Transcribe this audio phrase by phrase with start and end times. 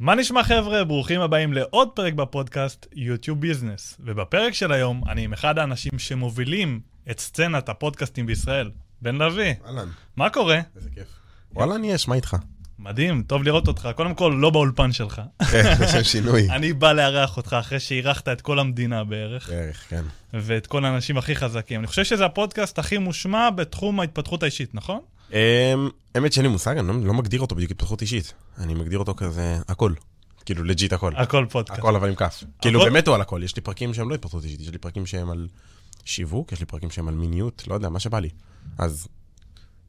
[0.00, 0.84] מה נשמע חבר'ה?
[0.84, 3.96] ברוכים הבאים לעוד פרק בפודקאסט יוטיוב ביזנס.
[4.00, 6.80] ובפרק של היום אני עם אחד האנשים שמובילים
[7.10, 8.70] את סצנת הפודקאסטים בישראל,
[9.02, 9.54] בן לביא.
[9.66, 10.60] אהלן, מה קורה?
[10.76, 11.06] איזה כיף.
[11.52, 12.36] וואלה, אני יש, מה איתך?
[12.78, 13.88] מדהים, טוב לראות אותך.
[13.96, 15.22] קודם כל, לא באולפן שלך.
[15.50, 16.50] כן, לשם שינוי.
[16.56, 20.02] אני בא לארח אותך אחרי שאירחת את כל המדינה בערך, בערך, כן.
[20.34, 21.80] ואת כל האנשים הכי חזקים.
[21.80, 25.00] אני חושב שזה הפודקאסט הכי מושמע בתחום ההתפתחות האישית, נכון?
[25.32, 25.38] אמ,
[26.14, 28.32] האמת שאין לי מושג, אני לא- לא מגדיר אותו בדיוק התפתחות אישית.
[28.58, 29.92] אני מגדיר אותו כזה, הכל.
[30.44, 31.12] כאילו, legit הכל.
[31.16, 31.78] הכל פודקאסט.
[31.78, 32.44] הכל אבל עם כף.
[32.60, 33.40] כאילו, באמת הוא על הכל.
[33.44, 35.48] יש לי פרקים שהם לא התפתחות אישית, יש לי פרקים שהם על
[36.04, 38.28] שיווק, יש לי פרקים שהם על מיניות, לא יודע, מה שבא לי.
[38.78, 39.08] אז,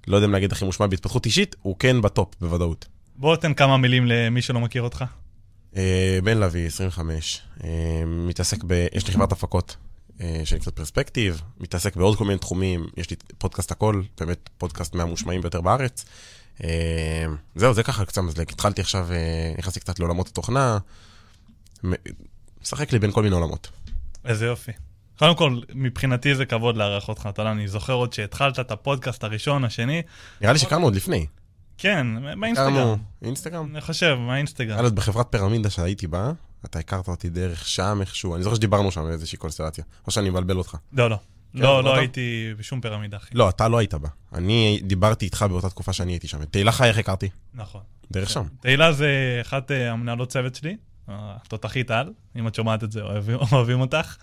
[0.07, 2.85] לא יודע אם להגיד הכי מושמע בהתפתחות אישית, הוא כן בטופ, בוודאות.
[3.15, 5.03] בוא תן כמה מילים למי שלא מכיר אותך.
[5.75, 7.69] אה, בן לביא, 25, אה,
[8.05, 8.87] מתעסק ב...
[8.93, 9.75] יש לי חברת הפקות
[10.21, 15.41] אה, שנקראת פרספקטיב, מתעסק בעוד כל מיני תחומים, יש לי פודקאסט הכל, באמת פודקאסט מהמושמעים
[15.41, 16.05] ביותר בארץ.
[16.63, 17.25] אה,
[17.55, 18.49] זהו, זה ככה קצת מזלג.
[18.51, 20.77] התחלתי עכשיו, אה, נכנסתי קצת לעולמות התוכנה,
[22.61, 23.69] משחק לי בין כל מיני עולמות.
[24.25, 24.71] איזה יופי.
[25.19, 29.23] קודם כל, מבחינתי זה כבוד לארח אותך, אתה יודע, אני זוכר עוד שהתחלת את הפודקאסט
[29.23, 30.01] הראשון, השני,
[30.41, 31.25] נראה לי שהכרנו עוד לפני.
[31.77, 32.07] כן,
[32.39, 32.97] באינסטגרם.
[33.21, 33.69] אינסטגרם?
[33.71, 34.77] אני חושב, מהאינסטגרם.
[34.77, 36.31] היה עוד בחברת פירמידה שהייתי בה,
[36.65, 40.57] אתה הכרת אותי דרך שם איכשהו, אני זוכר שדיברנו שם באיזושהי קונסטלציה, או שאני מבלבל
[40.57, 40.75] אותך.
[40.93, 41.15] לא, לא.
[41.53, 41.99] כן, לא, לא אתה?
[41.99, 43.29] הייתי בשום פירמידה, אחי.
[43.33, 44.09] לא, אתה לא היית בה.
[44.33, 46.41] אני דיברתי איתך באותה תקופה שאני הייתי שם.
[46.41, 47.29] את תהילה חי, איך הכרתי?
[47.53, 47.81] נכון.
[48.11, 48.43] דרך שם.
[48.61, 49.07] תהילה זה
[49.41, 54.15] אחת אה, המנהלות צוות שלי, התותחית על, אם את שומעת את זה, אוהבים- אוהבים אותך.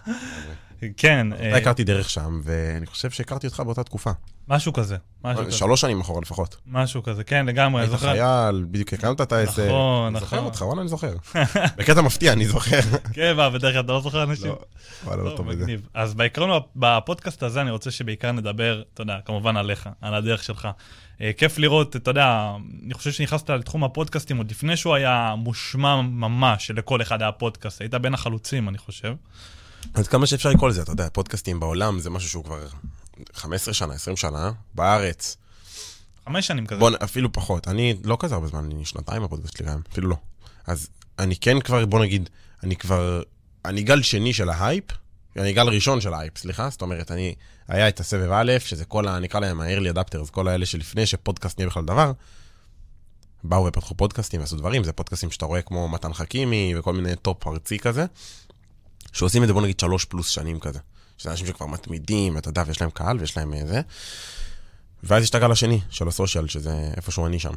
[0.97, 4.11] כן, אתה הכרתי דרך שם, ואני חושב שהכרתי אותך באותה תקופה.
[4.49, 4.97] משהו כזה.
[5.25, 5.53] משהו כזה.
[5.53, 6.57] שלוש שנים אחורה לפחות.
[6.67, 8.13] משהו כזה, כן, לגמרי, אני היית זוכר.
[8.13, 9.63] חייל, בדיוק הקמת את העסק.
[9.67, 10.47] נכון, אני זוכר נכון.
[10.47, 11.15] אותך, וואלה, אני זוכר.
[11.79, 12.81] בקטע מפתיע, אני זוכר.
[13.13, 14.47] כן, מה, בדרך כלל אתה לא זוכר אנשים?
[14.51, 14.59] לא,
[15.05, 15.75] וואלה, לא טוב, בזה.
[15.95, 20.69] אז בעיקרון בפודקאסט הזה אני רוצה שבעיקר נדבר, אתה יודע, כמובן עליך, על הדרך שלך.
[21.21, 22.53] אה, כיף לראות, אתה יודע,
[22.85, 27.81] אני חושב שנכנסת לתחום הפודקאסטים עוד לפני שהוא היה מושמע ממש, שלכל אחד היה פודקאסט.
[27.81, 29.15] היית בין החלוצים, אני חושב.
[29.95, 32.67] אז כמה שאפשר לקרוא לזה, אתה יודע, פודקאסטים בעולם זה משהו שהוא כבר
[33.35, 35.37] 15 שנה, 20 שנה, בארץ.
[36.25, 36.81] חמש שנים כזה.
[36.81, 37.69] בוא, אפילו פחות.
[37.69, 40.17] אני לא כזה הרבה זמן, אני שנתיים בפודקאסט שלי גם, אפילו לא.
[40.67, 42.31] אז אני כן כבר, בוא נגיד,
[42.63, 43.23] אני כבר,
[43.65, 44.85] אני גל שני של ההייפ,
[45.37, 47.35] אני גל ראשון של ההייפ, סליחה, זאת אומרת, אני,
[47.69, 49.19] היה את הסבב א', שזה כל ה...
[49.19, 52.13] נקרא להם ה-early adapters, כל האלה שלפני שפודקאסט נהיה בכלל דבר,
[53.45, 57.47] באו ופתחו פודקאסטים ועשו דברים, זה פודקאסטים שאתה רואה כמו מתן חכימי וכל מיני טופ
[57.47, 58.07] ארצי כזה,
[59.15, 60.79] שעושים את זה בוא נגיד שלוש פלוס שנים כזה.
[61.19, 63.81] שזה אנשים שכבר מתמידים, אתה יודע, ויש להם קהל ויש להם אה, זה.
[65.03, 67.53] ואז יש את הגל השני של ה social, שזה איפשהו אני שם.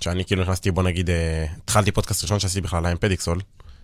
[0.00, 3.40] שאני כאילו נכנסתי, בוא נגיד, אה, התחלתי פודקאסט ראשון שעשיתי בכלל עם פדיקסול,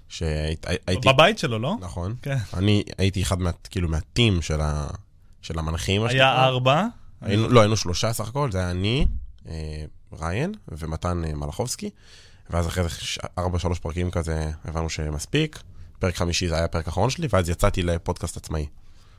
[0.08, 0.68] שהייתי...
[1.04, 1.76] בבית שלו, לא?
[1.80, 2.14] נכון.
[2.22, 2.36] כן.
[2.54, 4.86] אני הייתי אחד מה, כאילו, מהטים של, ה,
[5.42, 6.04] של המנחים.
[6.04, 6.44] היה.
[6.44, 6.86] ארבע.
[7.20, 9.06] היינו, לא, היינו שלושה סך הכל, זה היה אני,
[9.48, 9.84] אה,
[10.20, 11.90] ריין ומתן אה, מלאכובסקי,
[12.50, 12.88] ואז אחרי זה
[13.38, 15.62] ארבע, שלוש פרקים כזה, הבנו שמספיק.
[16.02, 18.66] פרק חמישי זה היה הפרק האחרון שלי, ואז יצאתי לפודקאסט עצמאי.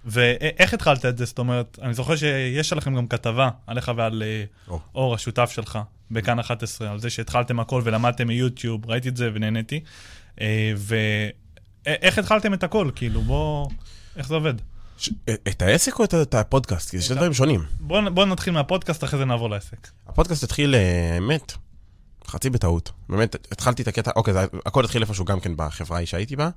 [0.05, 1.25] ואיך התחלת את זה?
[1.25, 4.79] זאת אומרת, אני זוכר שיש עליכם גם כתבה עליך ועל אה, או.
[4.95, 5.79] אור, השותף שלך,
[6.11, 9.83] בכאן 11, על זה שהתחלתם הכל ולמדתם מיוטיוב, ראיתי את זה ונהניתי.
[10.77, 12.89] ואיך התחלתם את הכל?
[12.95, 13.69] כאילו, בוא...
[14.15, 14.53] איך זה עובד?
[14.97, 15.09] ש...
[15.29, 16.89] אה, את העסק או את, את הפודקאסט?
[16.89, 17.63] כי זה שני דברים שונים.
[17.79, 19.88] בוא, בוא נתחיל מהפודקאסט, אחרי זה נעבור לעסק.
[20.07, 21.53] הפודקאסט התחיל, אה, האמת,
[22.33, 22.91] חצי בטעות.
[23.09, 26.49] באמת, התחלתי את הקטע, אוקיי, זה, הכל התחיל איפשהו גם כן בחברה ההיא שהייתי בה.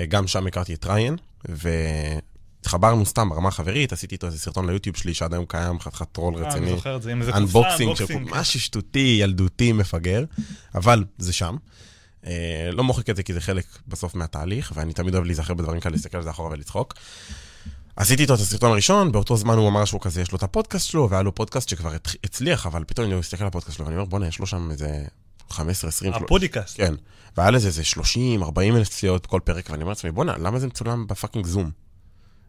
[0.00, 4.96] אה, גם שם הכרתי את ריין, והתחברנו סתם ברמה חברית, עשיתי איתו איזה סרטון ליוטיוב
[4.96, 6.70] שלי שעד היום קיים, חתיכת טרול אה, אני רציני.
[6.70, 8.04] זוכר את זה, עם איזה קופסה, unboxing של.
[8.30, 10.24] משהו שטותי, ילדותי, מפגר,
[10.74, 11.56] אבל זה שם.
[12.26, 15.80] אה, לא מוחק את זה כי זה חלק בסוף מהתהליך, ואני תמיד אוהב להיזכר בדברים
[15.80, 16.94] כאלה, להסתכל על זה אחורה ולצחוק.
[18.00, 20.86] עשיתי איתו את הסרטון הראשון, באותו זמן הוא אמר שהוא כזה, יש לו את הפודקאסט
[20.86, 23.96] שלו, והיה לו פודקאסט שכבר הצ- הצליח, אבל פתאום אני מסתכל על הפודקאסט שלו, ואני
[23.96, 25.04] אומר, בואנה, יש לו שם איזה
[25.50, 26.76] 15, 20, הפודיקאסט.
[26.76, 26.94] כן.
[27.36, 30.66] והיה לזה איזה 30, 40 אלף צפיות כל פרק, ואני אומר לעצמי, בואנה, למה זה
[30.66, 31.70] מצולם ב fucking זום?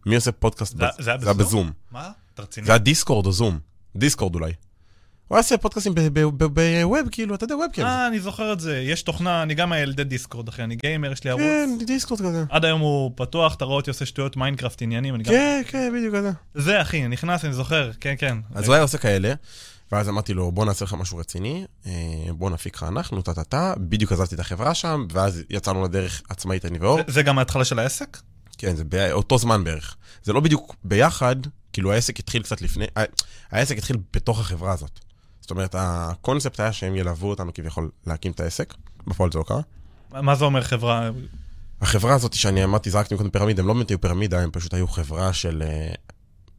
[0.05, 0.77] מי עושה פודקאסט?
[0.77, 0.83] זה-
[1.25, 1.33] היה?
[1.33, 1.71] בזום.
[1.91, 2.11] מה?
[2.33, 2.65] אתה רציני?
[2.65, 3.59] זה היה דיסקורד או זום.
[3.95, 4.51] Discord אולי.
[5.29, 7.85] הוא היה עושה פודקאסטים ב- ב web, כאילו, אתה יודע, webcam.
[7.85, 8.77] אה, אני זוכר את זה.
[8.79, 11.43] יש תוכנה, אני גם ילדי Discord, אחי, אני גיימר, יש לי ערוץ.
[11.43, 12.43] כן, Discord כזה.
[12.49, 15.31] עד היום הוא פתוח, אתה רואה אותי עושה שטויות Minecraft עניינים, אני גם...
[15.33, 16.31] כן, כן, בדיוק כזה.
[16.55, 18.37] זה, אחי, נכנס, אני זוכר, כן, כן.
[18.55, 19.33] אז הוא היה עושה כאלה,
[19.91, 21.91] ואז אמרתי לו, בוא נעשה לך משהו רציני, אה,
[22.33, 26.77] בוא נפיק לך אנחנו, טה-טה-טה, בדיוק עזבתי את החברה שם, ואז יצאנו לדרך עצמאית, אני
[26.79, 26.99] ואור.
[27.07, 28.17] זה- גם ההתחלה של העסק?
[28.57, 29.95] כן, זה באותו זמן בערך.
[30.23, 31.35] זה לא בדיוק ביחד,
[31.73, 32.85] כאילו העסק התחיל קצת לפני,
[33.51, 34.99] העסק התחיל בתוך החברה הזאת.
[35.49, 38.73] זאת אומרת, הקונספט היה שהם ילוו אותנו כביכול להקים את העסק,
[39.07, 39.61] בפועל זה לא קרה.
[40.11, 41.09] מה מה זה אומר חברה?
[41.81, 44.87] החברה הזאת שאני אמרתי, זרקתי קודם פירמידה, הם לא באמת היו פירמידה, הם פשוט היו
[44.87, 45.63] חברה של...
[45.65, 45.93] אה,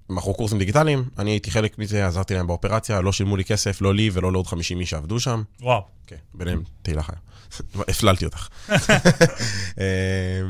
[0.08, 3.94] מכרו קורסים דיגיטליים, אני הייתי חלק מזה, עזרתי להם באופרציה, לא שילמו לי כסף, לא
[3.94, 5.42] לי ולא לעוד 50 איש שעבדו שם.
[5.60, 5.82] וואו.
[6.06, 7.16] כן, ביניהם תהילה חיה.
[7.88, 8.48] הפללתי אותך.
[9.80, 10.42] אה,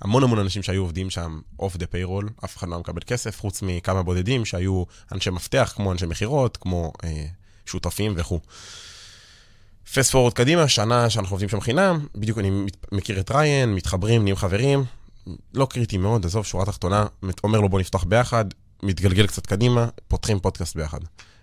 [0.00, 3.62] המון המון אנשים שהיו עובדים שם off the payroll, אף אחד לא מקבל כסף, חוץ
[3.62, 7.26] מכמה בודדים שהיו אנשי מפתח, כמו אנשי מכירות, כמו אה,
[7.66, 8.40] שותפים וכו'.
[9.94, 12.50] fast forward קדימה, שנה שאנחנו עובדים שם חינם, בדיוק אני
[12.92, 14.84] מכיר את ריין, מתחברים, נהיים חברים,
[15.54, 17.06] לא קריטי מאוד, עזוב, שורה תחתונה,
[17.44, 18.44] אומר לו בוא נפתח ביחד,
[18.82, 20.98] מתגלגל קצת קדימה, פותחים פודקאסט ביחד.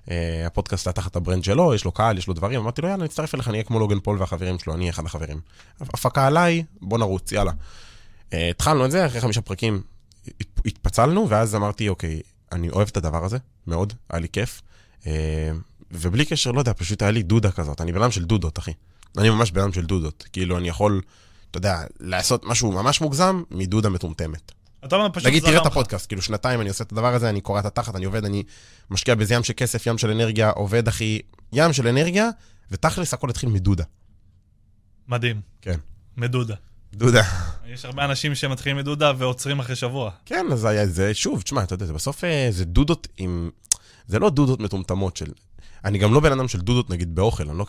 [0.06, 0.12] Uh,
[0.46, 3.04] הפודקאסט היה תחת ה brand שלו, יש לו קהל, יש לו דברים, אמרתי לו יאללה,
[3.04, 5.40] נצטרף אליך, אני אהיה כמו Logan Paul והחברים שלו, אני אחד החברים.
[5.82, 7.52] הפקה עליי, בוא נרוץ, יאללה.
[7.52, 9.82] Uh, התחלנו את זה, אחרי חמישה פרקים
[10.66, 12.22] התפצלנו, ואז אמרתי, אוקיי,
[12.52, 14.62] אני אוהב את הדבר הזה, מאוד, היה לי כיף.
[15.02, 15.06] Uh,
[15.92, 18.72] ובלי קשר, לא יודע, פשוט היה לי דודה כזאת, אני בן אדם של דודות, אחי.
[19.18, 20.24] אני ממש בן אדם של דודות.
[20.34, 21.02] כאילו, אני יכול,
[21.52, 24.52] אתה יודע, לעשות משהו ממש מוגזם מדודה מטומטמת.
[24.86, 25.68] אתה אומר פשוט נגיד, זרם תראה את.
[25.68, 28.44] הפודקאסט, כאילו שנתיים אני עושה את הדבר הזה, אני קורע את התחת, אני עובד, אני
[28.90, 31.20] משקיע בזה ים של כסף, ים של אנרגיה, עובד, אחי,
[31.54, 32.30] ים של אנרגיה,
[32.72, 33.84] ותכלס הכל התחיל מדודה.
[35.08, 35.42] מדהים.
[35.62, 35.80] כן.
[36.18, 36.56] מדודה.
[36.94, 37.24] דודה.
[37.66, 40.12] יש הרבה אנשים שמתחילים מדודה ועוצרים אחרי שבוע.
[40.26, 43.50] כן, אז זה, שוב, תשמע, אתה יודע, זה בסוף אה, זה דודות עם...
[44.08, 45.32] זה לא דודות מטומטמות של...
[45.86, 47.66] אני גם לא בן אדם של דודות, נגיד, באוכל, אני לא.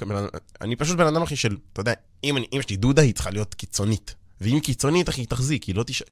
[0.61, 1.93] אני פשוט בן אדם, אחי, של, אתה יודע,
[2.25, 4.15] אם, אני, אם יש לי דודה, היא צריכה להיות קיצונית.
[4.41, 6.03] ואם היא קיצונית, אחי, היא תחזיק, היא לא תש...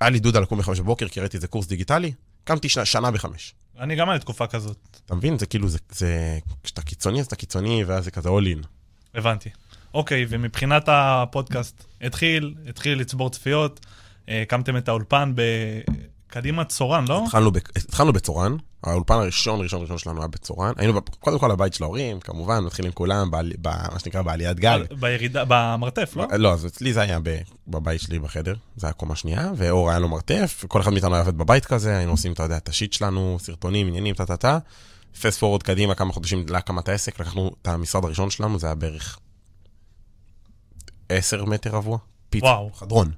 [0.00, 2.12] היה לי דודה לקום בחמש בבוקר, כי ראיתי איזה קורס דיגיטלי,
[2.44, 3.54] קמתי שנה, שנה בחמש.
[3.78, 4.76] אני גם היה תקופה כזאת.
[5.06, 5.38] אתה מבין?
[5.38, 5.78] זה כאילו, זה...
[5.90, 6.38] זה...
[6.62, 8.66] כשאתה קיצוני, אז אתה קיצוני, ואז זה כזה all in.
[9.14, 9.50] הבנתי.
[9.94, 13.86] אוקיי, ומבחינת הפודקאסט, התחיל, התחיל לצבור צפיות,
[14.28, 17.24] אה, הקמתם את האולפן בקדימה צורן, לא?
[17.24, 17.56] התחלנו, ב...
[17.56, 20.72] התחלנו בצורן, האולפן הראשון, ראשון, ראשון שלנו היה בצורן.
[20.76, 21.00] היינו.
[21.20, 23.30] קודם כל הבית של ההורים, כמובן, מתחילים כולם.
[23.30, 23.36] ב...
[23.92, 24.78] מה שנקרא בעליית גג.
[24.90, 26.26] ב- בירידה, במרתף, לא?
[26.38, 27.18] לא, אז אצלי זה היה.
[27.68, 31.22] בבית שלי בחדר, זה היה קומה שנייה, ואור היה לו מרתף, וכל אחד מאיתנו היה
[31.22, 34.58] עובד בבית כזה, היינו עושים, אתה יודע, את השיט שלנו, סרטונים, עניינים, טה-טה-טה.
[35.22, 39.18] פסט פורוד קדימה, כמה חודשים להקמת העסק, לקחנו את המשרד הראשון שלנו, זה היה בערך
[41.08, 41.98] 10 מטר רבוע.
[42.30, 42.70] פיצה, וואו.
[42.74, 43.10] חדרון.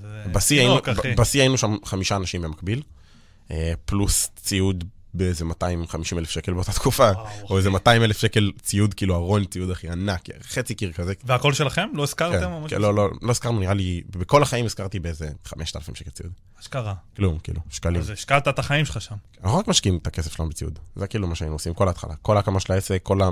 [0.00, 0.22] זה-
[1.18, 2.82] בשיא היינו, שם חמישה אנשים במקביל,
[3.84, 8.94] פלוס ציוד באיזה 250 אלף שקל באותה תקופה, וואו, או איזה 200 אלף שקל ציוד,
[8.94, 11.12] כאילו ארון ציוד הכי ענק, חצי קיר כזה.
[11.24, 11.88] והכל שלכם?
[11.94, 12.40] לא הזכרתם?
[12.40, 16.10] כן, או כן, לא, לא, לא הזכרנו, נראה לי, בכל החיים הזכרתי באיזה 5,000 שקל
[16.10, 16.32] ציוד.
[16.60, 16.94] אשכרה.
[17.16, 18.00] כלום, כאילו, שקלים.
[18.00, 19.14] אז השקעת את החיים שלך שם.
[19.42, 20.78] אנחנו רק משקיעים את הכסף שלנו בציוד.
[20.96, 22.14] זה כאילו מה שהיינו עושים כל ההתחלה.
[22.22, 23.28] כל ההקמה של העסק, כל ה...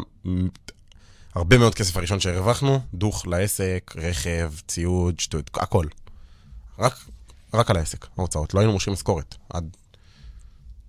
[1.35, 5.87] הרבה מאוד כסף הראשון שהרווחנו, דוך לעסק, רכב, ציוד, שטות, הכל.
[6.79, 6.95] רק,
[7.55, 8.55] רק על העסק, ההוצאות.
[8.55, 9.35] לא היינו מושכים משכורת.
[9.51, 9.77] עד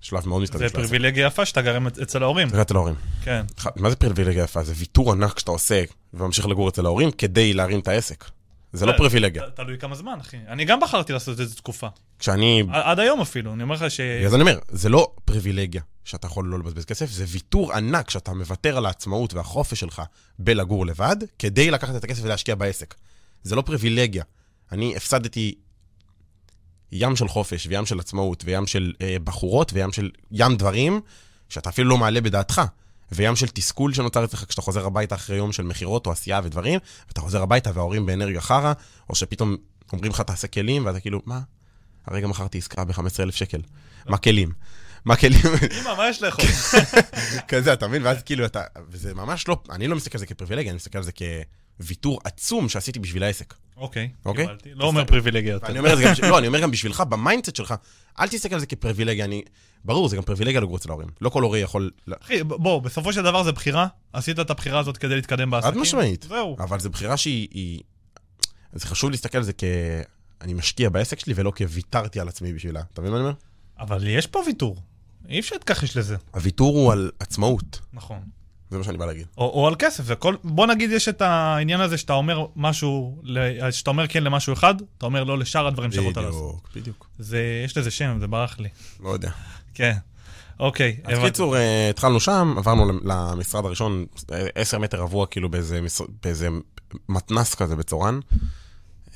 [0.04, 0.70] שלב מאוד מתקדם זה.
[0.70, 2.50] פריבילגיה יפה שאתה גר אצל ההורים.
[2.50, 2.96] זה אצל ההורים.
[3.24, 3.46] כן.
[3.76, 4.64] מה זה פריבילגיה יפה?
[4.64, 5.84] זה ויתור ענק שאתה עושה
[6.14, 8.26] וממשיך לגור אצל ההורים כדי להרים את העסק.
[8.74, 9.44] זה לא אה, פריבילגיה.
[9.56, 10.38] תלוי כמה זמן, אחי.
[10.48, 11.88] אני גם בחרתי לעשות את זה תקופה.
[12.20, 14.00] כשאני עד היום אפילו, אני אומר לך ש...
[14.00, 18.34] אז אני אומר, זה לא פריבילגיה שאתה יכול לא לבזבז כסף, זה ויתור ענק שאתה
[18.34, 20.02] מוותר על העצמאות והחופש שלך
[20.40, 22.96] בלגור לבד, כדי לקחת את הכסף ולהשקיע בעסק.
[23.44, 24.24] זה לא פריבילגיה.
[24.72, 25.56] אני הפסדתי
[26.94, 31.02] ים של חופש, וים של עצמאות, וים של אה, בחורות, וים של ים דברים
[31.50, 32.62] שאתה אפילו לא מעלה בדעתך.
[33.12, 36.80] וים של תסכול שנוצר אצלך כשאתה חוזר הביתה אחרי יום של מכירות או עשייה ודברים,
[37.08, 38.74] ואתה חוזר הביתה וההורים באנרגיה חרא,
[39.10, 39.56] או שפתאום
[39.94, 41.40] אומרים לך תעשה כלים, ואתה כאילו, מה?
[42.06, 43.62] הרגע מכרתי עסקה ב-15,000 שקל.
[44.08, 44.52] מה כלים?
[45.06, 45.42] מה כלים?
[45.82, 46.46] אמא, מה יש לאכול?
[47.50, 48.06] כזה, אתה מבין?
[48.06, 48.62] ואז כאילו אתה...
[48.90, 49.58] וזה ממש לא...
[49.70, 51.12] אני לא מסתכל על זה כפריבילגיה, אני מסתכל על זה
[51.78, 53.54] כוויתור עצום שעשיתי בשביל העסק.
[53.78, 54.46] אוקיי, אוקיי?
[54.46, 54.70] קיבלתי.
[54.74, 55.68] לא אומר פריבילגיה יותר.
[55.68, 56.30] ואני אומר את זה גם...
[56.30, 57.74] לא, אני אומר גם בשבילך, ב mindset שלך,
[58.20, 59.26] אל תסתכל על זה כפריבילגיה.
[59.26, 59.42] אני...
[59.86, 61.08] ברור, זה גם פריבילגיה לגור אצל ההורים.
[61.22, 61.92] לא כל הורה יכול...
[62.22, 63.88] אחי, בוא, בסופו של דבר זה בחירה.
[64.14, 65.74] עשית את הבחירה הזאת כדי להתקדם בעסקים.
[65.74, 66.26] חד משמעית.
[66.30, 66.56] זהו.
[66.60, 67.48] אבל זו בחירה שהיא...
[67.52, 67.82] היא-
[68.74, 69.64] זה חשוב להסתכל על זה כ...
[70.42, 72.82] אני משקיע בעסק שלי ולא כוויתרתי על עצמי בשבילה.
[72.94, 73.36] אתה מבין מה אני אומר?
[73.80, 74.78] אבל יש פה ויתור.
[75.30, 76.16] אי אפשר להתכחש לזה.
[76.32, 77.80] הוויתור הוא על עצמאות.
[77.94, 78.20] נכון.
[78.74, 79.28] זה מה שאני בא להגיד.
[79.38, 80.36] או, או על כסף, זה כל...
[80.44, 83.22] בוא נגיד יש את העניין הזה שאתה אומר משהו,
[83.72, 86.32] שאתה אומר כן למשהו אחד, אתה אומר לא לשאר הדברים שיכולת לעשות.
[86.32, 87.08] בדיוק, בדיוק.
[87.20, 88.70] זה, יש לזה שם, זה ברח לי.
[89.04, 89.30] לא יודע.
[89.74, 89.94] כן.
[90.60, 90.98] אוקיי.
[91.04, 91.30] אז הבנתי.
[91.30, 95.80] קיצור, אה, התחלנו שם, עברנו למשרד הראשון, אה, עשר מטר רבוע, כאילו באיזה,
[96.24, 96.50] באיזה
[97.10, 98.20] מתנס כזה בצורן.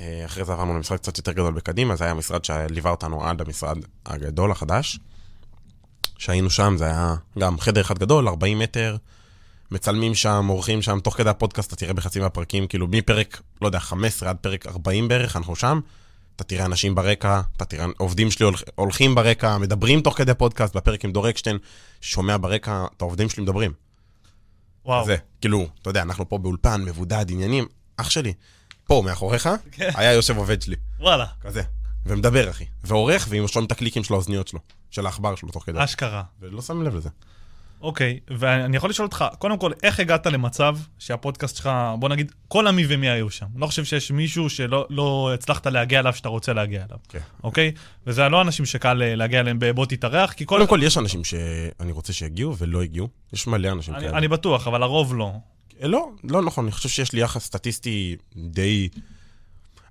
[0.02, 3.42] אה, אחרי זה עברנו למשרד קצת יותר גדול בקדימה, זה היה המשרד שליווה אותנו עד
[3.42, 5.00] המשרד הגדול החדש.
[6.18, 8.98] שהיינו שם, זה היה גם חדר אחד גדול, 40 מטר,
[9.72, 13.80] מצלמים שם, עורכים שם, תוך כדי הפודקאסט אתה תראה בחצי מהפרקים, כאילו מפרק, לא יודע,
[13.80, 15.80] 15 עד פרק 40 בערך, אנחנו שם.
[16.36, 20.76] אתה תראה אנשים ברקע, אתה תראה עובדים שלי הולכ- הולכים ברקע, מדברים תוך כדי פודקאסט,
[20.76, 21.58] בפרק עם דור אקשטיין,
[22.02, 23.72] שומע ברקע את העובדים שלי מדברים.
[24.86, 25.06] וואו.
[25.06, 27.66] זה, כאילו, אתה יודע, אנחנו פה באולפן, מבודד, עניינים,
[27.98, 28.34] אח שלי,
[28.88, 29.90] פה מאחוריך, כן.
[29.96, 31.26] היה יושב עובד שלי, וואלה.
[31.42, 31.62] כזה.
[32.06, 32.66] ומדבר, אחי.
[32.84, 34.60] ועורך, ועם שומעים את הקליקים של האוזניות שלו,
[34.92, 35.84] של העכבר שלו תוך כדי.
[35.84, 36.24] אשכרה.
[36.40, 37.10] ולא שמים לב לזה.
[37.82, 41.70] אוקיי, ואני יכול לשאול אותך, קודם כל, איך הגעת למצב שהפודקאסט שלך,
[42.00, 43.46] בוא נגיד, כל המי ומי היו שם?
[43.56, 47.20] לא חושב שיש מישהו שלא לא הצלחת להגיע אליו שאתה רוצה להגיע אליו, כן.
[47.44, 47.72] אוקיי?
[48.08, 50.56] וזה לא אנשים שקל אה, להגיע אליהם בבוא תתארח, כי כל...
[50.56, 53.08] קודם כל, יש אנשים שאני רוצה שיגיעו ולא הגיעו.
[53.34, 54.18] יש מלא אנשים אני, כאלה.
[54.18, 55.32] אני בטוח, אבל הרוב לא.
[55.82, 58.90] אה, לא, לא נכון, אני חושב שיש לי יחס סטטיסטי די...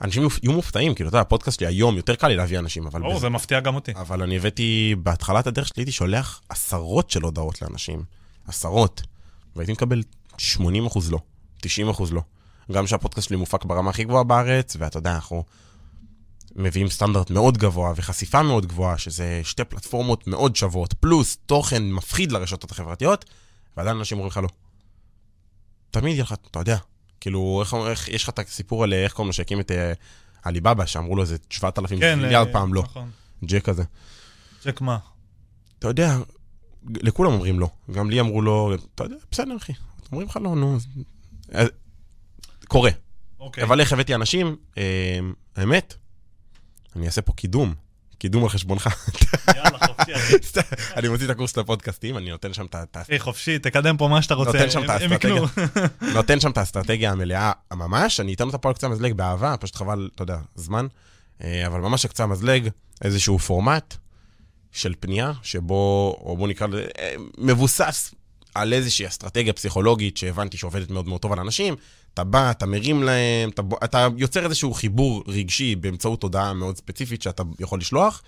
[0.02, 3.00] אנשים יהיו מופתעים, כאילו, אתה יודע, הפודקאסט שלי היום, יותר קל לי להביא אנשים, אבל...
[3.00, 3.92] ברור, זה מפתיע גם אותי.
[3.96, 8.02] אבל אני הבאתי, בהתחלת הדרך שלי הייתי שולח עשרות של הודעות לאנשים.
[8.46, 9.02] עשרות.
[9.56, 10.02] והייתי מקבל
[10.38, 11.18] 80 אחוז לא,
[11.60, 12.22] 90 אחוז לא.
[12.72, 15.44] גם שהפודקאסט שלי מופק ברמה הכי גבוהה בארץ, ואתה יודע, אנחנו
[16.56, 22.32] מביאים סטנדרט מאוד גבוה וחשיפה מאוד גבוהה, שזה שתי פלטפורמות מאוד שוות, פלוס תוכן מפחיד
[22.32, 23.24] לרשתות החברתיות,
[23.76, 24.48] ועדיין אנשים אומרים לך לא.
[25.90, 26.76] תמיד יהיה לך, אתה יודע,
[27.20, 29.92] כאילו, איך, איך, יש לך את הסיפור על איך קוראים לו שהקים את אה,
[30.42, 33.10] עליבאבא, שאמרו לו איזה 7,000 כן, מיליארד אה, פעם לא, נכון.
[33.44, 33.82] ג'ק כזה.
[34.60, 34.98] צ'ק מה?
[35.78, 36.16] אתה יודע,
[36.90, 37.68] לכולם אומרים לא.
[37.90, 39.72] גם לי אמרו לא, אתה יודע, בסדר, אחי.
[40.12, 40.76] אומרים לך לא, נו.
[41.52, 41.68] אז-
[42.68, 42.90] קורה.
[43.40, 43.64] אוקיי.
[43.64, 44.56] אבל איך הבאתי אנשים?
[44.78, 45.18] אה,
[45.56, 45.94] האמת,
[46.96, 47.74] אני אעשה פה קידום.
[48.18, 48.88] קידום על חשבונך.
[49.56, 50.12] יאללה, חופשי,
[50.96, 53.58] אני מוציא את הקורס של הפודקאסטים, אני נותן שם את ה- את ה- אחי, חופשי,
[53.58, 54.58] תקדם פה מה שאתה רוצה.
[55.04, 55.12] הם-.
[55.12, 55.46] יקנו.
[56.14, 59.76] נותן שם את האסטרטגיה המלאה ממש, אני אתן אותה פה על קצה המזלג באהבה, פשוט
[59.76, 60.86] חבל, אתה יודע, זמן.
[61.44, 62.68] אה, אבל ממש על קצה המזלג,
[63.04, 63.96] איזשהו פורמט
[64.72, 65.74] של פנייה, שבו,
[66.20, 68.14] או בוא נקרא לזה, אה, מבוסס
[68.54, 71.76] על איזושהי אסטרטגיה פסיכולוגית שהבנתי שעובדת מאוד מאוד טוב על אנשים.
[72.16, 77.22] אתה בא, אתה מרים להם, אתה, אתה יוצר איזשהו חיבור רגשי באמצעות הודעה מאוד ספציפית
[77.22, 78.22] שאתה יכול לשלוח,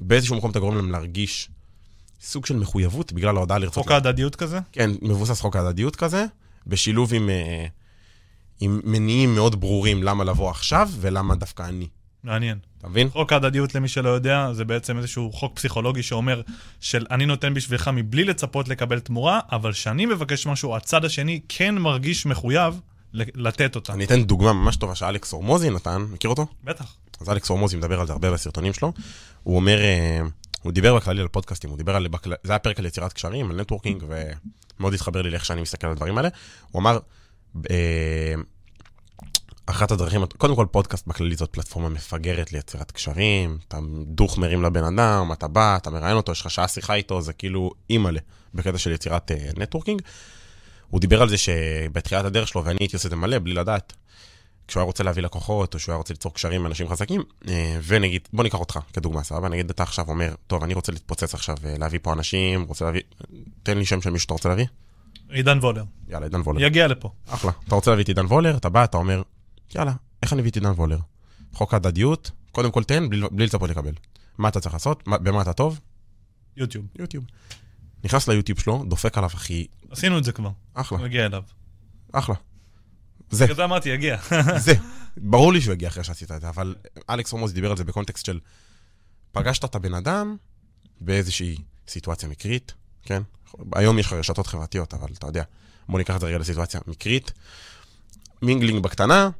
[0.00, 1.50] ובאיזשהו מקום אתה גורם להם להרגיש
[2.20, 4.58] סוג של מחויבות בגלל ההודעה לרצות חוק ההדדיות כזה?
[4.72, 6.24] כן, מבוסס חוק ההדדיות כזה,
[6.66, 7.66] בשילוב עם, אה,
[8.60, 11.88] עם מניעים מאוד ברורים למה לבוא עכשיו ולמה דווקא אני.
[12.24, 12.58] מעניין.
[12.86, 13.10] אתה מבין?
[13.10, 16.42] חוק ההדדיות, למי שלא יודע, זה בעצם איזשהו חוק פסיכולוגי שאומר
[16.80, 21.74] של אני נותן בשבילך מבלי לצפות לקבל תמורה, אבל כשאני מבקש משהו, הצד השני כן
[21.74, 22.80] מרגיש מחויב
[23.12, 23.92] לתת אותה.
[23.92, 26.46] אני אתן דוגמה ממש טובה שאלכס הורמוזי נתן, מכיר אותו?
[26.64, 26.94] בטח.
[27.20, 28.92] אז אלכס הורמוזי מדבר על זה הרבה בסרטונים שלו.
[29.42, 30.20] הוא אומר, אה,
[30.62, 32.06] הוא דיבר בכללי על פודקאסטים, הוא דיבר על.
[32.42, 34.04] זה היה פרק על יצירת קשרים, על networking,
[34.78, 36.28] ומאוד התחבר לי לאיך שאני מסתכל על הדברים האלה.
[36.70, 36.98] הוא אמר,
[37.70, 38.34] אה,
[39.66, 44.84] אחת הדרכים, קודם כל פודקאסט בכללי זאת פלטפורמה מפגרת ליצירת קשרים, אתה דוך מרים לבן
[44.84, 48.20] אדם, אתה בא, אתה מראיין אותו, יש לך שעה שיחה איתו, זה כאילו אימא'לה,
[48.54, 50.02] בקטע של יצירת אה, networking.
[50.90, 53.92] הוא דיבר על זה שבתחילת הדרך שלו, ואני הייתי עושה את זה מלא, בלי לדעת,
[54.68, 57.78] כשהוא היה רוצה להביא לקוחות, או שהוא היה רוצה ליצור קשרים עם אנשים חזקים, אה,
[57.86, 59.48] ונגיד, בוא ניקח אותך כדוגמה, סבבה?
[59.48, 63.00] נגיד אתה עכשיו אומר, טוב, אני רוצה להתפוצץ עכשיו, אה, להביא פה אנשים, רוצה להביא,
[63.62, 64.66] תן לי שם של מישהו שאתה רוצה להביא.
[65.30, 65.84] עידן וולר.
[66.08, 66.62] יאללה, עידן וולר.
[66.62, 67.10] יגיע לפה.
[67.28, 67.50] אחלה.
[67.66, 69.22] אתה רוצה להביא את עידן וולר, אתה בא, אתה אומר,
[69.74, 69.92] יאללה,
[70.22, 70.98] איך אני מביא את עידן וולר?
[71.52, 73.92] חוק ההדדיות, קודם כל תן, בלי, בלי לצפות לקבל.
[74.38, 75.08] מה אתה צריך לעשות?
[75.08, 75.80] מה, במה אתה טוב?
[76.56, 76.86] יוטיוב.
[76.98, 77.24] יוטיוב.
[78.04, 80.50] נכנס ליוטיוב שלו, דופק עליו, אחי, עשינו את זה כבר.
[80.74, 81.42] אחלה, הגיע אליו.
[82.12, 82.34] אחלה.
[83.30, 84.16] זה, בגלל זה אמרתי, יגיע.
[84.66, 84.74] זה.
[85.16, 86.74] ברור לי שהוא יגיע אחרי שעשית את זה, אבל
[87.10, 88.40] אלכס הורמוזי דיבר על זה ב context של
[89.32, 90.36] פגשת את הבן אדם
[91.00, 91.56] באיזושהי
[91.88, 93.22] סיטואציה מקרית, כן?
[93.72, 95.42] היום יש לך רשתות חברתיות, אבל אתה יודע,
[95.88, 97.32] בוא ניקח את זה רגע לסיטואציה מקרית.
[98.42, 99.30] mingling בקטנה,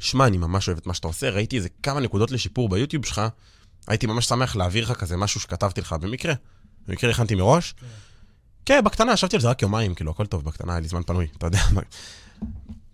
[0.00, 3.04] שמע, אני ממש אוהב את מה שאתה עושה, ראיתי איזה כמה נקודות לשיפור ב YouTube
[3.04, 3.22] שלך,
[3.88, 6.34] הייתי ממש שמח להעביר לך כזה משהו שכתבתי לך במקרה.
[6.88, 7.74] במקרה הכנתי מראש.
[8.66, 11.26] כן, בקטנה, ישבתי על זה רק יומיים, כאילו, הכל טוב בקטנה, היה לי זמן פנוי,
[11.38, 11.58] אתה יודע.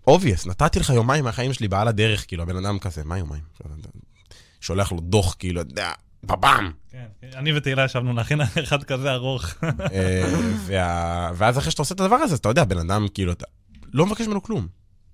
[0.07, 3.43] obvious, נתתי לך יומיים מהחיים שלי בעל הדרך, כאילו, הבן אדם כזה, מה יומיים?
[4.61, 5.61] שולח לו דוח, כאילו,
[6.23, 6.71] בבאם.
[6.91, 9.45] כן, אני ותהילה ישבנו להכין אחד כזה ארוך.
[9.93, 13.45] אה, ואז אחרי שאתה עושה את הדבר הזה, אתה יודע, בן אדם, כאילו, אתה
[13.93, 14.67] לא מבקש ממנו כלום.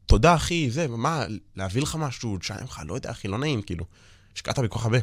[0.05, 1.23] תודה, אחי, זה, מה,
[1.55, 3.85] להביא לך משהו, אשלם לך, לא יודע, אחי, לא נעים, כאילו.
[4.35, 4.97] השקעת בי כל כך הרבה.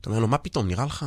[0.00, 1.06] אתה אומר לו, מה פתאום, נראה לך?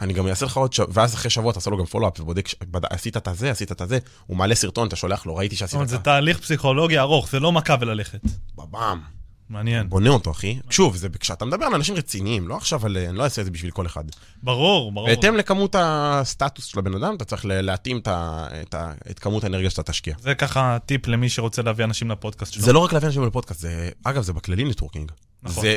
[0.00, 2.48] אני גם אעשה לך עוד שבוע, ואז אחרי שבוע אתה עושה לו גם follow-up, ובודק,
[2.90, 5.88] עשית את הזה, עשית את הזה, הוא מעלה סרטון, אתה שולח לו, ראיתי שעשית את
[5.88, 6.02] זה זה.
[6.02, 8.20] תהליך פסיכולוגי ארוך, זה לא מכה וללכת.
[8.56, 9.17] בבאם.
[9.50, 9.88] מעניין.
[9.88, 10.58] בונה אותו, אחי.
[10.70, 12.96] שוב, זה כשאתה מדבר על אנשים רציניים, לא עכשיו על...
[12.96, 14.04] אני לא אעשה את זה בשביל כל אחד.
[14.42, 15.08] ברור, ברור.
[15.08, 18.74] בהתאם לכמות הסטטוס של הבן אדם, אתה צריך להתאים את, את,
[19.10, 20.14] את כמות האנרגיה שאתה תשקיע.
[20.20, 22.62] זה ככה טיפ למי שרוצה להביא אנשים לפודקאסט שלו.
[22.62, 25.12] זה לא רק להביא אנשים לפודקאסט, זה, אגב, זה בכללי networking.
[25.42, 25.62] נכון.
[25.62, 25.76] זה,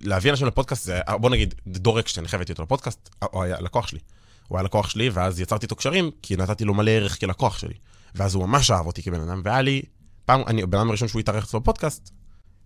[0.00, 3.86] להביא אנשים לפודקאסט, זה, בוא נגיד, דור אקשטיין, איך הבאתי אותו לפודקאסט, הוא היה לקוח
[3.86, 4.00] שלי.
[4.48, 7.74] הוא היה לקוח שלי, ואז יצרתי איתו קשרים, כי נתתי לו מלא ערך כלקוח שלי.
[8.14, 9.82] ואז הוא ממש אהב אותי כבן אדם, והיה לי,
[10.24, 12.10] פעם, אני, הבן אדם הראשון שהוא התארח אצלו בפודקאסט,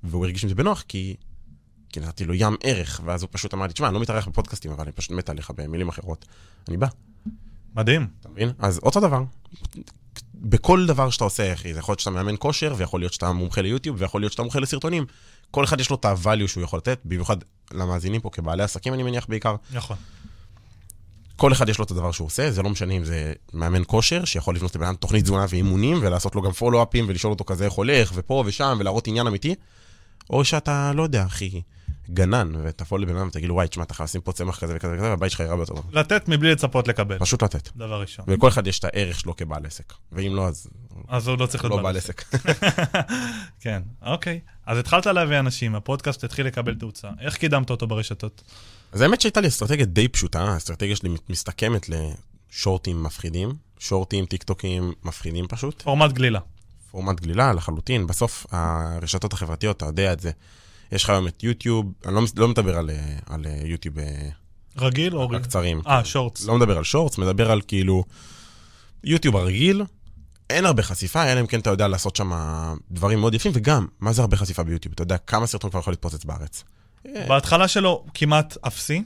[0.05, 1.17] והוא הרגיש עם זה בנוח, כי,
[1.89, 4.71] כי נתתי לו ים ערך, ואז הוא פשוט אמר לי, תשמע, אני לא מתארח בפודקאסטים,
[4.71, 6.25] אבל אני פשוט מת עליך במילים אחרות.
[6.69, 6.87] אני בא.
[7.75, 8.07] מדהים.
[8.21, 8.53] אתה מבין?
[8.59, 9.23] אז אותו דבר.
[10.35, 13.61] בכל דבר שאתה עושה, אחי, זה יכול להיות שאתה מאמן כושר, ויכול להיות שאתה מומחה
[13.61, 15.07] ליוטיוב, ויכול להיות שאתה מומחה לסרטונים.
[15.51, 17.37] כל אחד יש לו את ה-value שהוא יכול לתת, במיוחד
[17.73, 19.57] למאזינים פה, כבעלי עסקים, אני מניח בעיקר.
[19.73, 19.97] נכון.
[21.37, 24.25] כל אחד יש לו את הדבר שהוא עושה, זה לא משנה אם זה מאמן כושר,
[24.25, 27.73] שיכול לבנות לבן אדם תוכנית תזונה ואימונים, ולעשות לו גם פולו-אפים, ולשאול אותו כזה איך
[27.73, 29.55] הולך, ופה ושם, ולהראות עניין אמיתי,
[30.31, 31.63] או שאתה, לא יודע, אחי,
[32.11, 34.93] גנן, ותבוא לבן אדם ותגיד לו, וואי, תשמע, אתה חייב לשים פה צמח כזה וכזה
[34.95, 35.87] וכזה, והבית שלך יראה ביותר טוב.
[35.93, 37.69] לתת מבלי לצפות לקבל, פשוט לתת.
[37.77, 38.25] דבר ראשון.
[38.29, 39.93] ולכל אחד יש את הערך שלו כבעל עסק.
[40.13, 40.69] ואם לא, אז
[41.09, 42.25] אז הוא לא צריך להיות לא בעל עסק.
[43.63, 44.41] כן, אוקיי.
[44.67, 47.09] אז התחלת להביא אנשים, הפודקאסט התחיל לקבל תאוצה.
[47.21, 48.43] איך קידמת אותו ברשתות?
[48.93, 55.47] אז האמת שהייתה לי אסטרטגיה די פשוטה, האסטרטגיה שלי מסתכמת לשורטים מפחידים, שורטים, טיקטוקים מפחידים
[55.49, 55.83] פשוט.
[55.83, 56.41] פורמט גלילה.
[56.91, 58.07] פורמט גלילה לחלוטין.
[58.07, 60.31] בסוף, הרשתות החברתיות, אתה יודע את זה.
[60.93, 64.29] יש לך היום את יוטיוב, אני לא, לא מדבר על, אה, על אה, יוטיוב אה,
[64.77, 65.37] רגיל או...
[65.37, 65.81] הקצרים.
[65.87, 66.47] אה, שורטס.
[66.47, 68.05] לא מדבר על שורטס, מדבר על כאילו
[69.05, 69.83] יוטיוב הרגיל,
[70.51, 72.33] אין הרבה חשיפה, אלא אם כן אתה יודע לעשות שם
[72.91, 74.93] דברים מאוד יפים, וגם, מה זה הרבה חשיפה ביוטיוב?
[74.93, 76.65] אתה יודע כמה סרטון כבר יכול להתפוצץ בארץ.
[77.29, 79.03] בהתחלה שלו כמעט אפסי,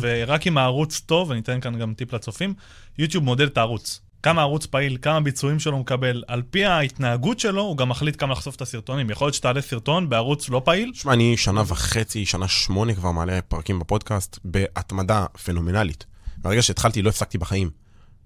[0.00, 2.54] ורק עם הערוץ טוב, אני אתן כאן גם טיפ לצופים,
[2.98, 4.00] יוטיוב מודד את הערוץ.
[4.24, 8.32] כמה הערוץ פעיל, כמה ביצועים שלו מקבל, על פי ההתנהגות שלו, הוא גם מחליט כמה
[8.32, 9.10] לחשוף את הסרטונים.
[9.10, 13.42] יכול להיות שתעלה סרטון בערוץ לא פעיל, שמע, אני שנה וחצי, שנה שמונה כבר מעלה
[13.42, 16.06] פרקים בפודקאסט, בהתמדה פנומנלית.
[16.44, 17.70] מהרגע שהתחלתי לא הפסקתי בחיים.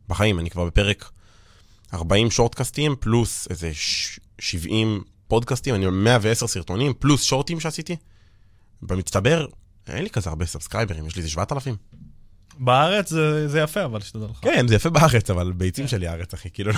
[0.08, 1.10] בחיים, אני כבר בפרק
[1.94, 7.96] 40 shortcast ים, פלוס איזה ש- 70 פודקאסטים, אני 110 סרטונים, פלוס short ים שעשיתי.
[8.82, 9.46] במצטבר,
[9.88, 11.76] אין לי כזה הרבה subscriber ים, יש לי איזה 7,000.
[12.58, 14.38] בארץ זה, זה יפה, אבל שתדע לך.
[14.42, 16.72] כן, זה יפה בארץ, אבל ביצים שלי הארץ, אחי, כאילו,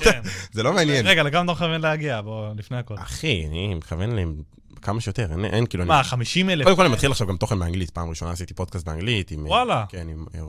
[0.00, 0.20] כן.
[0.52, 1.06] זה לא מעניין.
[1.06, 2.20] רגע, לכמה אתה מכוון להגיע?
[2.20, 2.94] בוא, לפני הכל.
[2.98, 4.34] אחי, אני מכוון להם
[4.82, 5.82] כמה שיותר, אין, אין כאילו...
[5.84, 6.64] אני- מה, 50 אלף?
[6.64, 9.30] קודם כל אני מתחיל עכשיו גם תוכן באנגלית, פעם ראשונה עשיתי פודקאסט באנגלית.
[9.30, 9.84] עם, וואלה.
[9.88, 10.44] כן, עם אה, אה,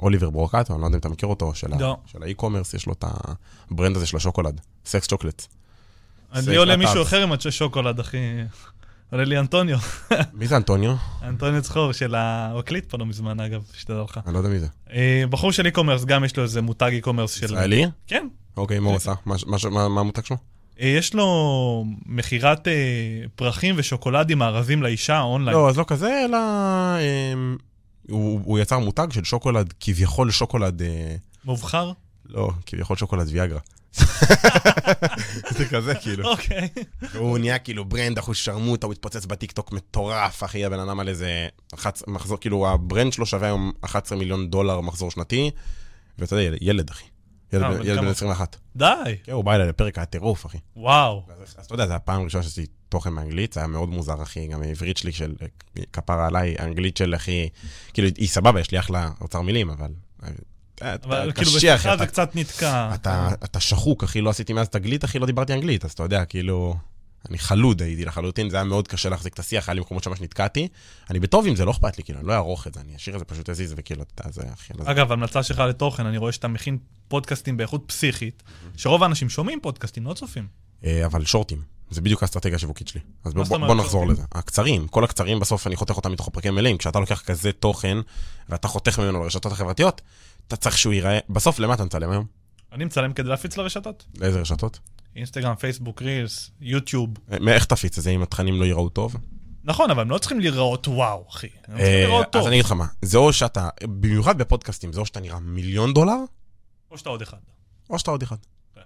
[0.00, 1.96] אוליבר ברוקטו, אני לא יודע אם אתה מכיר אותו, של ה- לא.
[2.06, 3.04] של האי-קומרס, יש לו את
[3.70, 5.46] הברנד הזה של השוקולד, סקס צ'וקלט.
[6.34, 6.76] לי סייף עולה.
[6.76, 8.18] מישהו אחר עם הצ'ה שוקולד, אחי.
[9.12, 9.78] עולה לי אנטוניו.
[10.32, 10.94] מי זה אנטוניו?
[11.22, 12.50] אנטוניו צחור של ה...
[12.52, 14.20] הוא הקליט פה לא מזמן, אגב, שתדע לך.
[14.26, 14.66] אני לא יודע מי זה.
[14.92, 17.44] אה, בחור של אי-קומרס, גם יש לו איזה מותג אי-קומרס של...
[17.44, 17.84] ישראלי?
[18.06, 18.28] כן.
[18.56, 19.12] אוקיי, מה הוא עשה?
[19.26, 20.36] מה- המותג שלו?
[20.80, 22.72] אה, יש לו מכירת אה,
[23.34, 25.56] פרחים ושוקולדים מארזים לאישה אונליין.
[25.56, 26.38] לא, אז לא כזה, אלא...
[28.08, 30.82] הוא יצר מותג של שוקולד, כביכול שוקולד...
[31.44, 31.92] מובחר?
[32.28, 33.60] לא, כביכול שוקולד ויאגרה.
[35.58, 36.28] זה כזה, כאילו.
[36.30, 36.68] אוקיי.
[37.18, 41.48] הוא נהיה כאילו brand אחוז שרמוטה, הוא התפוצץ בטיקטוק מטורף, אחי, הבן אדם על איזה...
[42.06, 45.50] מחזור, כאילו, ה brand שלו שווה היום 11 מיליון דולר מחזור שנתי,
[46.18, 47.04] ואתה יודע, ילד- אחי.
[47.52, 48.10] ילד אה, בן- בן ילד בן כמה?
[48.10, 48.56] 21.
[48.76, 48.84] די.
[49.24, 50.58] כן, הוא בא אליי לפרק, היה טירוף, אחי.
[50.76, 51.22] וואו.
[51.42, 54.46] אז אז אתה יודע, זו הפעם הראשונה שעשיתי תוכן באנגלית, זה היה מאוד מוזר, אחי,
[54.46, 55.34] גם העברית שלי של
[55.92, 57.48] כפרה עליי, האנגלית של אחי,
[57.94, 59.90] כאילו, היא סבבה, יש לי אחלה אוצר מילים, אבל...
[60.82, 62.94] אה, אבל כאילו בשיחה זה קצת נתקע.
[63.44, 66.76] אתה, שחוק, אחי, לא עשיתי מאז תגלית, אחי, לא דיברתי אנגלית, אז אתה יודע, כאילו...
[67.28, 70.20] אני חלוד הייתי לחלוטין, זה היה מאוד קשה להחזיק את השיח, היה לי מקומות שממש
[70.20, 70.68] נתקעתי.
[71.10, 73.16] אני בטוב עם זה, לא אכפת לי, כאילו, אני לא אערוך את זה, אני אשאיר
[73.16, 74.72] את זה פשוט אזיז, וכאילו, אתה זה הכי...
[74.84, 78.42] אגב, המלצה שלך לתוכן, אני רואה שאתה מכין פודקאסטים באיכות פסיכית,
[78.76, 80.46] שרוב האנשים שומעים פודקאסטים, לא צופים.
[80.84, 83.00] אה, אבל שורטים, זה בדיוק האסטרטגיה השיווקית שלי.
[83.24, 84.06] אז בוא, בוא, בוא נחזור?
[84.06, 84.22] לזה.
[84.32, 86.78] הקצרים, כל הקצרים, בסוף אני חותך אותם מתוך הפרקים מלאים.
[86.78, 87.98] כשאתה לוקח כזה תוכן,
[88.48, 90.02] ואתה חותך ממנו לרשתות החברתיות,
[90.48, 91.18] אתה צריך שהוא ייראה...
[91.28, 92.26] בסוף, למה אתה מצלם היום?
[92.72, 94.06] אני מצלם כדי להפיץ לרשתות.
[94.18, 94.78] לאיזה רשתות?
[95.16, 97.10] אינסטגרם, פייסבוק, רילס, יוטיוב.
[97.32, 99.16] אה, מאיך תפיץ את זה אם התכנים לא ייראו טוב?
[99.64, 101.46] נכון, אבל הם לא צריכים להיראות וואו, אחי.
[101.46, 102.40] הם צריכים אה, להיראות טוב.
[102.42, 105.94] אז אני אגיד לך מה, זה או שאתה, במיוחד בפודקאסטים, זה או שאתה נראה מיליון
[105.94, 106.16] דולר,
[106.90, 107.36] או שאתה עוד אחד.
[107.90, 108.36] או שאתה עוד אחד.
[108.74, 108.80] כן.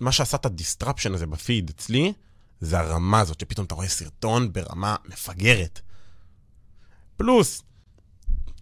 [0.00, 2.12] מה שעשה את ה disruption הזה בפיד אצלי,
[2.60, 5.80] זה הרמה הזאת, שפתאום אתה רואה סרטון ברמה מפגרת.
[7.16, 7.62] פלוס,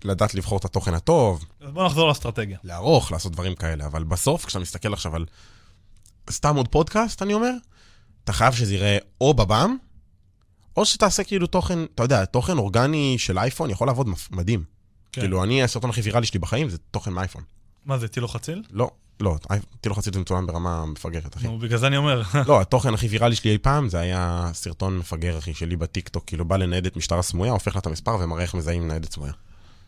[0.05, 2.59] לדעת לבחור את התוכן הטוב, אז בוא נחזור לאסטרטגיה.
[2.65, 5.27] לערוך, לעשות דברים כאלה, אבל בסוף, כשאתה מסתכל עכשיו על
[6.31, 7.53] סתם עוד פודקאסט, אני אומר,
[8.25, 9.77] אתה חייב שזה יראה או בבם,
[10.77, 14.65] או שתעשה כאילו תוכן, אתה יודע, תוכן אורגני של אייפון יכול לעבוד מדהים.
[15.13, 15.21] כן.
[15.21, 17.43] כאילו, אני, הסרטון הכי ויראלי שלי בחיים זה תוכן מאייפון.
[17.87, 18.63] מה זה, טילו חציל?
[18.71, 19.37] לא, לא,
[19.81, 21.47] טילו חצי זה מצולם ברמה מפגרת, אחי.
[21.47, 22.23] נו, בגלל זה אני אומר.
[22.49, 26.45] לא, התוכן הכי ויראלי שלי אי פעם, זה היה סרטון מפגר, אחי, שלי בטיקטוק, כאילו
[26.45, 29.33] בא לניידת משטרה סמויה, הופך לה את המספר ומראה איך מזהים ניידת סמויה.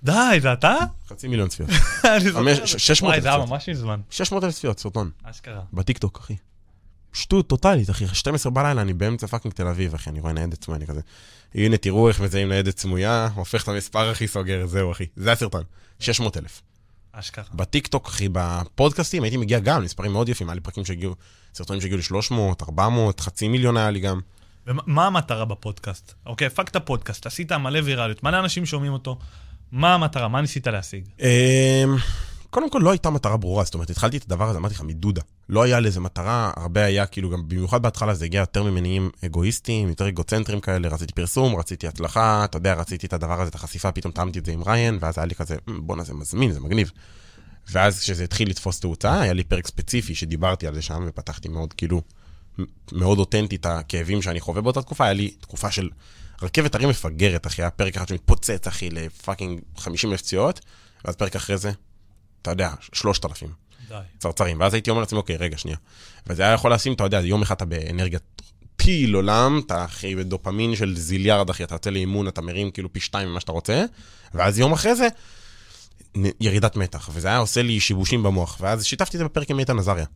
[0.04, 0.12] די,
[0.42, 0.74] זה אתה?
[1.08, 1.70] חצי מיליון צפיות.
[2.04, 2.66] אני זוכר חמש- את זה.
[2.66, 3.50] ש- 600 וואי, זה היה צפיות.
[3.50, 4.00] ממש מזמן.
[4.10, 5.10] 600 אלף צפיות, סרטון.
[5.22, 5.60] אשכרה.
[5.72, 6.36] בטיקטוק, אחי.
[7.12, 8.04] שטות טוטאלית, אחי.
[8.12, 11.00] 12 בלילה, אני באמצע fucking תל אביב, אחי, אני רואה ניידת סמויה, אני כזה.
[11.54, 15.06] הנה, תראו איך מזהים ניידת סמויה, הופך את המספר, אחי, סוגר, זהו, אחי.
[15.16, 15.62] זה הסרטון.
[15.98, 16.62] 600 אלף.
[17.12, 17.44] אשכרה.
[17.54, 21.14] בטיקטוק, אחי, בפודקאסטים, הייתי מגיע גם למספרים מאוד יפים, היה לי פרקים שהגיעו,
[21.54, 24.20] סרטונים שהגיעו ל-300, 400, חצי מיליון היה לי גם.
[24.66, 26.12] ומה מה המטרה בפודקאסט?
[26.26, 29.18] אוקיי, הפקת פודקאסט, עשית מלא ויראליות, מלא אנשים שומעים אותו.
[29.72, 30.28] מה המטרה?
[30.28, 31.04] מה ניסית להשיג?
[31.20, 31.26] אמ,
[32.50, 35.22] קודם כל לא הייתה מטרה ברורה, זאת אומרת, התחלתי את הדבר הזה, אמרתי לך, מדודה.
[35.48, 39.88] לא היה לזה מטרה, הרבה היה, כאילו, גם במיוחד בהתחלה זה הגיע יותר ממניעים אגואיסטיים,
[39.88, 43.92] יותר אגוצנטרים כאלה, רציתי פרסום, רציתי הצלחה, אתה יודע, רציתי את הדבר הזה, את החשיפה,
[43.92, 46.60] פתאום טעמתי את זה עם ריין, ואז היה לי כזה, "מ, בואנה, זה מזמין, זה
[46.60, 46.90] מגניב.
[47.70, 51.72] ואז כשזה התחיל לתפוס תאוצה, היה לי פרק ספציפי שדיברתי על זה שם, ופתחתי מאוד,
[51.72, 52.02] כאילו,
[52.92, 55.88] מאוד אותנטי את הכאבים שאני חווה באותה תקופה, היה לי תקופה של
[56.42, 60.60] רכבת הרים מפגרת, אחי, היה פרק אחד שמתפוצץ, אחי, לפאקינג 50 אלף פציעות,
[61.04, 61.72] ואז פרק אחרי זה,
[62.42, 63.48] אתה יודע, 3,000
[63.88, 63.94] די.
[64.18, 64.60] צרצרים.
[64.60, 65.76] ואז הייתי אומר לעצמי, אוקיי, רגע, שנייה.
[66.26, 68.42] וזה היה יכול לשים, אתה יודע, יום אחד אתה באנרגיית
[68.76, 73.00] פיל עולם, אתה אחי בדופמין של זיליארד, אחי, אתה יוצא לאימון, אתה מרים כאילו פי
[73.00, 73.84] שתיים ממה שאתה רוצה,
[74.34, 75.08] ואז יום אחרי זה,
[76.40, 78.58] ירידת מתח, וזה היה עושה לי שיבושים במוח.
[78.60, 80.06] ואז שיתפתי את זה בפרק עם איתן עזריה.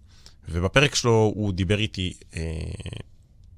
[0.49, 2.41] ובפרק שלו הוא דיבר איתי, אה,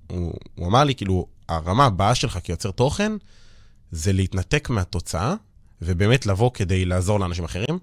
[0.07, 3.13] הוא, הוא אמר לי, כאילו, הרמה הבאה שלך כיוצר תוכן,
[3.91, 5.35] זה להתנתק מהתוצאה,
[5.83, 7.79] ובאמת לבוא כדי לעזור לאנשים אחרים.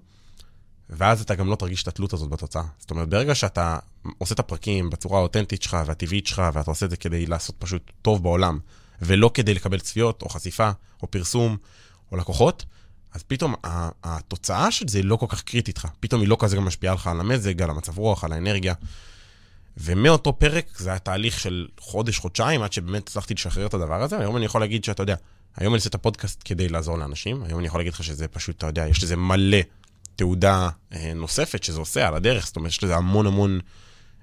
[0.90, 2.62] ואז אתה גם לא תרגיש את התלות הזאת בתוצאה.
[2.78, 3.78] זאת אומרת, ברגע שאתה
[4.18, 7.90] עושה את הפרקים בצורה האותנטית שלך והטבעית שלך, ואתה עושה את זה כדי לעשות פשוט
[8.02, 8.58] טוב בעולם,
[9.02, 10.70] ולא כדי לקבל צפיות, או חשיפה,
[11.02, 11.56] או פרסום,
[12.12, 12.64] או לקוחות,
[13.12, 13.54] אז פתאום
[14.04, 15.86] התוצאה של זה היא לא כל כך קריטית לך.
[16.00, 18.74] פתאום היא לא כזה גם משפיעה לך על המזג, על המצב רוח, על האנרגיה.
[19.76, 24.18] ומאותו פרק זה היה תהליך של חודש, חודשיים, עד שבאמת הצלחתי לשחרר את הדבר הזה.
[24.18, 25.14] היום אני יכול להגיד שאתה יודע,
[25.56, 28.58] היום אני עושה את הפודקאסט כדי לעזור לאנשים, היום אני יכול להגיד לך שזה פשוט,
[28.58, 29.58] אתה יודע, יש לזה מלא
[30.16, 33.60] תעודה אה, נוספת שזה עושה על הדרך, זאת אומרת, יש לזה המון המון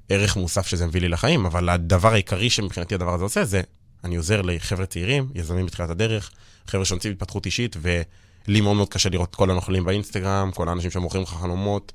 [0.10, 3.62] ערך מוסף שזה מביא לי לחיים, אבל הדבר העיקרי שמבחינתי הדבר הזה עושה, זה
[4.04, 6.32] אני עוזר לחבר'ה צעירים, יזמים בתחילת הדרך,
[6.68, 11.24] חבר'ה שרוצים התפתחות אישית, ולי מאוד מאוד קשה לראות כל הנוכלים באינסטגרם, כל האנשים שמוכרים
[11.24, 11.92] לך חלומות,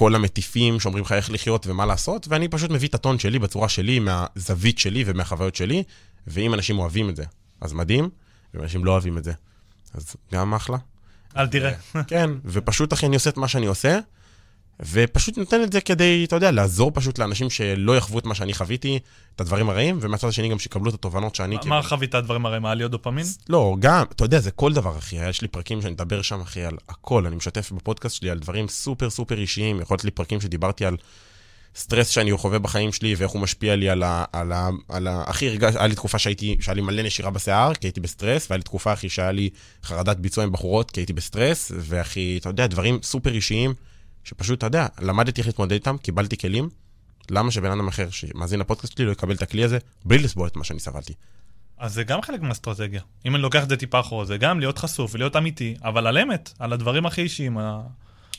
[0.00, 3.68] כל המטיפים שאומרים לך איך לחיות ומה לעשות, ואני פשוט מביא את הטון שלי בצורה
[3.68, 5.82] שלי, מהזווית שלי ומהחוויות שלי,
[6.26, 7.24] ואם אנשים אוהבים את זה,
[7.60, 8.10] אז מדהים,
[8.54, 9.32] ואם אנשים לא אוהבים את זה,
[9.94, 10.78] אז גם אחלה.
[11.36, 11.72] אל תראה.
[12.06, 13.98] כן, ופשוט אחי אני עושה את מה שאני עושה,
[14.92, 18.54] ופשוט נותן את זה כדי, אתה יודע, לעזור פשוט לאנשים שלא יחוו את מה שאני
[18.54, 18.98] חוויתי,
[19.36, 22.66] את הדברים הרעים, ומהצד השני גם שיקבלו את התובנות שאני מה- מה חווית הדברים הרעים?
[22.66, 23.26] היה להיות דופמין?
[23.48, 25.28] לא, גם, אתה יודע, זה כל דבר, אחי.
[25.28, 27.26] יש לי פרקים שאני מדבר שם, אחי, על הכל.
[27.26, 29.80] אני משתף בפודקאסט שלי על דברים סופר סופר אישיים.
[29.80, 30.96] יכול להיות לי פרקים שדיברתי על
[31.76, 34.24] סטרס שאני חווה בחיים שלי, ואיך הוא משפיע לי על ה...
[34.32, 34.68] על ה...
[34.88, 35.24] על ה...
[35.26, 35.74] הכי הרגש...
[35.76, 38.92] היה לי תקופה שהייתי, שהיה לי מלא נשירה בשיער, כי הייתי בסטרס, והיה לי תקופה,
[38.92, 39.50] אחי, שהיה לי
[39.84, 43.74] חרדת ביצוע עם בחורות, כי הייתי בסטרס, ואחי, אתה יודע, דברים סופר אישיים,
[44.24, 46.68] שפשוט, אתה יודע, למדתי איך להתמודד איתם, קיבלתי כלים.
[47.30, 50.56] למה שבן אדם אחר שמאזין לפודקאסט שלי לא יקבל את הכלי הזה, בלי לסבול את
[50.56, 51.12] מה שאני סבלתי?
[51.78, 53.02] אז זה גם חלק מהאסטרטגיה.
[53.26, 56.18] אם אני לוקח את זה טיפה אחורה, זה גם להיות חשוף ולהיות אמיתי, אבל על
[56.18, 57.58] אמת, על הדברים הכי אישיים.
[57.58, 57.80] ה-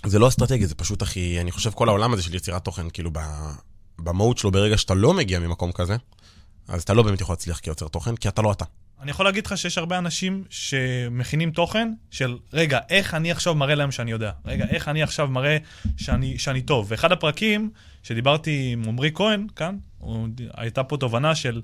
[0.06, 3.10] זה לא אסטרטגיה, זה פשוט, אחי, אני חושב כל העולם הזה של יצירת תוכן, כאילו,
[3.14, 3.20] ב...
[4.00, 5.96] במהות שלו, ברגע שאתה לא מגיע ממקום כזה,
[6.68, 8.66] אז אתה לא באמת יכול להצליח כיוצר תוכן, כי אתה לא אתה.
[9.02, 13.76] אני יכול להגיד לך שיש הרבה אנשים שמכינים תוכן של, רגע, איך אני עכשיו מראה
[13.76, 14.32] להם שאני יודע?
[14.46, 15.58] רגע, איך אני עכשיו מראה
[15.98, 16.86] שאני, שאני טוב?
[16.90, 17.70] ואחד הפרקים
[18.04, 21.62] שדיברתי עם עמרי כהן, כאן, הוא, הייתה פה תובנה של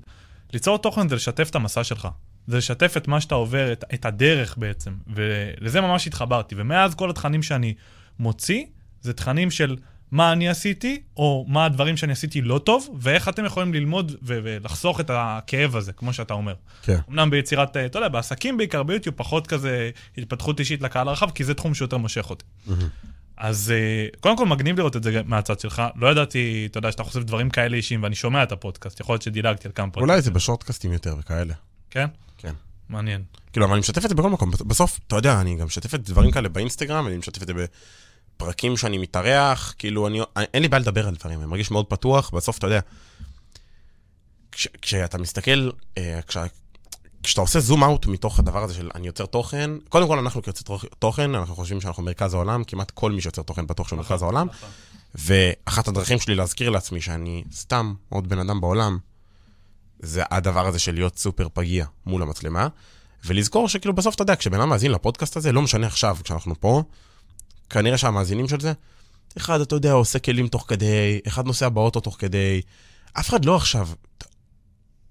[0.52, 2.08] ליצור תוכן זה לשתף את המסע שלך.
[2.46, 4.94] זה לשתף את מה שאתה עובר, את, את הדרך בעצם.
[5.06, 6.54] ולזה ממש התחברתי.
[6.58, 7.74] ומאז כל התכנים שאני
[8.18, 8.64] מוציא,
[9.00, 9.76] זה תכנים של
[10.10, 14.38] מה אני עשיתי, או מה הדברים שאני עשיתי לא טוב, ואיך אתם יכולים ללמוד ו-
[14.42, 16.54] ולחסוך את הכאב הזה, כמו שאתה אומר.
[16.82, 16.98] כן.
[17.10, 21.44] אמנם ביצירת, אה, אתה יודע, בעסקים בעיקר, ביוטיוב, פחות כזה התפתחות אישית לקהל הרחב, כי
[21.44, 22.44] זה תחום שיותר מושך אותי.
[23.36, 25.82] אז אה, קודם כל מגניב לראות את זה מהצד שלך.
[25.96, 29.22] לא ידעתי, אתה יודע, שאתה חושף דברים כאלה אישיים, ואני שומע את הפודקאסט, יכול להיות
[29.22, 30.10] שדילגתי על כמה פודקאסטים.
[30.10, 31.54] אולי זה בשורטקאסטים יותר וכאלה.
[31.90, 32.06] כן?
[32.38, 32.52] כן.
[32.88, 33.22] מעניין.
[33.52, 34.50] כאילו, אבל אני משתף את זה בכל מקום.
[34.66, 37.54] בסוף, אתה יודע, אני גם משתף את דברים כאלה באינסטגרם, אני משתף את זה
[38.38, 42.30] בפרקים שאני מתארח, כאילו, אני, אין לי בעיה לדבר על דברים, אני מרגיש מאוד פתוח,
[42.30, 42.80] בסוף, אתה יודע,
[44.52, 46.36] כש, כשאתה מסתכל, אה, כש,
[47.22, 50.76] כשאתה עושה זום אאוט מתוך הדבר הזה של אני יוצר תוכן, קודם כל אנחנו כיוצר
[50.98, 54.46] תוכן, אנחנו חושבים שאנחנו מרכז העולם, כמעט כל מי שיוצר תוכן בטוח שהוא מרכז העולם,
[54.46, 54.68] נכון.
[55.14, 58.98] ואחת הדרכים שלי להזכיר לעצמי שאני סתם עוד בן אדם בעולם,
[60.00, 62.68] זה הדבר הזה של להיות סופר פגיע מול המצלמה,
[63.24, 66.82] ולזכור שכאילו בסוף אתה יודע, כשבן אדם מאזין לפודקאסט הזה, לא משנה עכשיו, כשאנחנו פה,
[67.70, 68.72] כנראה שהמאזינים של זה,
[69.36, 72.60] אחד, אתה יודע, עושה כלים תוך כדי, אחד נוסע באוטו תוך כדי,
[73.12, 73.88] אף אחד לא עכשיו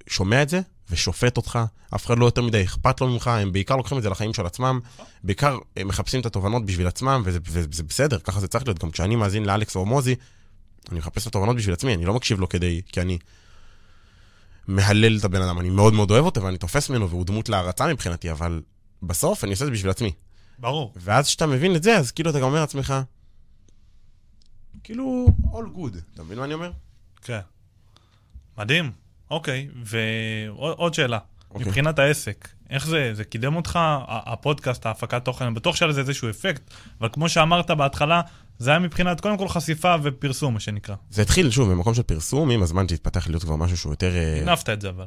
[0.07, 1.59] שומע את זה ושופט אותך,
[1.95, 4.45] אף אחד לא יותר מדי אכפת לו ממך, הם בעיקר לוקחים את זה לחיים של
[4.45, 4.79] עצמם,
[5.23, 8.79] בעיקר הם מחפשים את התובנות בשביל עצמם, וזה, וזה בסדר, ככה זה צריך להיות.
[8.79, 10.15] גם כשאני מאזין לאלכס או מוזי,
[10.91, 13.17] אני מחפש את התובנות בשביל עצמי, אני לא מקשיב לו כדי, כי אני
[14.67, 17.87] מהלל את הבן אדם, אני מאוד מאוד אוהב אותו ואני תופס ממנו והוא דמות להערצה
[17.87, 18.61] מבחינתי, אבל
[19.03, 20.11] בסוף אני עושה את זה בשביל עצמי.
[20.59, 20.93] ברור.
[20.95, 22.93] ואז כשאתה מבין את זה, אז כאילו אתה גם אומר לעצמך,
[24.83, 25.97] כאילו, all good.
[26.13, 26.71] אתה מבין מה אני אומר?
[27.21, 27.39] כן.
[28.57, 28.91] מדהים.
[29.31, 31.19] אוקיי, ועוד שאלה.
[31.51, 31.65] אוקיי.
[31.65, 36.29] מבחינת העסק, איך זה, זה קידם אותך, הפודקאסט, ההפקת תוכן, אני בטוח שהיה לזה איזשהו
[36.29, 36.61] אפקט,
[37.01, 38.21] אבל כמו שאמרת בהתחלה,
[38.59, 40.95] זה היה מבחינת, קודם כל חשיפה ופרסום, מה שנקרא.
[41.09, 44.15] זה התחיל, שוב, במקום של פרסום, עם הזמן שהתפתח להיות כבר משהו שהוא יותר...
[44.15, 45.05] אה, הנפת את זה אבל.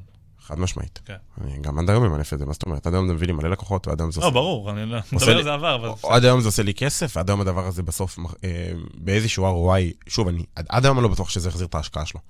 [0.51, 0.99] חד משמעית.
[1.05, 1.15] כן.
[1.41, 2.87] אני גם עד היום ממנף את זה, מה זאת אומרת?
[2.87, 4.35] עד היום זה מביא לי מלא לקוחות, ועד היום זה לא, עושה...
[4.35, 5.89] ברור, אני לא מדבר על זה עבר, אבל...
[6.11, 10.29] עד היום זה עושה לי כסף, ועד היום הדבר הזה בסוף, אה, באיזשהו ROI, שוב,
[10.29, 12.21] אני עד- היום אני לא בטוח שזה יחזיר את ההשקעה שלו.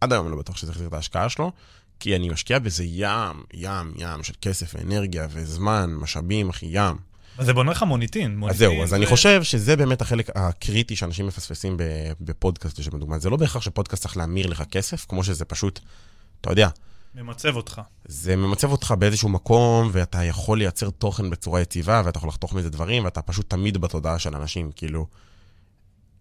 [0.00, 1.52] עד היום אני לא בטוח שזה יחזיר את ההשקעה שלו,
[2.00, 6.96] כי אני משקיע בזה ים, ים, ים של כסף ואנרגיה וזמן, משאבים, אחי, ים.
[7.38, 8.40] אז זה בונה לך מוניטין.
[8.50, 11.76] אז זהו, אז זה- אני חושב שזה באמת החלק הקריטי שאנשים מפספסים
[12.20, 13.18] בפודקאסט, לשם דוגמה.
[13.18, 15.80] זה לא בהכרח שפודקאסט צריך להמיר לך כסף, כמו שזה פשוט,
[16.40, 16.68] אתה יודע,
[17.14, 17.80] ממצב אותך.
[18.04, 22.70] זה ממצב אותך באיזשהו מקום, ואתה יכול לייצר תוכן בצורה יציבה, ואתה יכול לחתוך מזה
[22.70, 25.06] דברים, ואתה פשוט תמיד בתודעה של אנשים, כאילו...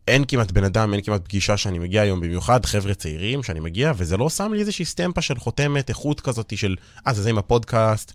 [0.07, 3.91] אין כמעט בן אדם, אין כמעט פגישה שאני מגיע היום, במיוחד חבר'ה צעירים שאני מגיע,
[3.97, 6.75] וזה לא שם לי איזושהי סטמפה של חותמת איכות כזאת של,
[7.07, 8.13] אה, זה זה עם הפודקאסט,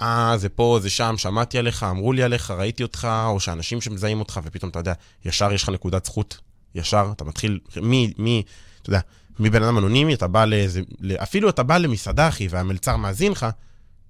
[0.00, 4.20] אה, זה פה, זה שם, שמעתי עליך, אמרו לי עליך, ראיתי אותך, או שאנשים שמזהים
[4.20, 4.92] אותך, ופתאום אתה יודע,
[5.24, 6.38] ישר יש לך נקודת זכות,
[6.74, 8.42] ישר, אתה מתחיל, מי, מי,
[8.82, 9.00] אתה יודע,
[9.38, 10.80] מבן אדם אנונימי, אתה בא לאיזה,
[11.16, 13.46] אפילו אתה בא למסעדה, אחי, והמלצר מאזין לך,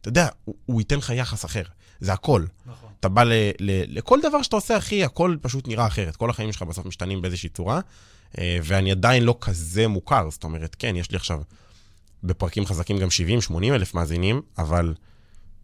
[0.00, 1.62] אתה יודע, הוא, הוא ייתן לך יחס אחר,
[2.00, 2.44] זה הכל.
[2.66, 2.90] נכון.
[3.00, 6.16] אתה בא ל, ל, לכל דבר שאתה עושה, אחי, הכל פשוט נראה אחרת.
[6.16, 7.80] כל החיים שלך בסוף משתנים באיזושהי צורה,
[8.38, 10.30] אה, ואני עדיין לא כזה מוכר.
[10.30, 11.42] זאת אומרת, כן, יש לי עכשיו
[12.24, 14.94] בפרקים חזקים גם 70, 80 אלף מאזינים, אבל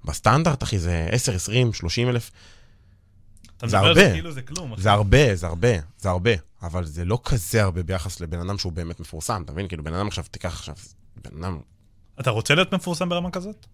[0.05, 2.31] בסטנדרט, אחי, זה 10, 20, 30 אלף.
[2.31, 2.31] זה
[3.61, 4.13] על זה הרבה.
[4.13, 4.73] כאילו זה כלום.
[4.73, 4.83] אחי.
[4.83, 6.31] זה הרבה, זה הרבה, זה הרבה,
[6.63, 9.69] אבל זה לא כזה הרבה ביחס לבן אדם שהוא באמת מפורסם, אתה מבין?
[9.69, 10.75] כאילו, בן אדם עכשיו, תיקח עכשיו,
[11.25, 11.59] בן אדם...
[12.21, 13.67] אתה רוצה להיות מפורסם ברמה כזאת?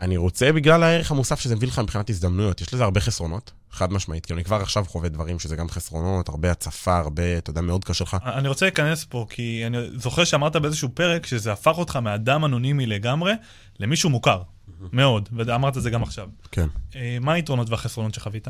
[0.00, 2.60] אני רוצה בגלל הערך המוסף שזה מביא לך מבחינת הזדמנויות.
[2.60, 4.26] יש לזה הרבה חסרונות, חד משמעית.
[4.26, 7.84] כאילו, אני כבר עכשיו חווה דברים שזה גם חסרונות, הרבה הצפה, הרבה, אתה יודע, מאוד
[7.84, 8.16] קשה לך.
[8.24, 12.86] אני רוצה להיכנס פה, כי אני זוכר שאמרת באיזשהו פרק שזה הפך אותך מאדם אנונימי
[12.86, 13.32] לגמרי
[13.80, 14.42] למישהו מוכר.
[14.92, 16.28] מאוד, ואמרת את זה גם עכשיו.
[16.52, 16.66] כן.
[16.96, 18.48] אה, מה היתרונות והחסרונות שחווית?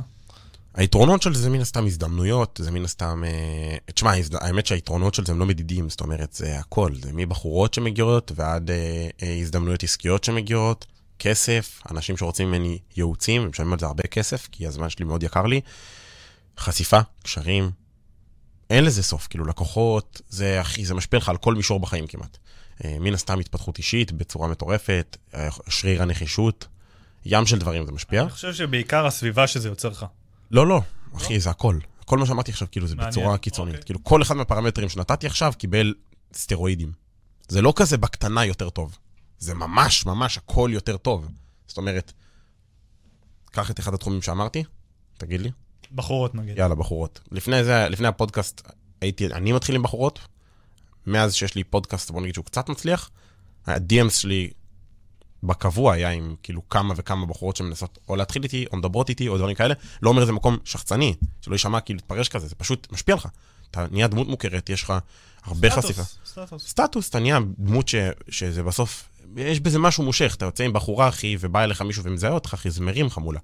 [0.77, 3.23] היתרונות של זה מן הסתם הזדמנויות, זה מן הסתם...
[3.27, 6.91] אה, תשמע, האמת שהיתרונות של זה הם לא מדידים, זאת אומרת, זה הכל.
[6.95, 10.87] זה מבחורות שמגיעות ועד אה, אה, הזדמנויות עסקיות שמגיעות,
[11.19, 15.23] כסף, אנשים שרוצים ממני ייעוצים, הם משלמים על זה הרבה כסף, כי הזמן שלי מאוד
[15.23, 15.61] יקר לי.
[16.59, 17.71] חשיפה, קשרים,
[18.71, 22.39] אין לזה סוף, כאילו לקוחות, זה אחי, זה משפיע לך על כל מישור בחיים כמעט.
[22.85, 26.67] אה, מן הסתם התפתחות אישית בצורה מטורפת, אה, שריר הנחישות,
[27.25, 28.23] ים של דברים זה משפיע.
[28.23, 30.07] אני חושב שבעיקר הסביבה שזה יוצר לך.
[30.50, 30.80] לא, לא,
[31.16, 31.78] אחי, זה הכל.
[32.04, 33.74] כל מה שאמרתי עכשיו, כאילו, זה מעניין, בצורה קיצונית.
[33.74, 33.85] אוקיי.
[33.85, 35.94] כאילו, כל אחד מהפרמטרים שנתתי עכשיו קיבל
[36.35, 36.92] סטרואידים.
[37.48, 38.98] זה לא כזה בקטנה יותר טוב.
[39.38, 41.28] זה ממש, ממש הכל יותר טוב.
[41.66, 42.12] זאת אומרת,
[43.50, 44.64] קח את אחד התחומים שאמרתי,
[45.18, 45.50] תגיד לי.
[45.94, 46.59] בחורות נגיד.
[46.59, 47.20] יאללה, בחורות.
[47.32, 48.68] לפני זה, לפני הפודקאסט,
[49.00, 50.18] הייתי, אני מתחיל עם בחורות.
[51.06, 53.11] מאז שיש לי פודקאסט, בוא נגיד שהוא קצת מצליח,
[53.66, 54.50] ה-DMs שלי
[55.42, 59.38] בקבוע היה עם כאילו כמה וכמה בחורות שמנסות או להתחיל איתי, או מדברות איתי, או
[59.38, 59.75] דברים כאלה.
[60.03, 63.29] לא אומר איזה מקום שחצני, שלא יישמע כאילו להתפרש כזה, זה פשוט משפיע לך.
[63.70, 64.92] אתה נהיה דמות מוכרת, יש לך
[65.44, 66.03] הרבה סטטוס, חשיפה.
[66.27, 66.68] סטטוס.
[66.68, 67.94] סטטוס, אתה נהיה דמות ש,
[68.29, 72.33] שזה בסוף, יש בזה משהו מושך, אתה יוצא עם בחורה, אחי, ובא אליך מישהו ומזהה
[72.33, 73.40] אותך, אחי, זה מרים לך מולה.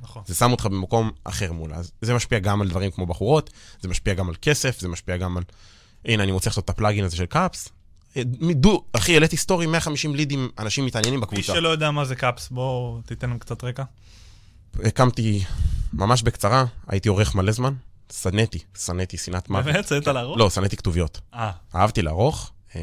[0.00, 0.22] נכון.
[0.26, 1.76] זה שם אותך במקום אחר מולה.
[1.76, 5.16] אז זה משפיע גם על דברים כמו בחורות, זה משפיע גם על כסף, זה משפיע
[5.16, 5.42] גם על...
[6.04, 7.68] הנה, אני רוצה לעשות את ה plugin הזה של Kaps.
[8.16, 8.22] אה,
[8.54, 11.54] דו, אחי, העליתי סטורי 150 לידים, אנשים מתעניינים מי בקבוצה.
[11.54, 13.82] שלא יודע מה זה Kaps, בוא תיתן לנו קצת רקע.
[14.84, 15.44] הקמתי
[15.92, 17.74] ממש בקצרה, הייתי עורך מלא זמן,
[18.12, 19.64] שנאתי, שנאתי שנאת מוות.
[19.64, 19.84] באמת?
[19.84, 20.38] צאת לערוך?
[20.38, 21.20] לא, שנאתי כתוביות.
[21.34, 22.80] אה, אהבתי לערוך, אה,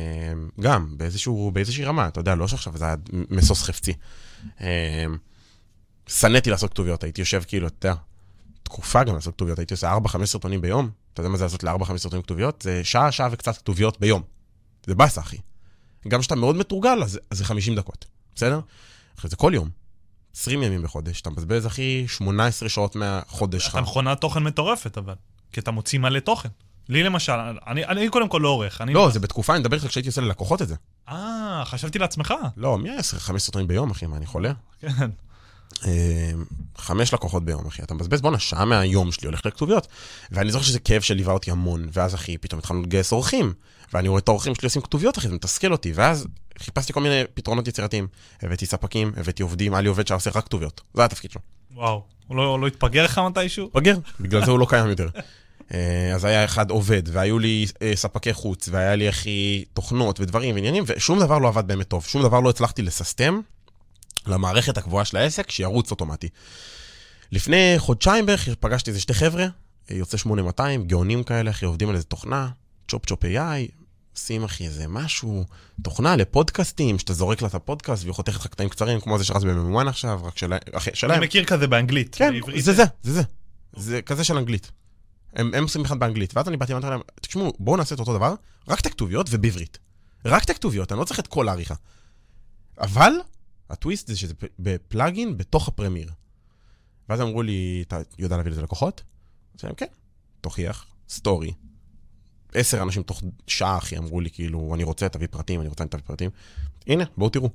[0.60, 2.96] גם באיזשהו, באיזושהי רמה, אתה יודע, לא שעכשיו זה היה
[3.30, 3.94] משוש חפצי.
[4.62, 5.06] אה,
[6.08, 8.00] שנאתי לעשות כתוביות, הייתי יושב כאילו, אתה יודע,
[8.64, 11.98] תקופה גם לעשות כתוביות, הייתי עושה 4-5 סרטונים ביום, אתה יודע מה זה לעשות ל-4-5
[11.98, 12.62] סרטונים כתוביות?
[12.62, 14.33] זה שעה, שעה וקצת כתוביות ביום.
[14.88, 15.38] זה באסה, אחי.
[16.08, 18.60] גם כשאתה מאוד מתורגל, אז, אז זה 50 דקות, בסדר?
[19.20, 19.70] אחי, זה כל יום.
[20.36, 23.74] 20 ימים בחודש, אתה מבזבז, אחי, 18 שעות מהחודש שלך.
[23.74, 25.16] אתה מכונת תוכן מטורפת אבל.
[25.52, 26.50] כי אתה מוציא מלא תוכן.
[26.90, 27.34] לי למשל,
[27.68, 28.82] אני, אני קודם כל לא עורך.
[28.82, 28.94] אני...
[28.94, 30.76] לא, זה בתקופה, אני מדבר איתך כשהייתי עושה ללקוחות את זה.
[31.10, 32.34] אה, חשבתי לעצמך.
[32.58, 34.06] לא, מי היה 5 סרטונים ביום, אחי?
[34.06, 34.52] מה, אני חולה?
[34.80, 35.10] כן.
[35.86, 36.32] אה,
[36.78, 37.84] חמש לקוחות ביום, אחי.
[37.84, 39.88] אתה מבזבז, בואנה, שעה מהיום שלי הולך לכתוביות.
[40.32, 43.54] ואני זוכר שזה כאב שליווה אותי המון, ואז, אחי, פתאום התחלנו לגייס אורחים.
[43.94, 45.92] ואני רואה את האורחים שלי עושים כתוביות, אחי, זה מתסכל אותי.
[45.96, 48.08] ואז חיפשתי כל מיני פתרונות יצירתיים.
[48.42, 50.82] הבאתי ספקים, הבאתי עובדים, היה לי עובד שעושה רק כתוביות.
[50.94, 51.42] זה התפקיד שלו.
[51.72, 52.04] וואו.
[52.28, 53.70] הוא לא, לא התפגר לך מתישהו?
[53.74, 55.10] בגר, בגלל זה הוא לא קיים יותר.
[55.74, 60.56] אה, אז היה אחד עובד, והיו לי אה, ספקי חוץ, והיה לי הכי תוכנות ודברים
[60.56, 62.06] ועניינים, ושום דבר לא עבד באמת טוב.
[62.06, 63.42] שום דבר לא הצלחתי לססטם
[64.28, 66.30] למערכת הקבועה של העסק, שירוץ אוטומטי.
[67.32, 69.46] לפני חודשיים בערך פגשתי איזה שתי חבר'ה,
[69.90, 72.50] יוצא 8200, גאונים כאלה, אחי, עובדים על איזה תוכנה,
[72.88, 73.72] צ'ופ צ'ופ AI,
[74.16, 75.46] עושים, אחי, איזה משהו,
[75.84, 79.44] תוכנה לפודקאסטים, שאתה זורק לה את הפודקאסט והיא חותכת לך קטעים קצרים, כמו זה שרץ
[79.44, 81.18] ב-M1 עכשיו, רק שלה- אחי, שלהם.
[81.18, 82.16] אני מכיר כזה באנגלית.
[82.16, 82.64] כן, בעברית.
[82.64, 83.22] זה זה, זה זה.
[83.76, 84.72] זה כזה של אנגלית.
[85.36, 86.38] הם, הם עושים אחד באנגלית.
[86.38, 88.36] ואז אני באתי ואמרתי להם, תשמעו, בואו נעשה את אותו דבר,
[88.68, 89.78] רק את הכתוביות ובעברית.
[90.26, 91.76] רק את הכתוביות, אני לא צריך את כל העריכה.
[92.82, 93.12] אבל,
[93.70, 96.12] הטוויסט זה שזה בפלאגין בתוך הפרמיר.
[97.10, 99.04] ואז אמרו לי, אתה יודע להביא לזה לקוחות?
[99.52, 99.86] אמרתי להם, כן.
[100.42, 101.54] תוכיח, סטורי.
[102.54, 106.04] עשר אנשים תוך שעה, אחי, אמרו לי, כאילו, אני רוצה, תביא פרטים, אני רוצה, תביא
[106.06, 106.30] פרטים.
[106.88, 107.50] הנה, בואו תראו.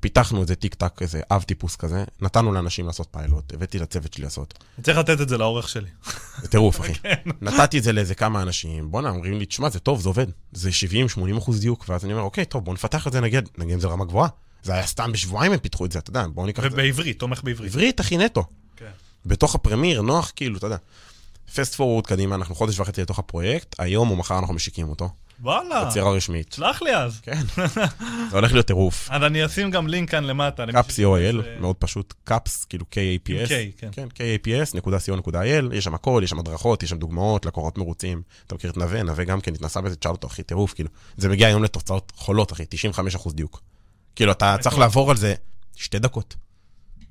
[0.00, 4.24] פיתחנו איזה טיק טק, איזה אב טיפוס כזה, נתנו לאנשים לעשות פיילוט, הבאתי לצוות שלי
[4.24, 4.64] לעשות.
[4.76, 5.88] אני צריך לתת את זה לעורך שלי.
[6.42, 6.94] זה טירוף, אחי.
[7.02, 7.30] כן.
[7.40, 10.26] נתתי את זה לאיזה כמה אנשים, בואנה, אומרים לי, תשמע, זה טוב, זה עובד.
[10.52, 10.70] זה
[11.18, 13.80] 70-80 אחוז דיוק, ואז אני אומר, אוקיי, טוב, בואו נפתח את זה, נגיד, נגיד אם
[13.80, 14.28] זה רמה גבוהה.
[14.62, 16.76] זה היה סתם בשבועיים הם פיתחו את זה, אתה יודע, בואו ניקח את זה.
[16.76, 17.72] ובעברית, תומך בעברית.
[17.72, 18.44] עברית, אחי, נטו.
[18.76, 18.90] כן.
[19.26, 20.76] בתוך ה Premiere, נוח, כאילו, אתה יודע.
[21.54, 25.10] fast forward קדימה, אנחנו חודש וחצי לתוך הפרויקט, היום או מחר אנחנו משיקים אותו.
[25.42, 26.52] וואלה, בצורה רשמית.
[26.52, 27.20] שלח לי אז.
[27.20, 27.40] כן.
[28.30, 29.08] זה הולך להיות טירוף.
[29.10, 30.64] אז אני אשים גם לינק כאן למטה.
[30.72, 33.48] Kaps co.il, אה, מאוד פשוט, Kaps, כאילו K-A-P-S.
[33.48, 33.88] K, כן.
[33.92, 38.22] כן, kaps.co.il, יש שם הכל, יש שם הדרכות, יש שם דוגמאות, לקוחות מרוצים.
[38.46, 40.90] אתה מכיר את נווה, נווה גם כן התנסה בזה, תשאל אותו, אחי, טירוף, כאילו.
[41.16, 42.64] זה מגיע היום לתוצאות חולות, אחי,
[43.18, 43.60] 95% דיוק.
[44.16, 45.34] כאילו, אתה צריך לעבור על זה
[45.76, 46.36] שתי דקות.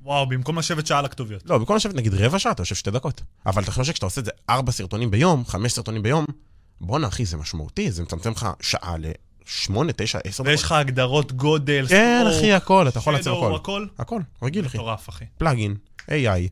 [0.02, 1.42] וואו, במקום לשבת שעה על הכתוביות.
[1.46, 3.22] לא, במקום לשבת נגיד רבע שעה, אתה יושב שתי דקות.
[3.46, 6.24] אבל אתה חושב שכשאתה עושה את זה ארבע סרטונים ביום, חמש סרטונים ביום,
[6.80, 10.46] בואנה, אחי, זה משמעותי, זה מצמצם לך שעה לשמונה, תשע, עשר דקות.
[10.46, 13.54] ויש לך הגדרות גודל, כן, אחי, הכל, אתה יכול shadow, הכל.
[13.54, 13.86] הכל.
[13.98, 14.78] הכל, רגיל, אחי.
[14.78, 15.24] מטורף, אחי.
[15.38, 16.48] פלאגין, AI,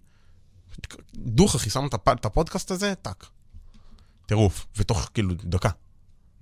[1.15, 3.27] דוך, אחי, שם את הפודקאסט הזה, טאק.
[4.27, 5.71] טירוף, ותוך כאילו דקה.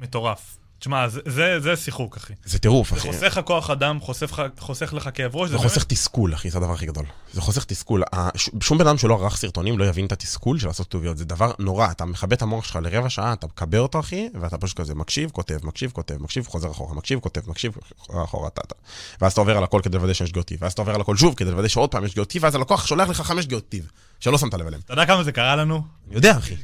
[0.00, 0.56] מטורף.
[0.78, 2.32] תשמע, זה- זה זה שיחוק, אחי.
[2.44, 3.08] זה טירוף, זה אחי.
[3.12, 5.50] חוסך לך כוח אדם, חוסך לך- חוסך לך כאב ראש.
[5.50, 7.04] זה חוסך תסכול, אחי, זה הדבר הכי גדול.
[7.32, 8.02] זה חוסך תסכול.
[8.34, 11.18] ש- שום בן אדם שלא ערך סרטונים לא יבין את התסכול של לעשות כתוביות.
[11.18, 11.90] זה דבר נורא.
[11.90, 15.30] אתה מכבה את המוח שלך לרבע שעה, אתה מקבע אותו, אחי, ואתה פשוט כזה מקשיב,
[15.30, 17.72] כותב, מקשיב, כותב, מקשיב, חוזר אחורה, מקשיב, כותב, מקשיב,
[18.24, 18.74] אחורה, טה, טה.
[19.20, 20.58] ואז אתה עובר על הכל כדי לוודא שיש שגיאות טיב.
[20.62, 22.86] ואז אתה עובר על הכל שוב כדי לוודא שעוד פעם יש שגיאות טיב, ואז הלקוח
[22.86, 24.80] שולח לך חמש שגיאות טיב, שלא שמת לב אליהם.
[24.84, 25.82] אתה יודע כמה זה קרה לנו?
[26.06, 26.56] אני יודע, אחי.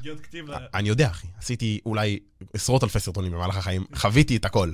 [0.74, 1.26] אני יודע, אחי.
[1.38, 2.18] עשיתי אולי
[2.54, 4.72] עשרות אלפי סרטונים במהלך החיים, חוויתי את הכל.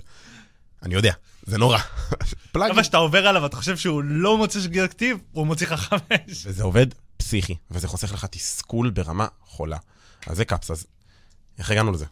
[0.83, 1.79] אני יודע, זה נורא.
[2.53, 2.75] פלאגין.
[2.75, 6.43] כמה שאתה עובר עליו, אתה חושב שהוא לא מוצא שגיאות כתיב, הוא מוציא לך חמש.
[6.47, 9.79] וזה עובד פסיכי, וזה חוסך לך תסכול ברמה חולה.
[10.27, 10.87] אז זה קאפס, אז
[11.59, 12.05] איך הגענו לזה?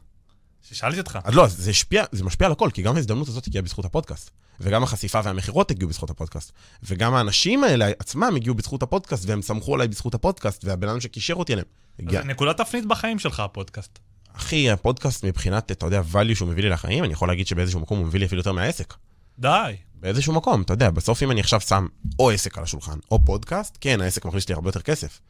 [0.62, 1.18] ששאלתי אותך.
[1.24, 4.30] אז לא, זה השפיע, זה משפיע על הכל, כי גם ההזדמנות הזאת הגיעה בזכות הפודקאסט.
[4.60, 6.52] וגם החשיפה והמכירות הגיעו בזכות הפודקאסט.
[6.82, 11.34] וגם האנשים האלה עצמם הגיעו בזכות הפודקאסט, והם סמכו עליי בזכות הפודקאסט, והבן אדם שקישר
[11.34, 11.66] אותי אליהם.
[11.98, 12.22] הגיע...
[12.22, 13.98] זה נקודת תפנית בחיים שלך, הפודקאסט.
[14.32, 17.98] אחי, הפודקאסט מבחינת, אתה יודע, value שהוא מביא לי לחיים, אני יכול להגיד שבאיזשהו מקום
[17.98, 18.94] הוא מביא לי אפילו יותר מהעסק.
[19.38, 19.76] די.
[19.94, 21.86] באיזשהו מקום, אתה יודע, בסוף אם אני עכשיו שם
[22.18, 25.20] או עסק על השולחן, או פודקאסט, כן, העסק מכניס לי הרבה יותר כסף.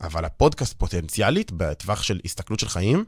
[0.00, 3.04] אבל הפודקאסט פוטנציאלית, בטווח של הסתכלות של חיים,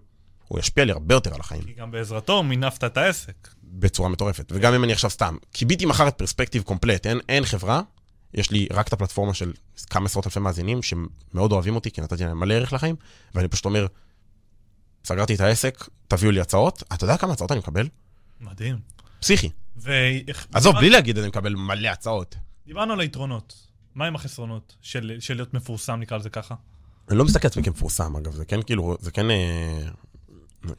[0.49, 3.49] הוא ישפיע לי הרבה יותר על החיים, כי גם בעזרתו מינפת את העסק.
[3.65, 4.53] בצורה מטורפת.
[4.55, 7.83] וגם אם אני עכשיו סתם, קיביתי מחר את פרספקטיב קומפלט, אין, אין חברה,
[8.35, 9.53] יש לי רק את הפלטפורמה של
[9.91, 12.97] כמה עשרות אלפי מאזינים שמאוד אוהבים אותי, כי נתתי להם מלא ערך לחיים,
[13.35, 13.87] ואני פשוט אומר,
[15.05, 16.83] סגרתי את העסק, תביאו לי הצעות.
[16.93, 17.89] אתה יודע כמה הצעות אני מקבל?
[18.41, 18.79] מדהים.
[19.21, 19.51] פסיכי.
[19.77, 20.47] ואיך...
[20.55, 22.37] עזוב, בלי להגיד, אני מקבל מלא הצעות.
[22.67, 23.69] דיברנו על היתרונות.
[23.95, 26.55] מה עם החסרונות של של להיות מפורסם, נקרא לזה ככה?
[27.09, 29.31] אני לא מסתכל על עצמי כמפורסם, אגב, זה כן כאילו, זה כן...
[29.31, 29.89] אה,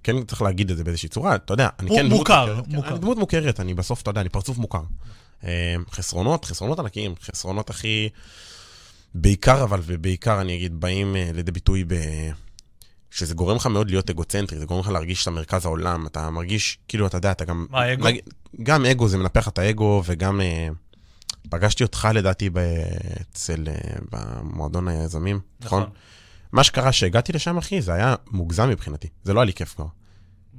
[0.04, 2.90] כן צריך להגיד את זה באיזושהי צורה, אתה יודע, אני כן דמות מוכר, מוכרת, מוכר.
[2.90, 4.82] אני דמות מוכרת, אני בסוף, אתה יודע, אני פרצוף מוכר.
[5.44, 8.10] אה, חסרונות, חסרונות ענקיים, חסרונות הכי...
[9.16, 11.96] בעיקר אבל, ובעיקר אני אגיד, באים אה, לידי ביטוי ב...
[13.12, 16.78] שזה גורם לך מאוד להיות אגוצנטרי, זה גורם לך להרגיש שאתה מרכז העולם, אתה מרגיש,
[16.88, 17.66] כאילו, אתה יודע, אתה גם...
[17.70, 18.08] מה, אגו?
[18.64, 20.42] גם אגו, זה מנפח את האגו, וגם...
[20.42, 20.68] אה,
[21.50, 22.50] פגשתי אותך לדעתי
[23.22, 23.68] אצל...
[24.12, 25.84] במועדון היזמים, נכון?
[26.54, 29.08] מה שקרה שהגעתי לשם, אחי, זה היה מוגזם מבחינתי.
[29.24, 29.86] זה לא היה לי כיף כבר.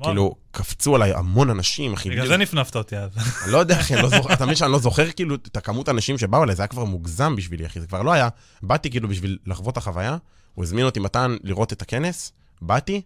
[0.03, 2.11] כאילו, קפצו עליי המון אנשים, אחי.
[2.11, 3.11] בגלל זה נפנפת אותי אז.
[3.45, 6.45] אני לא יודע, אחי, לא אתה מבין שאני לא זוכר כאילו את הכמות האנשים שבאו
[6.45, 7.81] אליי, זה היה כבר מוגזם בשבילי, אחי.
[7.81, 8.29] זה כבר לא היה,
[8.63, 10.17] באתי כאילו בשביל לחוות את החוויה,
[10.55, 13.03] הוא הזמין אותי מתן לראות את הכנס, באתי,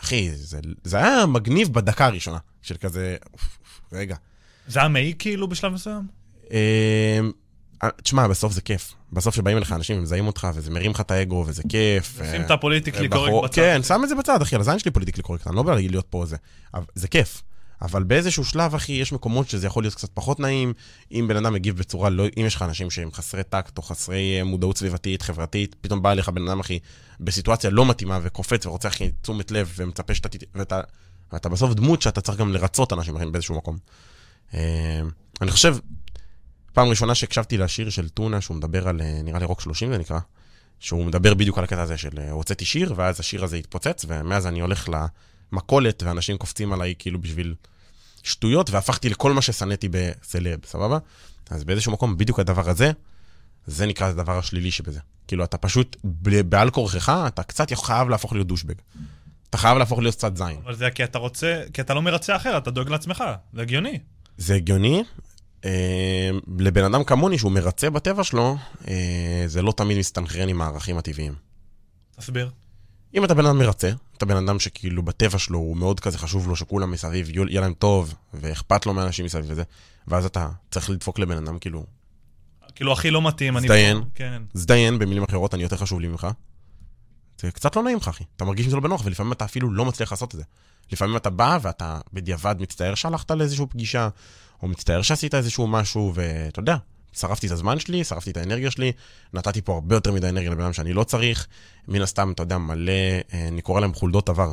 [0.00, 3.58] אחי, זה, זה היה מגניב בדקה הראשונה, של כזה, אוף,
[3.92, 4.16] רגע.
[4.68, 6.02] זה היה מעיק כאילו בשלב מסוים?
[7.82, 8.94] אה, תשמע, בסוף זה כיף.
[9.12, 12.16] בסוף שבאים אליך אנשים ומזהים אותך, וזה מרים לך את האגו, וזה כיף.
[12.30, 13.62] שים אה, את הפוליטיקלי בחור- קורקט בצד.
[13.62, 15.90] כן, שם את זה בצד, אחי, על הזין שלי פוליטיקלי קורקט, אני לא בא להגיד
[15.90, 16.36] להיות פה זה.
[16.94, 17.42] זה כיף.
[17.82, 20.72] אבל באיזשהו שלב, אחי, יש מקומות שזה יכול להיות קצת פחות נעים,
[21.12, 22.24] אם בן אדם מגיב בצורה לא...
[22.36, 26.12] אם יש לך אנשים שהם חסרי טקט או חסרי אה, מודעות סביבתית, חברתית, פתאום בא
[26.12, 26.78] אליך בן אדם, אחי,
[27.20, 30.28] בסיטואציה לא מתאימה וקופץ ורוצה, אחי, תשומת לב ומצפה שאתה...
[30.54, 30.80] ואתה,
[31.32, 33.78] ואתה בסוף דמות שאתה צריך גם לרצות אנשים אחרים באיזשהו מקום.
[34.54, 35.00] אה,
[35.40, 35.76] אני חושב,
[36.72, 39.98] פעם ראשונה שהקשבתי לשיר של טונה, שהוא מדבר על, אה, נראה לי רוק 30 זה
[39.98, 40.18] נקרא,
[40.80, 44.46] שהוא מדבר בדיוק על הקטע הזה של אה, הוצאתי שיר, ואז השיר הזה התפוצץ, ומאז
[44.46, 44.88] אני הולך
[45.52, 47.54] למכולת, ואנשים קופצים עליי כאילו בשביל
[48.22, 50.98] שטויות, והפכתי לכל מה ששנאתי בסלב, סבבה?
[51.50, 52.90] אז באיזשהו מקום, בדיוק הדבר הזה,
[53.66, 55.00] זה נקרא הדבר השלילי שבזה.
[55.26, 55.96] כאילו, אתה פשוט,
[56.48, 58.74] בעל כורחך, אתה קצת חייב להפוך להיות דושבג.
[59.50, 60.56] אתה חייב להפוך להיות קצת זין.
[60.64, 63.98] אבל זה כי אתה רוצה, כי אתה לא מרצה אחר, אתה דואג לעצמך, זה הגיוני.
[64.38, 65.02] זה הגיוני.
[65.64, 68.56] אה, לבן אדם כמוני שהוא מרצה בטבע שלו,
[68.88, 71.34] אה, זה לא תמיד מסתנכרן עם הערכים הטבעיים.
[72.16, 72.50] תסביר.
[73.14, 76.48] אם אתה בן אדם מרצה, אתה בן אדם שכאילו בטבע שלו הוא מאוד כזה חשוב
[76.48, 79.62] לו שכולם מסביב יהיה להם טוב, ואכפת לו מאנשים מסביב וזה,
[80.08, 81.84] ואז אתה צריך לדפוק לבן אדם כאילו,
[82.74, 83.66] כאילו, הכי לא מתאים, אני...
[83.66, 84.02] הזדיין.
[84.14, 84.42] כן.
[84.54, 86.26] זדיין, במילים אחרות, אני יותר חשוב לי ממך.
[87.40, 88.24] זה קצת לא נעים לך, אחי.
[88.36, 90.44] אתה מרגיש עם זה לא בנוח, ולפעמים אתה אפילו לא מצליח לעשות את זה.
[90.92, 94.08] לפעמים אתה בא ואתה בדיעבד מצטער שהלכת לאיזושהי פגישה,
[94.62, 96.76] או מצטער שעשית איזשהו משהו, ואתה יודע,
[97.12, 98.92] שרפתי את הזמן שלי, שרפתי את האנרגיה שלי,
[99.32, 101.46] נתתי פה הרבה יותר מדי אנרגיה לבן אדם שאני לא צריך.
[101.88, 102.92] מן הסתם, אתה יודע, מלא,
[103.32, 104.52] אה, אני קורא להם חולדות עבר.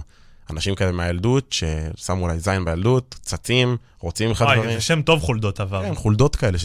[0.50, 4.74] אנשים כאלה מהילדות, ששמו אולי זין בילדות, צצים, רוצים וואי, דברים.
[4.74, 5.84] זה שם טוב חולדות עבר.
[5.84, 6.58] כן, חולדות כאלה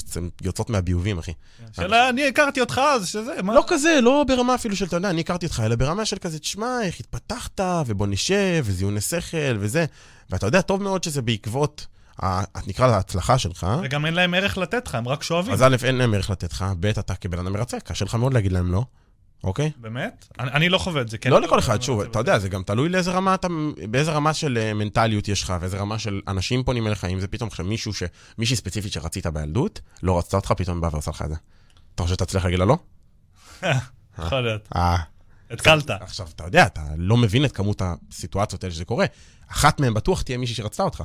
[0.42, 1.32] שיוצאות מהביובים, אחי.
[1.72, 3.54] שאלה, אני הכרתי אותך אז, שזה, מה?
[3.54, 6.38] לא כזה, לא ברמה אפילו של, אתה יודע, אני הכרתי אותך, אלא ברמה של כזה,
[6.38, 9.84] תשמע, איך התפתחת, ובוא נשב, וזיוני שכל, וזה.
[10.30, 11.86] ואתה יודע, טוב מאוד שזה בעקבות,
[12.66, 13.66] נקרא לה ההצלחה שלך.
[13.82, 15.52] וגם אין להם ערך לתת לך, הם רק שואבים.
[15.52, 18.34] אז א', אין להם ערך לתת לך, ב', אתה כבן אדם מרצה, קשה לך מאוד
[18.34, 18.84] להגיד להם לא,
[19.44, 19.70] אוקיי?
[19.76, 20.26] באמת?
[20.40, 21.18] אני אני לא חווה את זה.
[21.18, 21.30] כן.
[21.30, 23.48] לא לכל אחד, שוב, אתה יודע, זה גם תלוי לאיזה רמה אתה,
[23.90, 27.28] באיזה רמה של אה, מנטליות יש לך, ואיזה רמה של אנשים פונים אליך, אם זה
[27.28, 28.02] פתאום עכשיו מישהו ש...
[28.38, 31.34] מישהי ספציפית שרצית בילדות, לא רצתה אותך, פתאום באה ועושה לך את זה.
[31.94, 32.76] אתה חושב שתצליח להגיד לה לא?
[34.18, 34.68] יכול להיות.
[34.76, 34.96] אה.
[35.50, 35.90] התקלת.
[35.90, 39.06] עכשיו, אתה יודע, אתה לא מבין את כמות הסיטואציות האלה שזה קורה.
[39.48, 41.02] אחת מהן בטוח תהיה מישהי שרצתה אותך.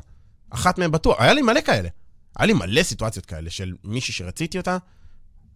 [0.50, 1.16] אחת מהן בטוח.
[1.20, 1.89] היה לי מלא כאלה.
[2.38, 4.78] היה לי מלא סיטואציות כאלה של מישהי שרציתי אותה,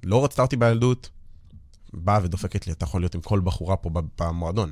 [0.03, 1.09] לא רצתה אותי בילדות,
[1.93, 4.71] באה ודופקת לי, אתה יכול להיות עם כל בחורה פה במועדון.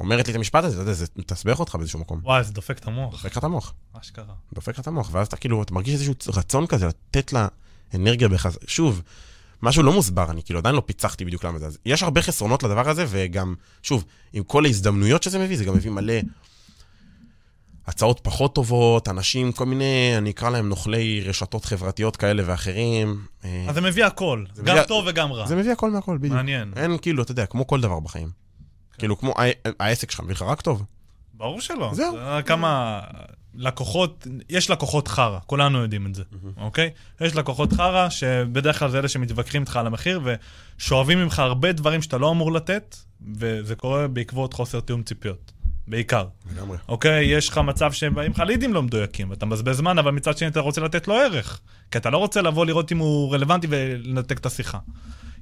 [0.00, 2.20] אומרת לי את המשפט הזה, אתה יודע, זה מתסבך אותך באיזשהו מקום.
[2.22, 3.12] וואי, זה דופק את המוח.
[3.12, 3.74] דופק לך את המוח.
[3.92, 4.34] אשכרה.
[4.54, 7.48] דופק לך את המוח, ואז אתה כאילו, אתה מרגיש איזשהו רצון כזה לתת לה
[7.94, 8.58] אנרגיה בחז...
[8.66, 9.02] שוב,
[9.62, 11.66] משהו לא מוסבר, אני כאילו עדיין לא פיצחתי בדיוק למה זה.
[11.66, 15.74] אז יש הרבה חסרונות לדבר הזה, וגם, שוב, עם כל ההזדמנויות שזה מביא, זה גם
[15.74, 16.14] מביא מלא
[17.86, 23.20] הצעות פחות טובות, אנשים, כל מיני, אני אקרא להם נוכלי רשתות חברתיות כאלה ואחרים.
[23.44, 25.46] אה, אז זה מביא הכל, זה גם מביא- טוב וגם רע.
[25.46, 26.34] זה מביא הכל מהכל, בדיוק.
[26.34, 26.72] מעניין.
[26.76, 28.28] אין, כאילו, אתה יודע, כמו כל דבר בחיים.
[28.98, 29.34] כאילו, כמו
[29.80, 30.84] העסק שלך מביא לך רק טוב.
[31.34, 31.90] ברור שלא.
[31.94, 32.12] זהו.
[32.16, 33.00] זה כמה
[33.54, 36.22] לקוחות, יש לקוחות חרא, כולנו יודעים את זה,
[36.56, 36.90] אוקיי?
[37.20, 40.20] יש לקוחות חרא, שבדרך כלל זה אלה שמתווכחים איתך על המחיר,
[40.78, 42.96] ושואבים ממך הרבה דברים שאתה לא אמור לתת,
[43.34, 45.52] וזה קורה בעקבות חוסר תיאום ציפיות,
[45.88, 46.26] בעיקר.
[46.52, 46.78] לגמרי.
[46.88, 47.24] אוקיי?
[47.24, 50.60] יש לך מצב שבאים לך לידים לא מדויקים, ואתה מבזבז זמן, אבל מצד שני אתה
[50.60, 51.60] רוצה לתת לו ערך.
[51.90, 54.78] כי אתה לא רוצה לבוא לראות אם הוא רלוונטי ולנתק את השיחה.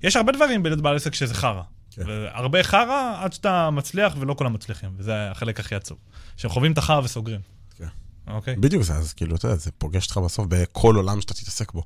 [0.02, 1.62] יש הרבה דברים בלהיות בעל עסק שזה חרא.
[1.90, 2.02] כן.
[2.06, 5.98] והרבה חרא עד שאתה מצליח, ולא כולם מצליחים, וזה החלק הכי עצוב.
[6.36, 7.40] שהם חווים את החרא וסוגרים.
[7.76, 7.86] כן.
[8.26, 8.56] אוקיי?
[8.56, 11.82] בדיוק זה, אז כאילו, אתה יודע, זה פוגש אותך בסוף בכל עולם שאתה תתעסק בו.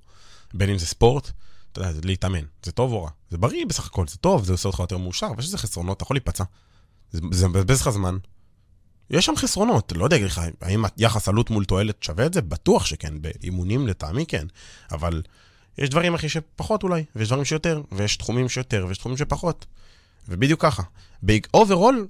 [0.55, 1.31] בין אם זה ספורט,
[1.73, 2.45] אתה יודע, זה להתאמן.
[2.63, 3.11] זה טוב או רע?
[3.31, 5.97] זה בריא בסך הכל, זה טוב, זה עושה אותך יותר מאושר, אבל יש לזה חסרונות,
[5.97, 6.45] אתה יכול להיפצע.
[7.11, 8.17] זה מבזבז לך זמן.
[9.11, 12.43] יש שם חסרונות, לא יודע להגיד לך, האם יחס עלות מול תועלת שווה את זה?
[12.43, 14.47] בטוח שכן, באימונים לטעמי כן,
[14.93, 15.23] אבל
[15.79, 19.67] יש דברים, אחי, שפחות אולי, ויש דברים שיותר, ויש תחומים שיותר, ויש תחומים שפחות.
[20.29, 20.83] ובדיוק ככה.
[21.55, 22.09] overall,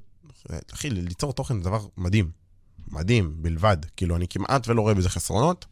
[0.74, 2.30] אחי, ליצור תוכן זה דבר מדהים.
[2.88, 3.76] מדהים, בלבד.
[3.96, 5.66] כאילו, אני כמעט ולא רואה בזה חסרונות.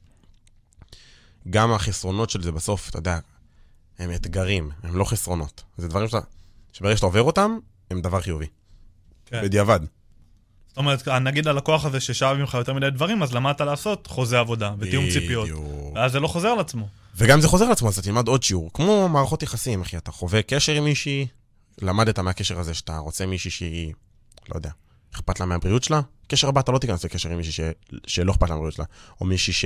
[1.51, 3.19] גם החסרונות של זה בסוף, אתה יודע,
[3.99, 5.63] הם אתגרים, הם לא חסרונות.
[5.77, 6.27] זה דברים שאתה,
[6.73, 7.59] שברגע שאתה עובר אותם,
[7.91, 8.47] הם דבר חיובי.
[9.27, 9.43] כן.
[9.43, 9.81] בדיעבד.
[10.75, 14.75] זאת אומרת, נגיד הלקוח הזה ששאב ממך יותר מדי דברים, אז למדת לעשות חוזה עבודה
[14.79, 15.49] ותיאום ציפיות.
[15.95, 16.89] ואז זה לא חוזר על עצמו.
[17.17, 18.71] וגם זה חוזר לעצמו, אז אתה תלמד עוד שיעור.
[18.75, 21.27] כמו מערכות יחסים, אחי, אתה חווה קשר עם מישהי,
[21.83, 23.93] למדת מהקשר הזה שאתה רוצה מישהי שהיא,
[24.49, 24.71] לא יודע,
[25.15, 27.61] אכפת לה מהבריאות שלה, קשר הבא אתה לא תיכנס לקשר עם מישהי ש...
[28.07, 28.85] שלא אכפת לה מהבריאות שלה,
[29.21, 29.65] או מישהי ש...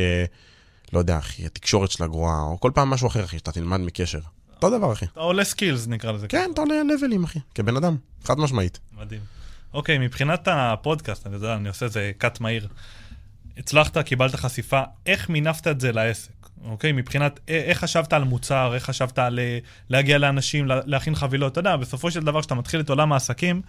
[0.92, 4.20] לא יודע, אחי, התקשורת שלה גרועה, או כל פעם משהו אחר, אחי, שאתה תלמד מקשר.
[4.56, 5.06] אותו דבר, אחי.
[5.12, 6.28] אתה עולה skills, נקרא לזה.
[6.28, 8.78] כן, אתה עולה לבלים, אחי, כבן אדם, חד משמעית.
[8.98, 9.38] מדהים.
[9.75, 12.69] אוקיי, מבחינת הפודקאסט, אני יודע, אני עושה איזה cut מהיר.
[13.57, 16.31] הצלחת, קיבלת חשיפה, איך מינפת את זה לעסק?
[16.64, 16.93] אוקיי?
[16.93, 19.59] מבחינת איך חשבת על מוצר, איך חשבת על אה,
[19.89, 21.53] להגיע לאנשים, לה- להכין חבילות.
[21.53, 23.62] אתה יודע, בסופו של דבר, כשאתה מתחיל את עולם העסקים,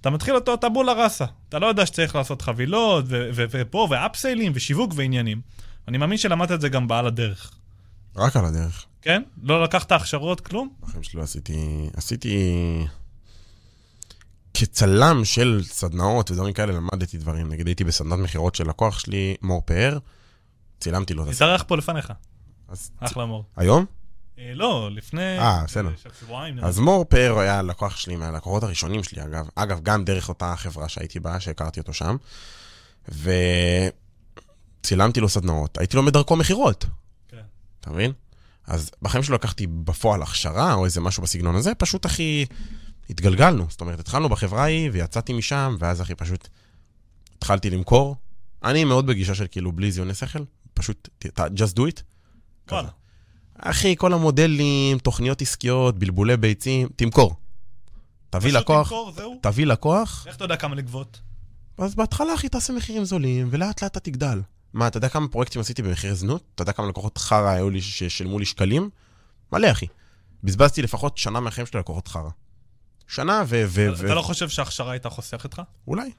[0.00, 1.24] אתה מתחיל אותו טבולה ראסה.
[1.48, 5.40] אתה לא יודע שצריך לעשות חבילות, ופה, ואפסיילים, ושיווק ועניינים.
[5.88, 7.50] אני מאמין שלמדת את זה גם בעל הדרך.
[8.16, 8.84] רק על הדרך.
[9.02, 9.22] כן?
[9.42, 10.68] לא לקחת הכשרות, כלום?
[10.82, 11.88] בחיים שלי עשיתי...
[11.96, 12.36] עשיתי...
[14.60, 17.48] כצלם של סדנאות ודברים כאלה, למדתי דברים.
[17.48, 19.98] נגיד הייתי בסדנת מכירות של לקוח שלי, מור פאר,
[20.80, 21.48] צילמתי לו את הסדנה.
[21.48, 22.12] התארח פה לפניך.
[22.68, 23.44] אז אחלה מור.
[23.56, 23.84] היום?
[24.38, 25.38] אה, לא, לפני...
[25.38, 25.90] אה, בסדר.
[26.30, 29.48] אה, אז מור פאר היה לקוח שלי, מהלקוחות הראשונים שלי, אגב.
[29.54, 32.16] אגב, גם דרך אותה חברה שהייתי בה, שהכרתי אותו שם.
[34.80, 35.78] וצילמתי לו סדנאות.
[35.78, 36.86] הייתי לומד דרכו מכירות,
[37.28, 37.42] כן.
[37.80, 38.12] אתה מבין?
[38.66, 42.46] אז בחיים שלו לקחתי בפועל הכשרה או איזה משהו בסגנון הזה, פשוט הכי
[43.10, 43.66] התגלגלנו.
[43.68, 46.48] זאת אומרת, התחלנו בחברה ההיא ויצאתי משם, ואז הכי פשוט
[47.38, 48.16] התחלתי למכור.
[48.64, 50.44] אני מאוד בגישה של כאילו בלי זיוני שכל,
[50.74, 52.02] פשוט just do it.
[52.70, 52.88] וואלה.
[53.58, 57.34] אחי, כל המודלים, תוכניות עסקיות, בלבולי ביצים, תמכור.
[58.30, 59.38] תביא פשוט לקוח, תמכור, זהו.
[59.42, 61.20] תביא לקוח, איך אתה יודע כמה לגבות?
[61.78, 64.40] אז בהתחלה, אחי, תעשה מחירים זולים, ולאט לאט אתה תגדל.
[64.72, 66.42] מה, אתה יודע כמה פרויקטים עשיתי במחירי זנות?
[66.54, 68.90] אתה יודע כמה לקוחות חרא היו לי ששילמו לי שקלים?
[69.52, 69.86] מלא, אחי.
[70.44, 72.30] בזבזתי לפחות שנה מהחיים שלי לקוחות חרא.
[73.10, 73.62] שנה ו...
[73.66, 73.88] ו...
[73.96, 74.06] ו...
[74.06, 75.62] אתה לא חושב שההכשרה הייתה חוסכת לך?
[75.86, 76.10] אולי,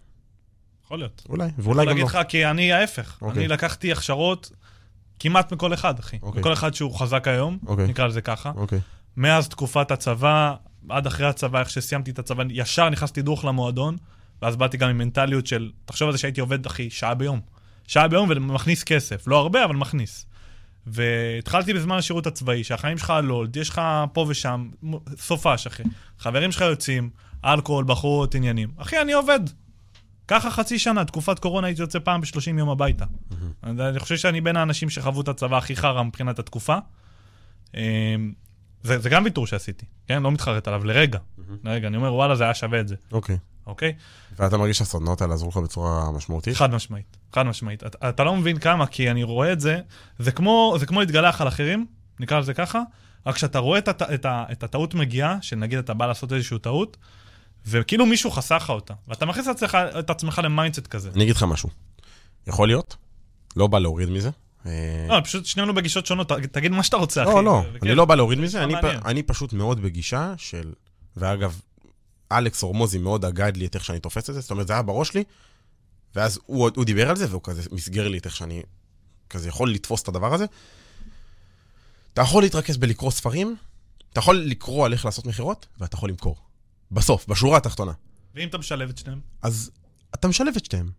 [0.86, 1.24] יכול להיות.
[1.30, 2.20] אולי, יכול ואולי גם להגיד לא.
[2.20, 3.18] לך, כי אני ההפך.
[3.22, 3.40] אוקיי.
[3.40, 4.52] אני לקחתי הכשרות
[5.20, 6.18] כמעט מכל אחד, אחי.
[6.22, 6.40] אוקיי.
[6.40, 7.88] מכל אחד שהוא חזק היום, אוקיי.
[7.88, 8.52] נקרא לזה ככה.
[8.56, 8.80] אוקיי.
[9.18, 10.56] מאז תקופת הצבא,
[10.90, 13.98] עד אחרי הצבא, איך שסיימתי את הצבא, ישר נכנסתי דוך למועדון,
[14.42, 17.40] ואז באתי גם עם מנטליות של, תחשוב על זה שהייתי עובד, אחי, שעה ביום.
[17.88, 19.28] שעה ביום ומכניס כסף.
[19.28, 20.26] לא הרבה, אבל מכניס.
[20.88, 23.82] והתחלתי בזמן השירות הצבאי, שהחיים שלך על הולד, יש לך
[24.14, 24.70] פה ושם,
[25.18, 25.84] סופש, אחי.
[26.20, 27.10] חברים שלך יוצאים,
[27.46, 28.70] אלכוהול, בחורות, עניינים.
[28.78, 29.40] אחי, אני עובד.
[30.28, 33.06] ככה חצי שנה, תקופת קורונה הייתי יוצא פעם ב-30 יום הביתה.
[33.64, 36.78] אני אני חושב שאני בין האנשים שחוו את הצבא הכי חרא מבחינת התקופה.
[37.76, 38.34] אמ,
[38.84, 40.24] זה, זה גם ויתור שעשיתי, כן?
[40.24, 41.20] לא מתחרט עליו לרגע.
[41.64, 43.38] לרגע, אני אומר, וואלה, זה היה שווה את זה, אוקיי.
[43.72, 43.94] אוקיי?
[44.40, 46.56] ואתה מרגיש שהסדנאות האלה עזרו לך בצורה משמעותית?
[46.56, 47.84] חד משמעית, חד משמעית.
[47.84, 49.80] אתה, אתה לא מבין כמה, כי אני רואה את זה,
[50.20, 51.86] זה כמו, זה כמו להתגלח על אחרים,
[52.20, 52.82] נקרא לזה ככה,
[53.26, 56.98] רק כשאתה רואה את, את, ה- את הטעות מגיעה, שנגיד אתה בא לעשות איזושהי טעות,
[57.66, 61.10] וכאילו מישהו חסך לך אותה, ואתה מכניס את עצמך, את עצמך ל mindset כזה.
[61.16, 61.70] אני אגיד לך משהו.
[62.48, 62.96] יכול להיות,
[63.56, 64.30] לא בא להוריד מזה.
[64.66, 64.72] אה,
[65.10, 67.32] לא, פשוט שנינו בגישות שונות, תגיד מה שאתה רוצה, אחי.
[67.32, 67.64] לא, לא.
[67.82, 68.64] אני לא בא להוריד מזה.
[68.82, 68.86] פ...
[68.86, 70.74] אני פשוט מאוד בגישה של...
[71.18, 71.60] ואגב,
[72.32, 74.82] אלכס הורמוזי מאוד אגד לי את איך שאני תופס את זה, זאת אומרת, זה היה
[74.82, 75.24] בראש שלי,
[76.16, 78.62] ואז הוא, הוא דיבר על זה, והוא כזה מסגר לי את איך שאני
[79.30, 80.46] כזה יכול לתפוס את הדבר הזה.
[82.14, 83.56] אתה יכול להתרכז בלקרוא ספרים,
[84.12, 86.36] אתה יכול לקרוא על איך לעשות מכירות, ואתה יכול למכור.
[86.92, 87.92] בסוף, בשורה התחתונה.
[88.36, 89.20] ואם אתה משלב את שניהם?
[89.42, 89.72] אז
[90.14, 90.92] אתה משלב את שתיהם.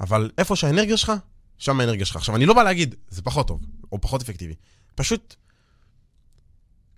[0.00, 1.12] אבל איפה שהאנרגיה שלך,
[1.58, 2.16] שם האנרגיה שלך.
[2.16, 3.60] עכשיו, אני לא בא להגיד, זה פחות טוב,
[3.92, 4.54] או פחות אפקטיבי.
[4.94, 5.34] פשוט,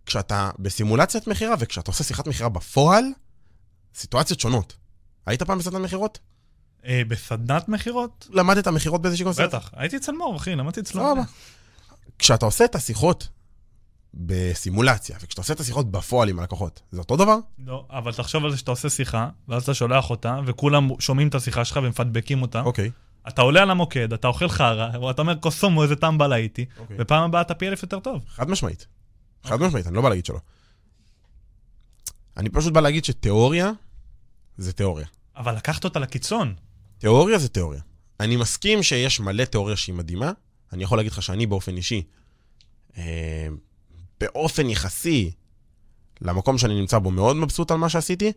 [0.07, 3.05] כשאתה בסימולציית מכירה וכשאתה עושה שיחת מכירה בפועל,
[3.95, 4.77] סיטואציות שונות.
[5.27, 6.19] היית פעם בסדנת מכירות?
[6.87, 8.29] אה, בסדנת מכירות?
[8.31, 9.47] למדת מכירות באיזושהי קונספציה?
[9.47, 9.71] בטח.
[9.73, 11.03] הייתי אצל מור, אחי, למדתי אצלו.
[11.03, 11.23] סבבה.
[12.19, 13.29] כשאתה עושה את השיחות
[14.15, 17.37] בסימולציה, וכשאתה עושה את השיחות בפועל עם הלקוחות, זה אותו דבר?
[17.59, 21.35] לא, אבל תחשוב על זה שאתה עושה שיחה, ואז אתה שולח אותה, וכולם שומעים את
[21.35, 22.61] השיחה שלך ומפדבקים אותה.
[22.61, 22.91] אוקיי.
[23.29, 26.97] אתה עולה על המוקד, אתה אוכל חרא, ואתה אומר, קוסומו, איזה טמבל הייתי, אוקיי.
[27.01, 28.25] ופעם הבאה אתה פי אלף יותר טוב.
[28.29, 28.87] חד משמעית.
[29.45, 30.39] חד משמעית, אני לא בא להגיד שלא.
[32.39, 33.73] אני פשוט בא להגיד שתיאוריה
[34.59, 35.07] זה תיאוריה.
[35.37, 36.55] אבל לקחת אותה לקיצון.
[36.99, 37.81] תיאוריה זה תיאוריה.
[38.21, 40.33] אני מסכים שיש מלא תיאוריה שהיא מדהימה.
[40.73, 42.03] אני יכול להגיד לך שאני באופן אישי,
[42.97, 43.49] אה,
[44.21, 45.31] באופן יחסי
[46.21, 48.33] למקום שאני נמצא בו, מאוד מבסוט על מה שעשיתי.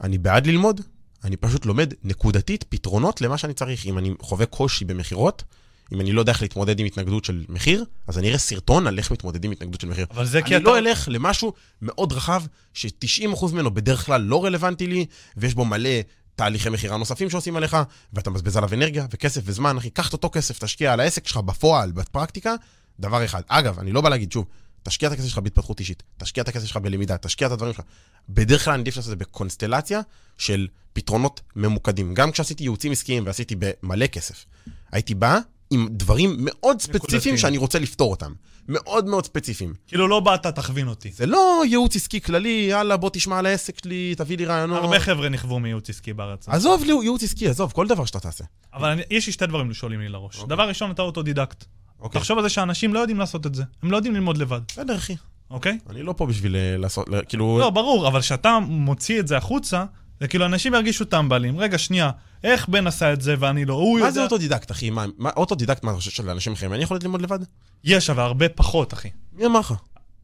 [0.00, 0.80] אני בעד ללמוד,
[1.24, 3.86] אני פשוט לומד נקודתית פתרונות למה שאני צריך.
[3.86, 5.44] אם אני חווה קושי במכירות,
[5.92, 8.98] אם אני לא יודע איך להתמודד עם התנגדות של מחיר, אז אני אראה סרטון על
[8.98, 10.06] איך מתמודדים עם התנגדות של מחיר.
[10.10, 10.70] אבל זה כי אני אתה...
[10.70, 12.42] לא אלך למשהו מאוד רחב,
[12.74, 15.90] ש-90% ממנו בדרך כלל לא רלוונטי לי, ויש בו מלא
[16.36, 17.76] תהליכי מכירה נוספים שעושים עליך,
[18.12, 21.36] ואתה מבזבז עליו אנרגיה וכסף וזמן, אחי, קח את אותו כסף, תשקיע על העסק שלך
[21.36, 22.54] בפועל, בפרקטיקה,
[23.00, 23.42] דבר אחד.
[23.48, 24.44] אגב, אני לא בא להגיד, שוב,
[24.82, 27.84] תשקיע את הכסף שלך בהתפתחות אישית, תשקיע את הכסף שלך בלמידה, תשקיע את הדברים שלך.
[28.28, 30.00] בדרך כלל אני עדיף לעשות את זה בקונסטלציה
[30.38, 32.14] של פתרונות ממוקדים.
[32.14, 34.44] גם כשעשיתי ייעוצים עסקיים ועשיתי במלא כסף,
[34.92, 35.38] הייתי בא
[35.70, 37.36] עם דברים מאוד ספציפיים.
[37.36, 38.32] שאני רוצה לפתור אותם.
[38.68, 39.74] מאוד מאוד ספציפיים.
[39.86, 41.10] כאילו לא באת, תכווין אותי.
[41.12, 44.82] זה לא ייעוץ עסקי כללי, יאללה, בוא תשמע על העסק שלי, תביא לי רעיונות.
[44.84, 46.48] הרבה חבר'ה נכוו מייעוץ עסקי בארץ.
[46.48, 48.44] עזוב לי ייעוץ עסקי, עזוב, כל דבר שאתה תעשה.
[48.74, 50.34] אבל אני- יש לי שתי דברים שעולים לי לראש.
[50.36, 50.48] אוקיי.
[50.48, 51.64] דבר ראשון, אתה אוטודידקט.
[52.00, 52.20] אוקיי.
[52.20, 53.62] תחשוב על זה שאנשים לא יודעים לעשות את זה.
[53.82, 55.16] הם לא יודעים ללמוד לבד, בסדר, אחי.
[55.50, 55.78] אוקיי?
[55.90, 57.58] אני לא פה בשביל אה, לעשות, כאילו...
[57.60, 59.84] לא, ברור, אבל כשאתה מוציא את זה החוצה,
[60.20, 61.58] זה כאילו אנשים ירגישו טמבלים.
[61.58, 62.10] רגע, שנייה,
[62.44, 63.74] איך בן עשה את זה ואני לא?
[63.74, 64.10] הוא מה יודע...
[64.14, 64.90] זה אוטודידקט, אחי?
[64.90, 66.72] מה, מה- אוטודידקט, מה אתה חושב של אנשים אחרים?
[66.74, 67.38] אני יכול ללמוד לבד?
[67.84, 69.08] יש, אבל הרבה פחות, אחי.
[69.32, 69.74] מי אמר לך?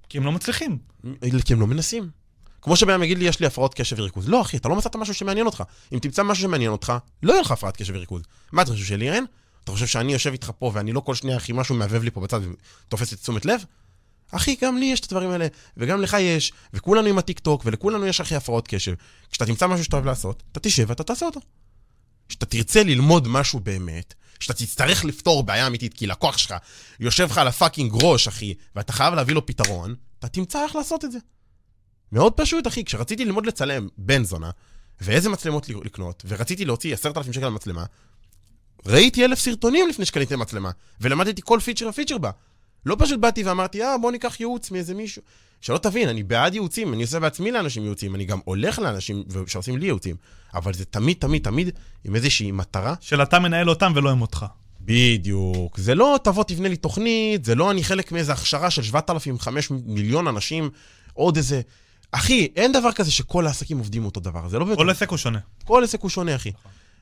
[0.08, 0.78] כי הם לא מצליחים.
[1.44, 2.10] כי הם לא מנסים.
[2.62, 4.28] כמו שבן יגיד לי, יש לי הפרעות קשב וריכוז.
[4.28, 5.62] לא, אחי, אתה לא מצאת משהו שמעניין אותך.
[5.92, 6.92] אם תמצא משהו שמעניין אותך,
[7.22, 8.22] לא יהיה לך הפרעת קשב וריכוז.
[8.52, 9.24] מה אתה חושב שלי אין?
[9.64, 12.20] אתה חושב שאני יושב איתך פה ואני לא כל שנייה, אחי, משהו מהבהב לי פה
[12.20, 12.40] בצד
[12.86, 13.64] ותופס את תשומת לב?
[14.30, 15.46] אחי, גם לי יש את הדברים האלה,
[15.76, 18.94] וגם לך יש, וכולנו עם הטיקטוק, ולכולנו יש, אחי, הפרעות קשב.
[19.30, 21.40] כשאתה תמצא משהו שאתה אוהב לעשות, אתה תשב ואתה תעשה אותו.
[22.28, 26.54] כשאתה תרצה ללמוד משהו באמת, כשאתה תצטרך לפתור בעיה אמיתית, כי לקוח שלך
[27.00, 31.04] יושב לך על הפאקינג ראש, אחי, ואתה חייב להביא לו פתרון, אתה תמצא איך לעשות
[31.04, 31.18] את זה.
[32.12, 32.84] מאוד פשוט, אחי.
[32.84, 34.50] כשרציתי ללמוד לצלם בן זונה,
[35.00, 37.84] ואיזה מצלמות לקנות, ורציתי להוציא עשרת אלפים שקל על מצלמה,
[38.86, 40.70] ראיתי אלף סרטונים לפני שקניתי מצלמה,
[41.00, 42.30] ולמדתי כל פיצ'ר ופיצ'ר בה.
[42.86, 45.22] לא פשוט באתי ואמרתי, אה, בוא ניקח ייעוץ מאיזה מישהו.
[45.60, 49.76] שלא תבין, אני בעד ייעוצים, אני עושה בעצמי לאנשים ייעוצים, אני גם הולך לאנשים שעושים
[49.78, 50.16] לי ייעוצים,
[50.54, 51.70] אבל זה תמיד, תמיד, תמיד
[52.04, 52.94] עם איזושהי מטרה.
[53.00, 54.46] של אתה מנהל אותם ולא הם אותך.
[54.80, 55.78] בדיוק.
[55.78, 60.28] זה לא תבוא תבנה לי תוכנית, זה לא אני חלק מאיזו הכשרה של 7,500 מיליון
[60.28, 60.70] אנשים,
[61.12, 61.60] עוד איזה...
[62.12, 64.66] אחי, אין דבר כזה שכל העסקים עובדים אותו דבר, זה לא...
[64.76, 65.38] כל עסק הוא שונה.
[65.64, 66.52] כל עסק הוא שונה, אחי.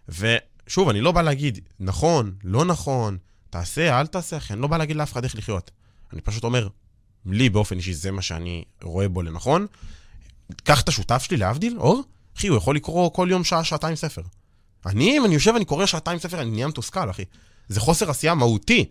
[0.08, 3.18] ושוב, אני לא בא להגיד, נכון, לא נכון,
[3.54, 5.70] תעשה, אל תעשה, אחי, אני לא בא להגיד לאף אחד איך לחיות.
[6.12, 6.68] אני פשוט אומר,
[7.26, 9.66] לי באופן אישי זה מה שאני רואה בו לנכון.
[10.64, 12.02] קח את השותף שלי, להבדיל, אור,
[12.36, 14.22] אחי, הוא יכול לקרוא כל יום שעה, שעתיים ספר.
[14.86, 17.24] אני, אם אני יושב ואני קורא שעתיים ספר, אני נהיה מתוסכל, אחי.
[17.68, 18.84] זה חוסר עשייה מהותי.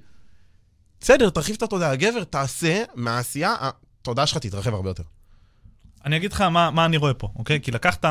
[1.02, 1.96] בסדר, תרחיב את התודעה.
[1.96, 5.04] גבר, תעשה מהעשייה, התודעה שלך תתרחב הרבה יותר.
[6.06, 7.62] אני אגיד לך מה, מה אני רואה פה, אוקיי?
[7.62, 8.06] כי לקחת,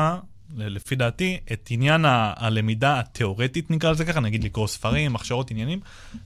[0.55, 5.79] לפי דעתי, את עניין ה- הלמידה התיאורטית, נקרא לזה ככה, נגיד לקרוא ספרים, הכשרות, עניינים,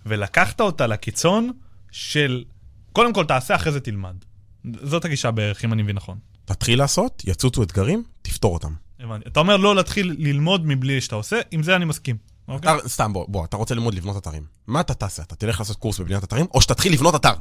[0.05, 1.51] ולקחת אותה לקיצון
[1.91, 2.43] של,
[2.93, 4.15] קודם כל תעשה, אחרי זה תלמד.
[4.83, 6.17] זאת הגישה בערך, אם אני מבין נכון.
[6.45, 8.73] תתחיל לעשות, יצוצו אתגרים, תפתור אותם.
[8.99, 9.29] הבנתי.
[9.29, 12.17] אתה אומר לא להתחיל ללמוד מבלי שאתה עושה, עם זה אני מסכים.
[12.47, 12.77] אוקיי?
[12.77, 14.43] אתה, סתם, בוא, בוא, אתה רוצה ללמוד לבנות אתרים.
[14.67, 15.23] מה אתה תעשה?
[15.23, 17.33] אתה תלך לעשות קורס בבניית אתרים, או שתתחיל לבנות אתר.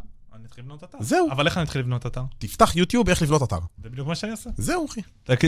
[0.47, 0.99] אני אתחיל לבנות אתר.
[1.01, 1.29] זהו.
[1.31, 2.23] אבל איך אני אתחיל לבנות אתר?
[2.39, 3.59] תפתח יוטיוב איך לבנות אתר.
[3.83, 4.51] זה בדיוק מה שאני אעשה.
[4.57, 5.01] זהו, אחי.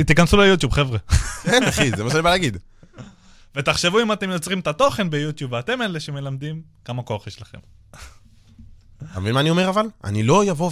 [0.05, 0.99] תיכנסו ליוטיוב, חבר'ה.
[1.43, 2.57] כן, אחי, זה מה שאני בא להגיד.
[3.57, 7.59] ותחשבו אם אתם יוצרים את התוכן ביוטיוב ואתם אלה שמלמדים, כמה כוח יש לכם.
[9.13, 9.87] אתה מבין מה אני אומר אבל?
[10.05, 10.71] אני לא אבוא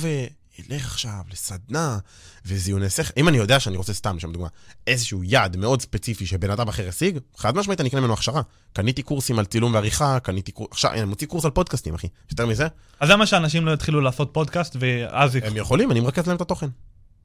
[0.58, 1.98] וילך עכשיו לסדנה
[2.44, 3.12] וזיוני שכל.
[3.16, 4.48] אם אני יודע שאני רוצה סתם, לשם דוגמה,
[4.86, 8.42] איזשהו יעד מאוד ספציפי שבן אדם אחר השיג, חד משמעית אני אקנה ממנו הכשרה.
[8.72, 10.68] קניתי קורסים על צילום ועריכה, קניתי קורס...
[10.70, 12.06] עכשיו, אני מוציא קורס על פודקאסטים, אחי.
[12.30, 12.66] יותר מזה?
[13.00, 15.36] אז למה שאנשים לא יתחילו לעשות פודקאסט ואז...
[15.42, 16.68] הם יכולים, אני מרכז להם את התוכן.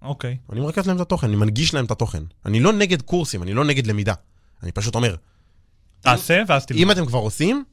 [0.01, 0.37] אוקיי.
[0.51, 2.23] אני מרכז להם את התוכן, אני מנגיש להם את התוכן.
[2.45, 4.13] אני לא נגד קורסים, אני לא נגד למידה.
[4.63, 5.15] אני פשוט אומר,
[6.01, 6.81] תעשה ואז תלמד.
[6.81, 7.63] אם אתם כבר עושים,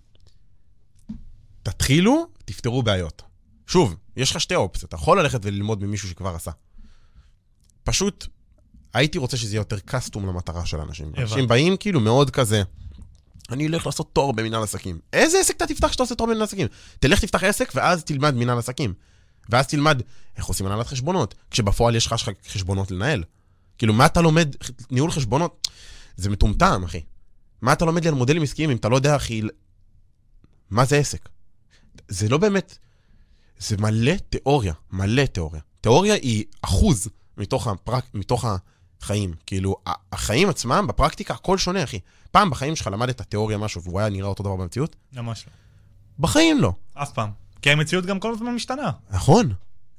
[1.63, 3.23] תתחילו, תפתרו בעיות.
[3.69, 4.89] שוב, יש לך שתי אופציות.
[4.89, 6.51] אתה יכול ללכת וללמוד ממישהו שכבר עשה.
[7.85, 8.27] פשוט,
[8.95, 10.81] הייתי רוצה שזה יהיה יותר קסטום למטרה של.
[10.81, 11.23] הבנתי.
[11.23, 12.63] אנשים באים כאילו מאוד כזה,
[13.51, 14.99] אני אלך לעשות תואר במנהל עסקים.
[15.13, 16.67] איזה עסק אתה תפתח כשאתה עושה תואר במנהל עסקים?
[17.01, 18.95] תלך תפתח עסק ואז תלמד מנהל עסקים.
[19.49, 20.03] ואז תלמד
[20.37, 22.15] איך עושים הנהלת חשבונות, כשבפועל יש לך
[22.49, 23.25] חשבונות לנהל.
[23.79, 24.55] כאילו, מה אתה לומד
[24.91, 25.69] ניהול חשבונות?
[26.17, 27.01] זה מטומטם, אחי.
[27.63, 29.43] מה אתה לומד לי על מודלים עסקיים אם אתה לא יודע, אחי,
[30.71, 31.29] מה זה עסק?
[32.09, 32.79] זה לא באמת...
[33.59, 35.61] זה מלא תיאוריה, מלא תיאוריה.
[35.81, 38.45] תיאוריה היא אחוז מתוך, הפרק, מתוך
[39.01, 39.35] החיים.
[39.47, 39.77] כאילו,
[40.13, 41.99] החיים עצמם, בפרקטיקה, הכל שונה, אחי.
[42.31, 44.97] פעם בחיים שלך למדת תיאוריה משהו והוא היה נראה אותו דבר במציאות?
[45.13, 45.53] ממש לא.
[46.19, 46.73] בחיים לא.
[46.95, 47.31] אף פעם.
[47.63, 48.91] כי המציאות גם כל הזמן משתנה.
[49.11, 49.53] נכון.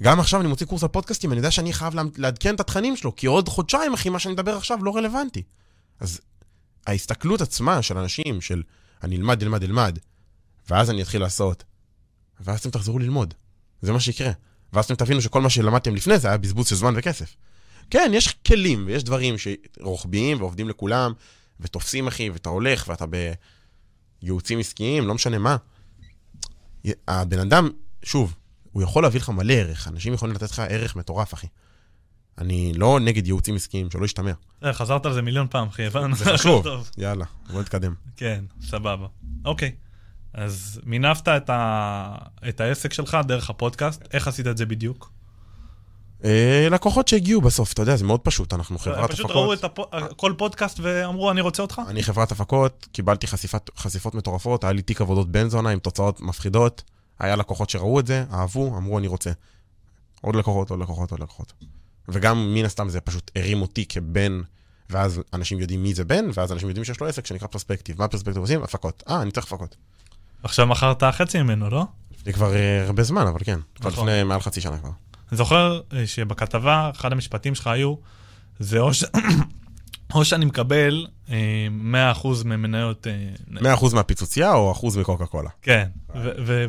[0.04, 3.16] גם עכשיו אני מוציא קורס על פודקאסטים, אני יודע שאני חייב לעדכן את התכנים שלו,
[3.16, 5.44] כי עוד חודשיים, אחי, מה שאני מדבר עכשיו לא רלוונטי.
[6.00, 6.22] אז
[6.88, 8.64] ההסתכלות עצמה של אנשים, של
[9.04, 10.00] אני אלמד, אלמד, אלמד,
[10.70, 11.64] ואז אני אתחיל לעשות,
[12.40, 13.34] ואז אתם תחזרו ללמוד.
[13.82, 14.32] זה מה שיקרה.
[14.74, 17.36] ואז אתם תבינו שכל מה שלמדתם לפני זה היה בזבוז של זמן וכסף.
[17.90, 21.14] כן, יש כלים ויש דברים שרוחביים ועובדים לכולם,
[21.60, 23.06] ותופסים, אחי, ואתה הולך ואתה
[24.22, 25.58] בייעוצים עסקיים, לא משנה מה.
[27.08, 27.70] הבן אדם,
[28.04, 28.36] שוב,
[28.72, 31.48] הוא יכול להביא לך מלא ערך, אנשים יכולים לתת לך ערך מטורף, אחי.
[32.38, 34.32] אני לא נגד ייעוצים עסקיים, שלא ישתמע.
[34.64, 36.16] אה, חזרת על זה מיליון פעם, אחי, הבנו.
[36.16, 36.66] זה חשוב.
[36.98, 37.94] יאללה, בוא נתקדם.
[38.16, 39.08] כן, סבבה.
[39.46, 39.76] אוקיי.
[40.34, 42.16] אז מינפת את, ה...
[42.50, 45.12] את העסק שלך דרך הפודקאסט, איך עשית את זה בדיוק?
[46.24, 49.94] אה, לקוחות שהגיעו בסוף, אתה יודע, זה מאוד פשוט, אנחנו חברת פשוט ראו הפקות.
[49.94, 50.14] את.
[50.18, 51.82] כל פודקאסט ואמרו, אני רוצה אותך?
[51.88, 56.22] אני חברת הפקות, קיבלתי חשיפת, חשיפות מטורפות, היה לי תיק עבודות בן זונה עם תוצאות
[56.22, 56.84] מפחידות.
[57.20, 59.32] היה לקוחות שראו את זה, אהבו, אמרו אני רוצה.
[60.22, 61.54] עוד לקוחות, עוד לקוחות, עוד לקוחות.
[62.08, 64.42] וגם מן הסתם זה פשוט הרים אותי כבן,
[64.90, 68.00] ואז אנשים יודעים מי זה בן, ואז אנשים יודעים שיש לו עסק שנקרא פרספקטיב.
[68.00, 68.64] מה פרספקטיב עושים?
[68.64, 69.04] הפקות.
[69.10, 69.76] אה, אני צריך הפקות.
[70.44, 71.86] עכשיו מכרת חצי ממנו, לא?
[72.20, 73.60] לפני כבר אה, הרבה זמן, אבל כן.
[73.76, 74.08] כבר נכון.
[74.08, 74.90] לפני מעל חצי שנה כבר.
[75.32, 77.96] אני זוכר אה, שבכתבה, אחד המשפטים שלך היו,
[78.60, 79.04] זה או, ש...
[80.14, 81.68] או שאני מקבל אה,
[82.14, 83.08] 100% ממניות...
[83.08, 85.50] אה, 100% מהפיצוצייה או אחוז מקוקה קולה?
[85.62, 85.88] כן,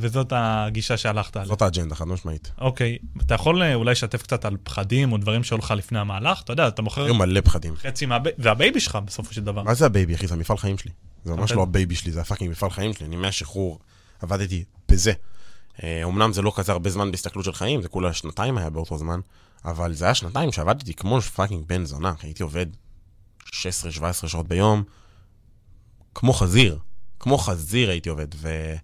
[0.00, 1.48] וזאת הגישה שהלכת עליה.
[1.48, 2.52] זאת האג'נדה, חד משמעית.
[2.60, 6.42] אוקיי, אתה יכול אה, אולי לשתף קצת על פחדים או דברים שהיו לך לפני המהלך?
[6.42, 7.76] אתה יודע, אתה מוכר היו מלא פחדים.
[7.76, 9.62] חצי מה baby, זה ה baby שלך בסופו של דבר.
[9.62, 10.26] מה זה ה baby, אחי?
[10.26, 10.90] זה המפעל חיים שלי.
[11.24, 11.56] זה ממש אוקיי.
[11.56, 13.06] לא ה baby שלי, זה ה fucking מפעל חיים שלי.
[13.06, 13.78] אני מהשחרור
[14.22, 15.12] עבדתי בזה.
[15.82, 18.98] אה, אומנם זה לא כזה הרבה זמן בהסתכלות של חיים, זה כולה שנתיים היה באותו
[18.98, 19.20] זמן,
[19.64, 22.66] אבל זה היה שנתיים שעבדתי כמו fucking בן זונה, הייתי עובד
[23.52, 24.82] 16-17 שעות ביום,
[26.14, 26.78] כמו חזיר.
[27.20, 28.74] כמו חזיר הייתי עובד, ו...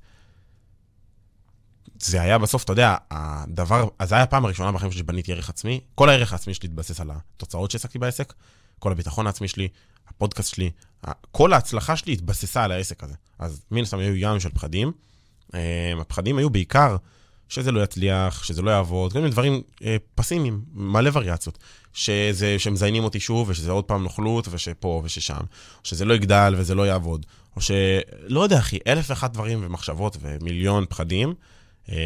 [2.01, 5.51] זה היה בסוף, אתה יודע, הדבר, אז זה היה הפעם הראשונה בחיים שלי שבניתי ערך
[5.51, 5.81] עצמי.
[5.95, 8.33] כל הערך העצמי שלי התבסס על התוצאות שהשגתי בעסק,
[8.79, 9.69] כל הביטחון העצמי שלי,
[10.09, 10.71] הפודקאסט שלי,
[11.33, 13.15] כל ההצלחה שלי התבססה על העסק הזה.
[13.39, 14.93] אז מן הסתם היו ים של פחדים.
[15.55, 16.97] אה, הפחדים היו בעיקר
[17.49, 21.59] שזה לא יצליח, שזה לא יעבוד, כל מיני דברים אה, פסימיים, מלא וריאציות.
[21.93, 25.35] שזה, שמזיינים אותי שוב, ושזה עוד פעם נוכלות, ושפה וששם.
[25.35, 27.27] או שזה לא יגדל וזה לא יעבוד.
[27.57, 27.71] או ש...
[28.27, 31.35] לא יודע, אחי, אלף ואחת דברים ומחשבות ומיליון פחדים.
[31.89, 31.97] אה,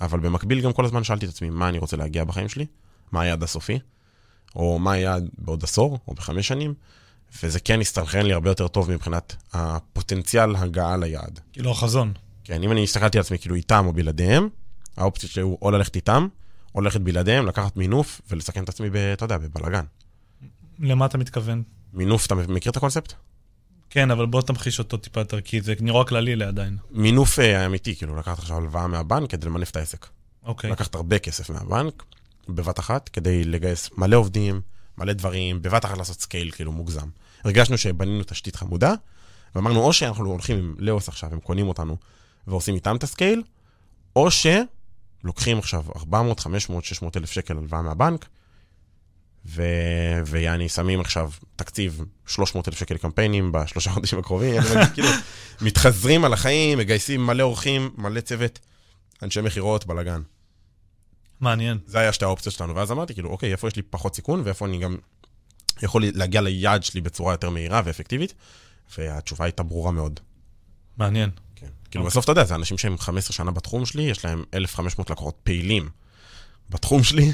[0.00, 2.66] אבל במקביל גם כל הזמן שאלתי את עצמי, מה אני רוצה להגיע בחיים שלי?
[3.12, 3.78] מה היעד הסופי?
[4.56, 6.74] או מה היעד בעוד עשור, או בחמש שנים?
[7.42, 11.40] וזה כן הסתנכרן לי הרבה יותר טוב מבחינת הפוטנציאל הגעה ליעד.
[11.52, 12.12] כאילו החזון.
[12.48, 14.48] כן, אם אני הסתכלתי על עצמי כאילו איתם או בלעדיהם,
[14.96, 16.28] האופציות שלי הוא או ללכת איתם,
[16.74, 19.84] או ללכת בלעדיהם, לקחת מינוף ולסכן את עצמי, ב, אתה יודע, בבלאגן.
[20.78, 21.62] למה אתה מתכוון?
[21.92, 23.12] מינוף, אתה מכיר את הקונספט?
[23.90, 26.76] כן, אבל בוא תמחיש אותו טיפה יותר, כי זה נראה כללי לי עדיין.
[26.90, 30.06] מינוף אה, אמיתי, כאילו לקחת עכשיו הלוואה מהבנק כדי למנף את העסק.
[30.44, 30.70] אוקיי.
[30.70, 32.02] לקחת הרבה כסף מהבנק,
[32.48, 34.60] בבת אחת, כדי לגייס מלא עובדים,
[34.98, 37.08] מלא דברים, בבת אחת לעשות scale כאילו מוגזם.
[37.44, 38.94] הרגשנו שבנינו תשתית חמודה,
[39.54, 41.96] ואמרנו, או שאנחנו הולכים עם לאוס עכשיו, הם קונים אותנו,
[42.48, 43.42] ועושים איתם את ה scale,
[44.16, 48.26] או שלוקחים עכשיו 400, 500, 600 אלף שקל הלוואה מהבנק,
[49.46, 49.62] ו...
[50.26, 54.62] ויעני, שמים עכשיו תקציב 300 אלף שקל קמפיינים בשלושה חודשים הקרובים,
[54.94, 55.08] כאילו,
[55.60, 58.58] מתחזרים על החיים, מגייסים מלא אורחים, מלא צוות,
[59.22, 60.22] אנשי מכירות, בלאגן.
[61.40, 61.78] מעניין.
[61.86, 64.66] זה היה שתי האופציות שלנו, ואז אמרתי, כאילו, אוקיי, איפה יש לי פחות סיכון, ואיפה
[64.66, 64.96] אני גם
[65.82, 68.34] יכול להגיע ליעד שלי בצורה יותר מהירה ואפקטיבית,
[68.98, 70.20] והתשובה הייתה ברורה מאוד.
[70.96, 71.30] מעניין.
[71.90, 75.38] כאילו, בסוף אתה יודע, זה אנשים שהם 15 שנה בתחום שלי, יש להם 1,500 לקוחות
[75.42, 75.88] פעילים
[76.70, 77.32] בתחום שלי,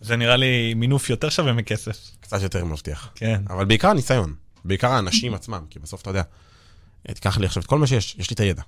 [0.00, 1.98] זה נראה לי מינוף יותר שווה מכסף.
[2.20, 3.10] קצת יותר מבטיח.
[3.14, 3.42] כן.
[3.50, 4.34] אבל בעיקר הניסיון,
[4.64, 6.22] בעיקר האנשים עצמם, כי בסוף אתה יודע,
[7.06, 8.62] תיקח לי עכשיו את כל מה שיש, יש לי את הידע.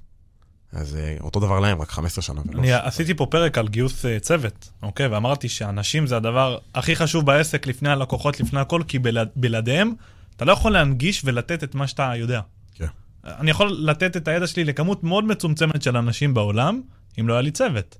[0.72, 2.40] אז אה, אותו דבר להם, רק 15 שנה.
[2.54, 5.06] אני עשיתי פה פרק על גיוס אה, צוות, אוקיי?
[5.06, 9.92] ואמרתי שאנשים זה הדבר הכי חשוב בעסק לפני הלקוחות, לפני הכל, כי בלעד- בלעדיהם
[10.36, 12.40] אתה לא יכול להנגיש ולתת את מה שאתה יודע.
[13.24, 16.80] אני יכול לתת את הידע שלי לכמות מאוד מצומצמת של אנשים בעולם,
[17.20, 17.96] אם לא היה לי צוות.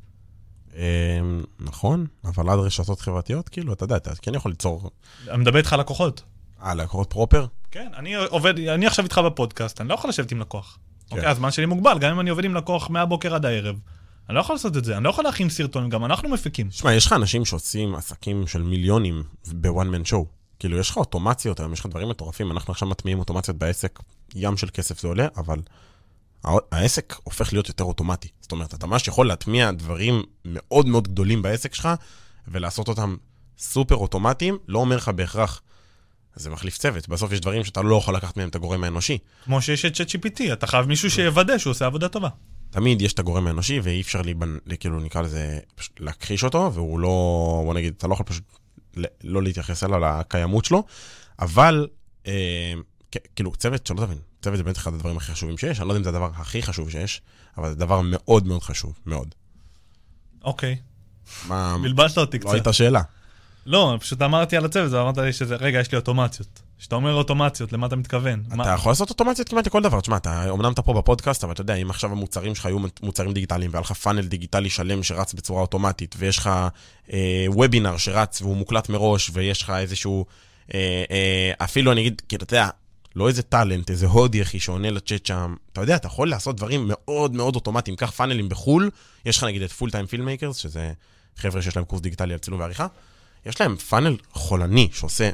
[0.76, 1.20] אה,
[1.60, 4.90] נכון, אבל עד רשתות חברתיות, כאילו, אתה יודע, אתה כן יכול ליצור...
[5.28, 6.22] אני מדבר איתך על לקוחות.
[6.62, 7.46] אה, לקוחות פרופר?
[7.70, 10.78] כן, אני עובד, אני עכשיו איתך בפודקאסט, אני לא יכול לשבת עם לקוח.
[11.08, 11.16] כן.
[11.16, 13.76] אוקיי, הזמן שלי מוגבל, גם אם אני עובד עם לקוח מהבוקר עד הערב.
[14.28, 16.70] אני לא יכול לעשות את זה, אני לא יכול להכין סרטונים, גם אנחנו מפיקים.
[16.70, 20.26] שמע, יש לך אנשים שעושים עסקים של מיליונים בוואן מן שואו.
[20.58, 22.50] כאילו, יש לך אוטומציות היום, יש לך דברים מטורפים.
[22.52, 23.98] אנחנו עכשיו מטמיעים אוטומציות בעסק,
[24.34, 25.58] ים של כסף זה עולה, אבל
[26.72, 28.28] העסק הופך להיות יותר אוטומטי.
[28.40, 31.88] זאת אומרת, אתה ממש יכול להטמיע דברים מאוד מאוד גדולים בעסק שלך,
[32.48, 33.16] ולעשות אותם
[33.58, 35.62] סופר אוטומטיים, לא אומר לך בהכרח,
[36.34, 37.08] זה מחליף צוות.
[37.08, 39.18] בסוף יש דברים שאתה לא יכול לקחת מהם את הגורם האנושי.
[39.44, 42.28] כמו שיש את ChatGPT, אתה חייב מישהו שיוודא שהוא עושה עבודה טובה.
[42.70, 44.58] תמיד יש את הגורם האנושי, ואי אפשר להיבנ...
[44.80, 47.08] כאילו, נקרא לזה, פשוט להכחיש אותו, והוא לא,
[47.64, 48.44] בוא נגיד, אתה לא יכול פשוט
[49.24, 50.84] לא להתייחס אליו, לקיימות שלו,
[51.38, 51.88] אבל,
[52.26, 52.74] אה,
[53.36, 55.98] כאילו, צוות, שלא תבין, צוות זה באמת אחד הדברים הכי חשובים שיש, אני לא יודע
[55.98, 57.20] אם זה הדבר הכי חשוב שיש,
[57.58, 59.34] אבל זה דבר מאוד מאוד חשוב, מאוד.
[60.44, 60.76] אוקיי,
[61.46, 62.52] מה, בלבלת אותי לא קצת.
[62.52, 63.02] הייתה שאלה.
[63.66, 66.62] לא, פשוט אמרתי על הצוות, ואמרת לי שזה, רגע, יש לי אוטומציות.
[66.78, 68.42] כשאתה אומר אוטומציות, למה אתה מתכוון?
[68.48, 70.00] מה- אתה יכול לעשות אוטומציות כמעט לכל דבר.
[70.00, 73.32] תשמע, אתה, אמנם אתה פה בפודקאסט, אבל אתה יודע, אם עכשיו המוצרים שלך היו מוצרים
[73.32, 76.50] דיגיטליים, והיה לך פאנל דיגיטלי שלם שרץ בצורה אוטומטית, ויש לך
[77.12, 80.26] אה, וובינר שרץ והוא מוקלט מראש, ויש לך איזשהו,
[80.74, 82.68] אה, אה, אפילו אני אגיד, כאילו, אתה יודע,
[83.16, 86.84] לא איזה טאלנט, איזה הודי אחי שעונה לצ'אט שם, אתה יודע, אתה יכול לעשות דברים
[86.88, 87.96] מאוד מאוד אוטומטיים.
[87.96, 88.90] קח funnel ים בחו"ל,
[89.24, 90.92] יש לך נגיד את Full Time Filmmakers, שזה
[91.36, 92.86] חבר'ה שיש להם קורס דיגיטלי על צילום ועריכה,
[93.46, 95.30] יש להם funnel חולני שעושה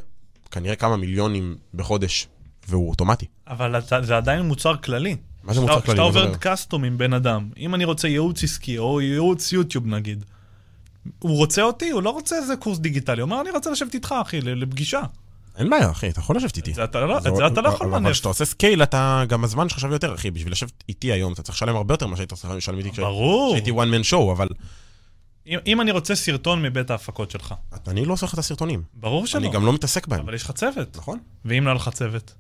[0.50, 2.28] כנראה כמה מיליונים בחודש,
[2.68, 3.26] והוא אוטומטי.
[3.48, 5.16] אבל זה עדיין מוצר כללי.
[5.44, 5.82] מה זה מוצר כללי?
[5.82, 6.36] כשאתה עובר?
[6.36, 10.24] custom עם בן אדם, אם אני רוצה ייעוץ עסקי או ייעוץ יוטיוב נגיד,
[11.18, 14.14] הוא רוצה אותי, הוא לא רוצה איזה קורס דיגיטלי, הוא אומר, אני רוצה לשבת איתך,
[14.22, 15.02] אחי, לפגישה.
[15.58, 16.70] אין בעיה, אחי, אתה יכול לשבת איתי.
[16.70, 18.12] את זה אתה לא- את זה אתה לא יכול אבל למנף.
[18.12, 20.30] כשאתה עושה scale, אתה, גם הזמן שלך שווה יותר, אחי.
[20.30, 22.90] בשביל לשבת איתי היום, אתה צריך לשלם הרבה יותר ממה שהיית צריך לשלם איתי.
[22.90, 24.48] כשהייתי one man show, אבל
[25.46, 27.54] אם- אם אני רוצה סרטון מבית ההפקות שלך,
[27.88, 28.82] אני לא עושה לך את הסרטונים.
[28.94, 29.40] ברור שלא.
[29.40, 30.20] אני גם לא מתעסק בהם.
[30.20, 30.96] אבל יש לך צוות.
[30.96, 31.18] נכון?
[31.44, 32.34] ואם לא היה לך צוות,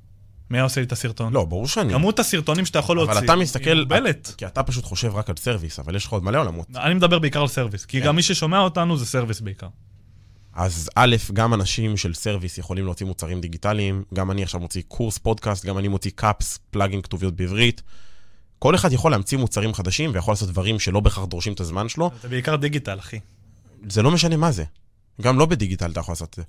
[0.50, 1.32] מי היה עושה לי את הסרטון?
[1.32, 1.92] לא, ברור שאני.
[1.92, 4.34] כמות הסרטונים שאתה יכול להוציא, אבל אתה היא מסתכל, מוגבלת.
[4.36, 6.66] כי אתה פשוט חושב רק על service, אבל יש לך עוד מלא עולמות.
[6.76, 8.06] אני מדבר בעיקר על service, כי כן.
[8.06, 9.66] גם מי ששומע אותנו זה service בעיקר.
[10.54, 15.18] אז א', גם אנשים של service יכולים להוציא מוצרים דיגיטליים, גם אני עכשיו מוציא קורס
[15.18, 17.82] פודקאסט, גם אני מוציא קאפס, plugin כתוביות בעברית.
[18.58, 22.10] כל אחד יכול להמציא מוצרים חדשים ויכול לעשות דברים שלא בהכרח דורשים את הזמן שלו.
[22.22, 23.18] זה בעיקר דיגיטל, אחי.
[23.88, 24.64] זה לא משנה מה זה.
[25.22, 26.42] גם לא בדיגיטל אתה יכול לעשות את זה.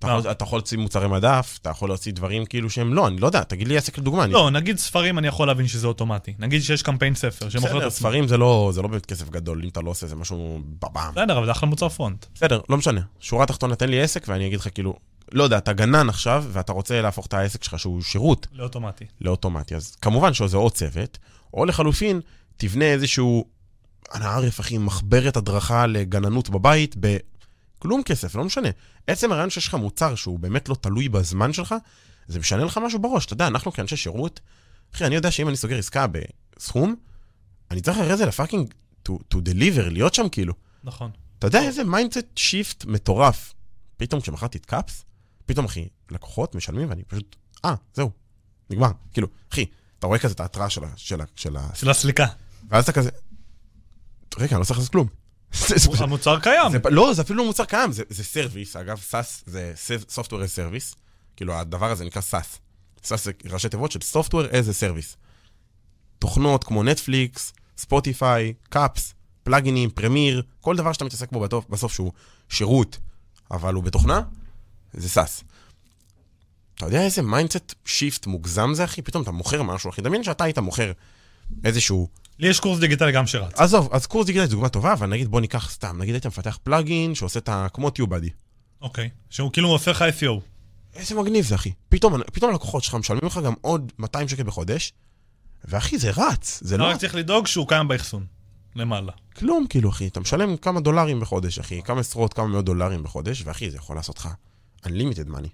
[0.00, 0.18] אתה.
[0.18, 3.26] יכול, אתה יכול להוציא מוצרי מדף, אתה יכול להוציא דברים כאילו שהם לא, אני לא
[3.26, 4.24] יודע, תגיד לי עסק לדוגמה.
[4.24, 4.32] אני...
[4.32, 6.34] לא, נגיד ספרים אני יכול להבין שזה אוטומטי.
[6.38, 7.98] נגיד שיש קמפיין ספר שמוכר את בסדר, עצמו.
[7.98, 11.10] ספרים זה לא, זה לא באמת כסף גדול, אם אתה לא עושה זה משהו בבם.
[11.12, 12.26] בסדר, אבל זה אחלה מוצר פרונט.
[12.34, 13.00] בסדר, לא משנה.
[13.20, 14.94] שורה תחתונה, תן לי עסק ואני אגיד לך כאילו,
[15.32, 19.04] לא יודע, אתה גנן עכשיו, ואתה רוצה להפוך את העסק שלך שהוא שירות לאוטומטי.
[19.20, 19.74] לאוטומטי.
[19.76, 21.18] אז כמובן שזה או צוות,
[21.54, 22.20] או לחלופין,
[22.56, 23.44] תבנה איזשהו,
[24.14, 26.96] אנא ערף, אחי, מחברת הדרכה לגננות בבית
[27.80, 28.68] בכלום כסף, לא משנה.
[29.06, 31.74] עצם הרעיון שיש לך מוצר שהוא באמת לא תלוי בזמן שלך,
[32.28, 33.26] זה משנה לך משהו בראש.
[33.26, 34.40] אתה יודע, אנחנו כאנשי שירות,
[34.94, 36.06] אחי, אני יודע שאם אני סוגר עסקה
[36.56, 36.96] בסכום,
[37.70, 38.74] אני צריך אחרי זה ל fucking
[39.08, 40.54] to, to deliver, להיות שם כאילו.
[40.84, 41.10] נכון.
[41.38, 43.54] אתה יודע איזה mindset shift מטורף.
[43.96, 45.04] פתאום כשמכרתי את קאפס,
[45.46, 48.10] פתאום, אחי, לקוחות משלמים ואני פשוט, אה, זהו,
[48.70, 48.90] נגמר.
[49.12, 49.64] כאילו, אחי,
[49.98, 50.70] אתה רואה כזה את ההתראה.
[50.70, 50.88] של ה...
[50.96, 51.66] של ה...
[51.74, 52.26] של הסליקה.
[52.68, 53.10] ואז אתה כזה,
[54.38, 55.19] רגע, אני לא צריך לעשות כלום.
[55.98, 56.72] המוצר קיים.
[56.72, 59.74] זה, לא, זה אפילו לא מוצר קיים, זה, זה service, אגב, SaaS זה
[60.14, 60.96] Software as Service,
[61.36, 62.58] כאילו הדבר הזה נקרא SaaS.
[63.04, 65.16] SaaS זה ראשי תיבות של Software as a Service.
[66.18, 71.92] תוכנות כמו נטפליקס, ספוטיפיי, קאפס, plugin ים, Premiere, כל דבר שאתה מתעסק בו בסוף, בסוף
[71.92, 72.12] שהוא
[72.48, 72.98] שירות,
[73.50, 74.22] אבל הוא בתוכנה,
[74.92, 75.44] זה SaaS.
[76.74, 79.02] אתה יודע איזה mindset shift מוגזם זה, אחי?
[79.02, 80.02] פתאום אתה מוכר משהו, אחי.
[80.02, 80.92] דמיין שאתה היית מוכר
[81.64, 82.08] איזשהו
[82.40, 83.60] לי יש קורס דיגיטלי גם שרץ.
[83.60, 86.58] עזוב, אז קורס דיגיטלי זו דוגמה טובה, אבל נגיד בוא ניקח סתם, נגיד היית מפתח
[86.62, 87.66] plugin שעושה את ה...
[87.72, 88.28] כמו TubeBuddy.
[88.80, 89.10] אוקיי.
[89.30, 90.40] שהוא כאילו עושה לך SEO.
[90.94, 91.72] איזה מגניב זה, אחי.
[91.88, 94.92] פתאום, פתאום הלקוחות שלך משלמים לך גם עוד 200 שקל בחודש,
[95.64, 98.26] ואחי, זה רץ, זה לא רק צריך לדאוג שהוא קיים באחסון.
[98.76, 99.12] למעלה.
[99.36, 100.06] כלום, כאילו, אחי.
[100.06, 103.96] אתה משלם כמה דולרים בחודש, אחי, כמה עשרות, כמה מאות דולרים בחודש, ואחי, זה יכול
[103.96, 104.28] לעשות לך
[104.86, 105.48] unlimited money.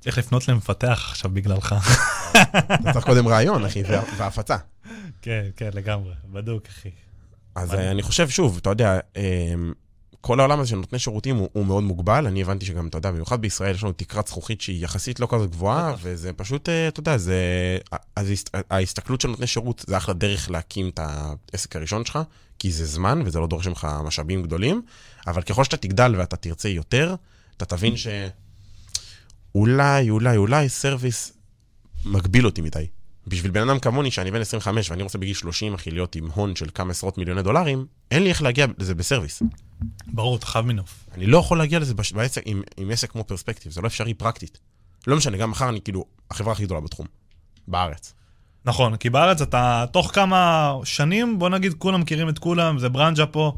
[0.00, 1.74] צריך לפנות למפתח עכשיו בגללך.
[2.32, 4.56] אתה צריך קודם רעיון, אחי, וה- והפצה.
[5.22, 6.12] כן, כן, לגמרי.
[6.32, 6.90] בדוק, אחי.
[7.54, 7.74] אז.
[7.74, 9.72] אה, אני חושב, שוב, אתה יודע, אמ,
[10.20, 12.26] כל העולם הזה של נותני שירותים הוא, הוא מאוד מוגבל.
[12.26, 15.50] אני הבנתי שגם, אתה יודע, במיוחד בישראל יש לנו תקרת זכוכית שהיא יחסית לא כזאת
[15.50, 15.94] גבוהה.
[16.02, 17.34] וזה פשוט, אה, אתה יודע, זה...
[18.16, 21.00] אז ההסת- ההסתכלות של נותני שירות זה אחלה דרך להקים את
[21.52, 22.18] העסק הראשון שלך,
[22.58, 24.82] כי זה זמן וזה לא דורש ממך משאבים גדולים,
[25.26, 27.14] אבל ככל שאתה תגדל ואתה תרצה יותר,
[27.56, 28.28] אתה תבין שאולי,
[29.54, 31.32] אולי, אולי סרוויס
[32.04, 32.86] מגביל אותי מדי.
[33.26, 36.56] בשביל בן אדם כמוני, שאני בן 25 ואני רוצה בגיל 30, אחי, להיות עם הון
[36.56, 39.42] של כמה עשרות מיליוני דולרים, אין לי איך להגיע לזה בסרוויס.
[40.06, 41.04] ברור, אתה חייב מינוף.
[41.14, 44.14] אני לא יכול להגיע לזה בש- בעסק, עם, עם עסק כמו פרספקטיב, זה לא אפשרי
[44.14, 44.58] פרקטית.
[45.06, 47.06] לא משנה, גם מחר אני כאילו החברה הכי גדולה בתחום,
[47.68, 48.14] בארץ.
[48.64, 53.26] נכון, כי בארץ אתה, תוך כמה שנים, בוא נגיד, כולם מכירים את כולם, זה ברנג'ה
[53.26, 53.52] פה,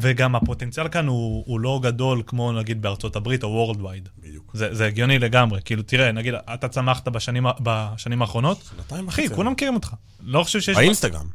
[0.00, 4.08] וגם הפוטנציאל כאן הוא, הוא לא גדול כמו נגיד בארצות הברית או Worldwide.
[4.18, 4.50] בדיוק.
[4.54, 9.52] זה, זה הגיוני לגמרי, כאילו, תראה, נגיד, אתה צמחת בשנים, בשנים האחרונות, שנתיים אחי, כולם
[9.52, 9.94] מכירים אותך.
[10.20, 10.76] לא חושב שיש...
[10.76, 11.26] באינסטגרם.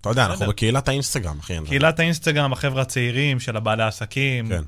[0.00, 0.48] אתה יודע, אנחנו בסדר.
[0.48, 1.58] בקהילת האינסטגרם, אחי.
[1.58, 4.62] אני- קהילת האינסטגרם, החבר'ה הצעירים של הבעלי העסקים, כן.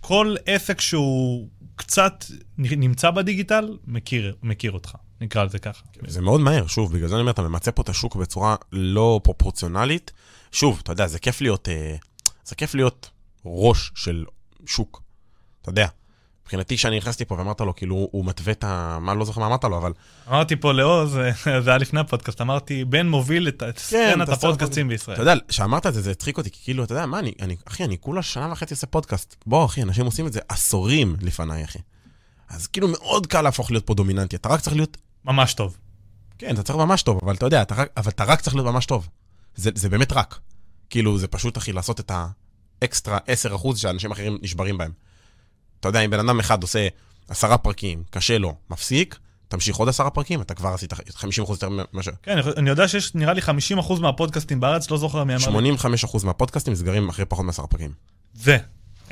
[0.00, 2.24] כל עסק שהוא קצת
[2.58, 5.82] נמצא בדיגיטל, מכיר, מכיר אותך, נקרא לזה ככה.
[6.06, 9.20] זה מאוד מהר, שוב, בגלל זה אני אומר, אתה ממצה פה את השוק בצורה לא
[9.24, 10.12] פרופורציונלית.
[10.52, 11.96] שוב, אתה יודע, זה כיף להיות, אה,
[12.50, 13.10] זה כיף להיות
[13.44, 14.24] ראש של
[14.66, 15.02] שוק.
[15.62, 15.86] אתה יודע,
[16.42, 18.98] מבחינתי, כשאני נכנסתי פה ואמרת לו, כאילו, הוא מתווה את ה...
[19.00, 19.92] מה, לא זוכר מה אמרת לו, אבל...
[20.28, 21.18] אמרתי פה לעוז,
[21.64, 25.20] זה היה לפני הפודקאסט, אמרתי, בן מוביל את את סצנת אתה הפודקאסטים אתה בישראל.
[25.20, 27.84] יודע, כשאמרת את זה, זה הצחיק אותי, כי כאילו, אתה יודע, מה, אני, אני, אחי,
[27.84, 29.36] אני כולה שנה וחצי עושה פודקאסט.
[29.46, 31.78] בוא, אחי, אנשים עושים את זה עשורים לפניי, אחי.
[32.48, 34.36] אז כאילו, מאוד קל להפוך להיות פה דומיננטי.
[34.36, 35.76] אתה רק צריך להיות ממש טוב.
[36.38, 38.66] כן, אתה צריך ממש טוב, אבל אתה יודע, אתה רק, אבל אתה רק צריך להיות
[38.66, 39.08] ממש טוב.
[39.54, 40.38] זה, זה באמת רק.
[40.90, 42.12] כאילו, זה פשוט, אחי, לעשות את
[42.82, 43.18] האקסטרה
[43.72, 44.92] 10% שאנשים אחרים נשברים בהם.
[45.80, 46.88] אתה יודע, אם בן אדם אחד עושה
[47.28, 49.18] עשרה פרקים, קשה לו, מפסיק,
[49.48, 50.96] תמשיך עוד עשרה פרקים, אתה כבר עשית 50%
[51.50, 52.08] יותר ממה ש...
[52.22, 55.76] כן, אני- יודע שיש נראה לי 50% מהפודקאסטים בארץ, לא זוכר מי אמר לי.
[55.76, 57.92] 85% מהפודקאסטים נסגרים אחרי פחות מעשרה פרקים.
[58.34, 58.56] זה,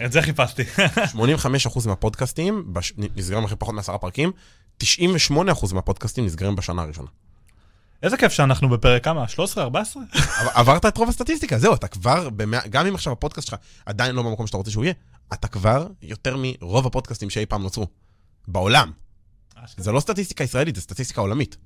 [0.04, 0.62] את זה חיפשתי.
[1.14, 2.92] 85% מהפודקאסטים בש...
[3.16, 4.32] נסגרים אחרי פחות מעשרה פרקים,
[4.82, 4.84] 98%
[5.74, 7.08] מהפודקאסטים נסגרים בשנה הראשונה.
[8.02, 9.28] איזה כיף שאנחנו בפרק כמה?
[9.28, 9.64] 13?
[9.64, 10.02] 14?
[10.40, 14.14] אבל עברת את רוב הסטטיסטיקה, זהו, אתה כבר, במאה, גם אם עכשיו הפודקאסט שלך עדיין
[14.14, 14.94] לא במקום שאתה רוצה שהוא יהיה,
[15.32, 17.86] אתה כבר יותר מרוב הפודקאסטים שאי פעם נוצרו.
[18.48, 18.92] בעולם.
[19.76, 21.56] זה לא סטטיסטיקה ישראלית, זה סטטיסטיקה עולמית.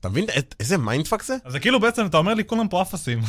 [0.00, 0.26] אתה מבין
[0.60, 1.36] איזה mindfuck זה?
[1.44, 3.20] אז זה כאילו בעצם, אתה אומר לי, כולם פה אפסים.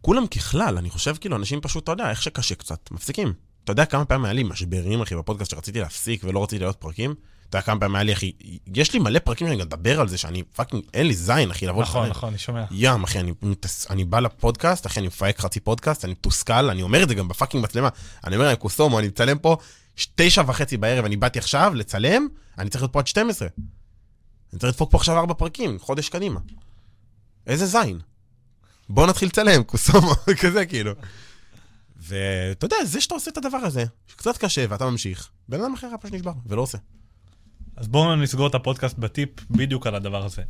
[0.00, 3.32] כולם ככלל, אני חושב כאילו, אנשים פשוט, אתה יודע, איך שקשה קצת, מפסיקים.
[3.64, 7.14] אתה יודע כמה פעמים היה לי משברים, אחי, בפודקאסט שרציתי להפסיק ולא רציתי להעלות פרקים?
[7.52, 8.32] אתה יודע כמה פעמים היה לי, אחי,
[8.74, 11.66] יש לי מלא פרקים שאני גם מדבר על זה, שאני fucking, אין לי זין, אחי,
[11.66, 12.16] לבוא נכון, לפרק.
[12.16, 12.64] נכון, אני שומע.
[12.70, 13.32] ים, אחי, אני,
[13.90, 17.28] אני בא לפודקאסט, אחי, אני מפייק חצי פודקאסט, אני מתוסכל, אני אומר את זה גם
[17.28, 17.88] ב fucking מצלמה.
[18.24, 19.56] אני אומר להם, קוסומו, אני מצלם פה
[20.14, 22.28] תשע וחצי בערב, אני באתי עכשיו לצלם,
[22.58, 23.48] אני צריך להיות פה עד 12.
[24.52, 26.40] אני צריך לדפוק פה עכשיו ארבע פרקים, חודש קדימה.
[27.46, 27.98] איזה זין.
[28.88, 30.92] בוא נתחיל לצלם, קוסומו, כזה כאילו.
[31.96, 35.88] ואתה יודע, זה שאתה עושה את הדבר הזה, שקצת קשה ואתה ממשיך, בן אדם אחר
[36.00, 36.78] פשוט נשבר, ולא עושה.
[37.76, 40.42] אז בואו נסגור את הפודקאסט בטיפ בדיוק על הדבר הזה.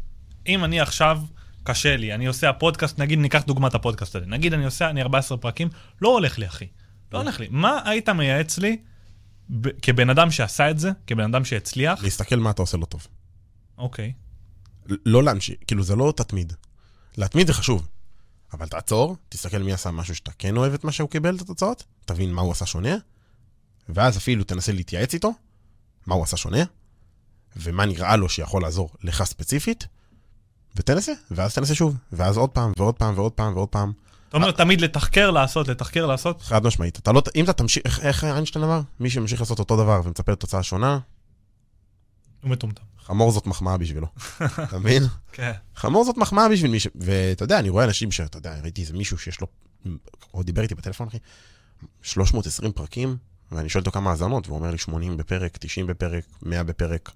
[0.46, 1.20] אם אני עכשיו,
[1.62, 5.38] קשה לי, אני עושה הפודקאסט, נגיד ניקח דוגמת הפודקאסט הזה, נגיד אני עושה, אני 14
[5.38, 5.68] פרקים,
[6.00, 6.66] לא הולך לי אחי.
[7.12, 7.48] לא הולך לי.
[7.50, 8.76] מה היית מייעץ לי,
[9.50, 12.02] ב- כבן אדם שעשה את זה, כבן אדם שהצליח?
[12.02, 13.06] להסתכל מה אתה עושה לא טוב.
[13.78, 14.12] אוקיי.
[15.06, 16.52] לא להמשיך, כאילו זה לא תתמיד.
[17.16, 17.88] להתמיד זה חשוב,
[18.52, 21.84] אבל תעצור, תסתכל מי עשה משהו שאתה כן אוהב את מה שהוא קיבל, את התוצאות,
[22.04, 22.94] תבין מה הוא עשה שונה,
[23.88, 25.32] ואז אפילו תנסה להתייעץ איתו,
[26.06, 26.62] מה הוא עשה שונה,
[27.56, 29.86] ומה נראה לו שיכול לעזור לך ספציפית,
[30.76, 33.92] ותנסה, ואז תנסה שוב, ואז עוד פעם, ועוד פעם, ועוד פעם, ועוד פעם.
[34.28, 36.42] אתה אומר תמיד לתחקר, לעשות, לתחקר, לעשות.
[36.42, 36.98] חד משמעית.
[36.98, 38.80] אתה לא, אם אתה תמשיך, איך, איך איינשטיין אמר?
[39.00, 40.98] מי שממשיך לעשות אותו דבר ומצפה לתוצאה שונה,
[42.42, 42.82] הוא מטומטם.
[43.04, 44.06] חמור זאת מחמאה בשבילו.
[44.68, 45.02] אתה מבין?
[45.32, 45.52] כן.
[45.76, 46.86] חמור זאת מחמאה בשביל מי ש...
[46.94, 49.46] ואתה יודע, אני רואה אנשים שאתה יודע, ראיתי איזה מישהו שיש לו,
[50.30, 51.18] הוא דיבר איתי בטלפון, אחי,
[52.02, 53.16] 320 פרקים,
[53.52, 57.10] ואני שואל אותו כמה האזנות, והוא אומר לי 80 בפרק, 90 בפרק, 100 בפרק.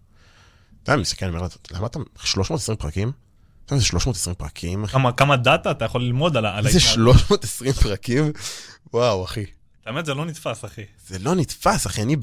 [0.87, 1.99] אתה יודע, אני מסתכל, אני אומר למה אתה...
[2.25, 3.13] 320 פרקים?
[3.65, 4.93] אתה יודע, זה 320 פרקים, אחי.
[4.93, 7.17] כמה, כמה דאטה אתה יכול ללמוד על ה- איזה ההתנהגות.
[7.17, 8.33] 320 פרקים?
[8.93, 9.45] וואו, אחי.
[9.87, 10.83] האמת, זה לא נתפס, אחי.
[11.07, 12.17] זה לא נתפס, אחי, אני.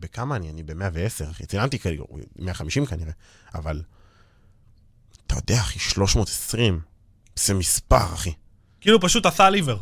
[0.00, 0.50] בכמה אני?
[0.50, 1.46] אני ב-110, אחי.
[1.46, 2.06] צילמתי כאילו,
[2.38, 3.12] 150 כנראה,
[3.54, 3.82] אבל...
[5.26, 6.80] אתה יודע, אחי, 320,
[7.36, 8.32] זה מספר, אחי.
[8.80, 9.78] כאילו פשוט עשה ליבר.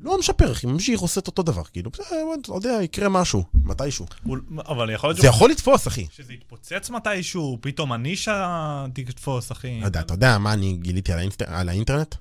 [0.00, 2.06] לא משפר, אחי, ממשיך, עושה את אותו דבר, כאילו, בסדר,
[2.40, 4.06] אתה יודע, יקרה משהו, מתישהו.
[4.22, 4.36] הוא-
[4.68, 6.06] אבל יכול להיות זה יכול לתפוס, אחי.
[6.16, 9.80] שזה יתפוצץ מתישהו, פתאום הנישה תתפוס, אחי.
[9.80, 11.42] לא יודע, אתה יודע מה אני גיליתי על, האינט...
[11.42, 12.14] על האינטרנט?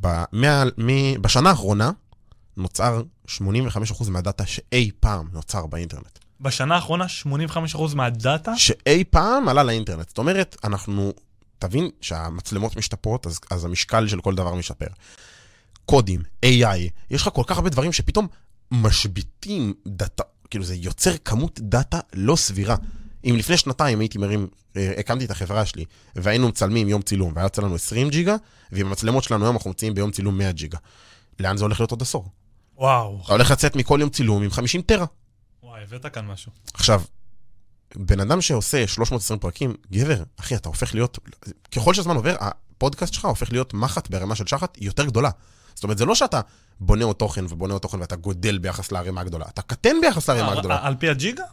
[0.00, 0.06] ב...
[0.32, 0.64] מה...
[0.78, 1.22] מ...
[1.22, 1.90] בשנה האחרונה
[2.56, 3.40] נוצר 85%
[4.10, 6.18] מהדאטה שאי פעם נוצר באינטרנט.
[6.40, 7.04] בשנה האחרונה
[7.66, 10.08] 85% מהדאטה, שאי פעם עלה לאינטרנט.
[10.08, 11.12] זאת אומרת, אנחנו,
[11.58, 14.86] תבין שהמצלמות משתפרות, אז, אז המשקל של כל דבר משתפר.
[15.86, 18.26] קודים, AI, יש לך כל כך הרבה דברים שפתאום
[18.70, 22.76] משביתים דאטה, כאילו זה יוצר כמות דאטה לא סבירה.
[23.24, 25.84] אם לפני שנתיים הייתי מרים, אה, הקמתי את החברה שלי,
[26.16, 28.36] והיינו מצלמים יום צילום, והיה יוצא לנו 20 ג'יגה,
[28.72, 30.78] ועם המצלמות שלנו היום אנחנו מוציאים ביום צילום 100 ג'יגה.
[31.40, 32.28] לאן זה הולך להיות עוד עשור?
[32.76, 35.06] וואו, אתה הולך לצאת מכל יום צילום עם 50 טרה.
[35.62, 36.52] וואי, הבאת כאן משהו.
[36.74, 37.02] עכשיו,
[37.96, 41.18] בן אדם שעושה 320 פרקים, גבר, אחי, אתה הופך להיות,
[41.72, 45.30] ככל שהזמן עובר, הפודקאסט שלך הופך להיות מחט ברמה של שחת יותר גדולה.
[45.74, 46.40] זאת אומרת, זה לא שאתה
[46.80, 50.48] בונה עוד תוכן ובונה עוד תוכן ואתה גודל ביחס לערימה הגדולה, אתה קטן ביחס לערימה
[50.48, 50.78] אה, הגדולה.
[50.82, 51.44] על פי הג'יגה?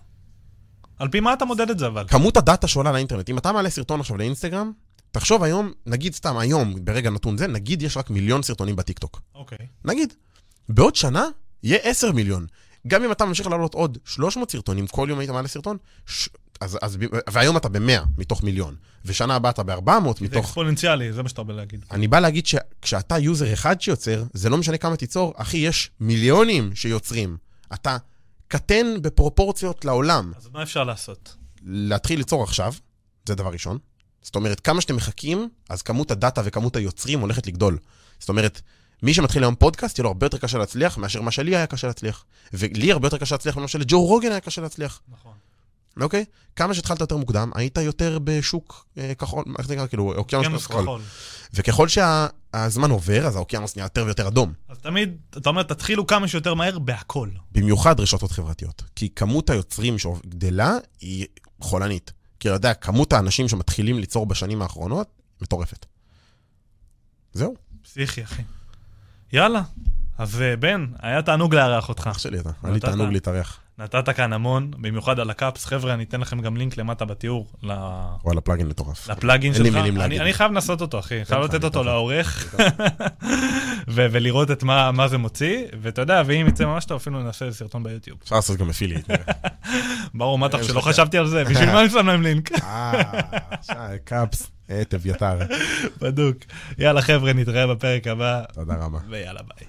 [0.99, 2.05] על פי מה אתה מודד את זה אבל?
[2.07, 4.72] כמות הדאטה שעולה לאינטרנט, אם אתה מעלה סרטון עכשיו לאינסטגרם,
[5.11, 9.22] תחשוב היום, נגיד סתם היום, ברגע נתון זה, נגיד יש רק מיליון סרטונים בטיקטוק.
[9.36, 9.67] אוקיי.
[9.86, 10.13] נגיד.
[10.69, 11.26] בעוד שנה
[11.63, 12.45] יהיה 10 מיליון.
[12.88, 16.30] גם אם אתה ממשיך לעלות עוד 300 סרטונים, כל יום היית מעלה סרטון, ש...
[16.62, 16.97] אז, אז,
[17.30, 20.45] והיום אתה ב-100 מתוך מיליון, ושנה הבאה אתה ב-400 זה מתוך...
[20.45, 21.86] אקספוננציאלי, זה מה שאתה בא להגיד.
[21.91, 26.76] אני בא להגיד שכשאתה user אחד שיוצר, זה לא משנה כמה תיצור, אחי, יש מיליונים
[26.76, 27.38] שיוצרים.
[27.74, 27.97] אתה
[28.47, 30.32] קטן בפרופורציות לעולם.
[30.38, 31.36] אז מה אפשר לעשות?
[31.64, 32.74] להתחיל ליצור עכשיו,
[33.28, 33.78] זה דבר ראשון.
[34.22, 37.78] זאת אומרת, כמה שאתם מחכים, אז כמות הדאטה וכמות היוצרים הולכת לגדול.
[38.20, 38.62] זאת אומרת,
[39.03, 41.88] מי שמתחיל היום פודקאסט, יהיה לו הרבה יותר קשה להצליח מאשר מה שלי היה קשה
[41.88, 42.26] להצליח.
[42.53, 45.01] ולי הרבה יותר קשה להצליח ממה שלג'ו רוגן היה קשה להצליח.
[45.12, 45.34] נכון.
[46.02, 46.26] אוקיי?
[46.56, 49.88] כמה שהתחלת יותר מוקדם, היית יותר בשוק אה, כחול, איך זה נקרא?
[49.88, 50.84] כאילו, אוקיינוס כחול.
[50.84, 51.02] כחול.
[51.54, 54.54] וככל שהזמן עובר, אז האוקיינוס נהיה יותר ויותר אדום.
[54.70, 57.30] אז תמיד, אתה אומר, תתחילו כמה שיותר מהר בהכל.
[57.52, 58.84] במיוחד רשתות חברתיות.
[58.96, 61.26] כי כמות היוצרים שגדלה היא
[61.62, 62.12] חולנית.
[62.39, 65.08] כי אתה יודע, כמות האנשים שמתחילים ליצור בשנים האחרונות,
[65.42, 65.86] מטורפת.
[67.34, 68.42] זהו, פסיכי, אחי.
[69.34, 69.62] יאללה.
[70.18, 72.08] אז אה, בן, היה תענוג לארח אותך.
[72.12, 72.50] אח שלי אתה.
[72.64, 72.80] היה לי.
[72.80, 73.60] תענוג להתארח.
[73.84, 75.66] נתת כאן המון, במיוחד על הקאפס.
[75.66, 77.72] חבר'ה, אני אתן לכם גם לינק למטה בתיאור ל-
[78.24, 79.10] וואלה, plugin מטורף.
[79.10, 79.78] ל plugin אין לי שלך.
[79.78, 80.22] מילים להגיד.
[80.22, 81.26] אני חייב לנסות אותו, אחי.
[81.26, 81.84] חייב לך, לתת אותו.
[81.84, 82.56] לעורך,
[83.88, 85.58] ולראות את מה זה מוציא.
[85.82, 88.18] ואתה יודע, ואם יצא ממש טוב, אפילו נעשה סרטון ביוטיוב.
[88.24, 89.10] אפשר לעשות גם affiliate.
[90.14, 90.74] ברור, מה אתה חושב?
[90.74, 90.82] לא.
[90.82, 92.52] חשבתי על זה, בשביל מה אני שם להם לינק?
[92.64, 93.02] אה,
[94.06, 94.52] קאפס,
[94.82, 95.40] את אביתר.
[96.02, 96.38] בדוק.
[96.78, 99.00] יאללה, חבר'ה, נתראה בפרק הבא, תודה רבה.
[99.10, 99.68] ויאללה, ביי.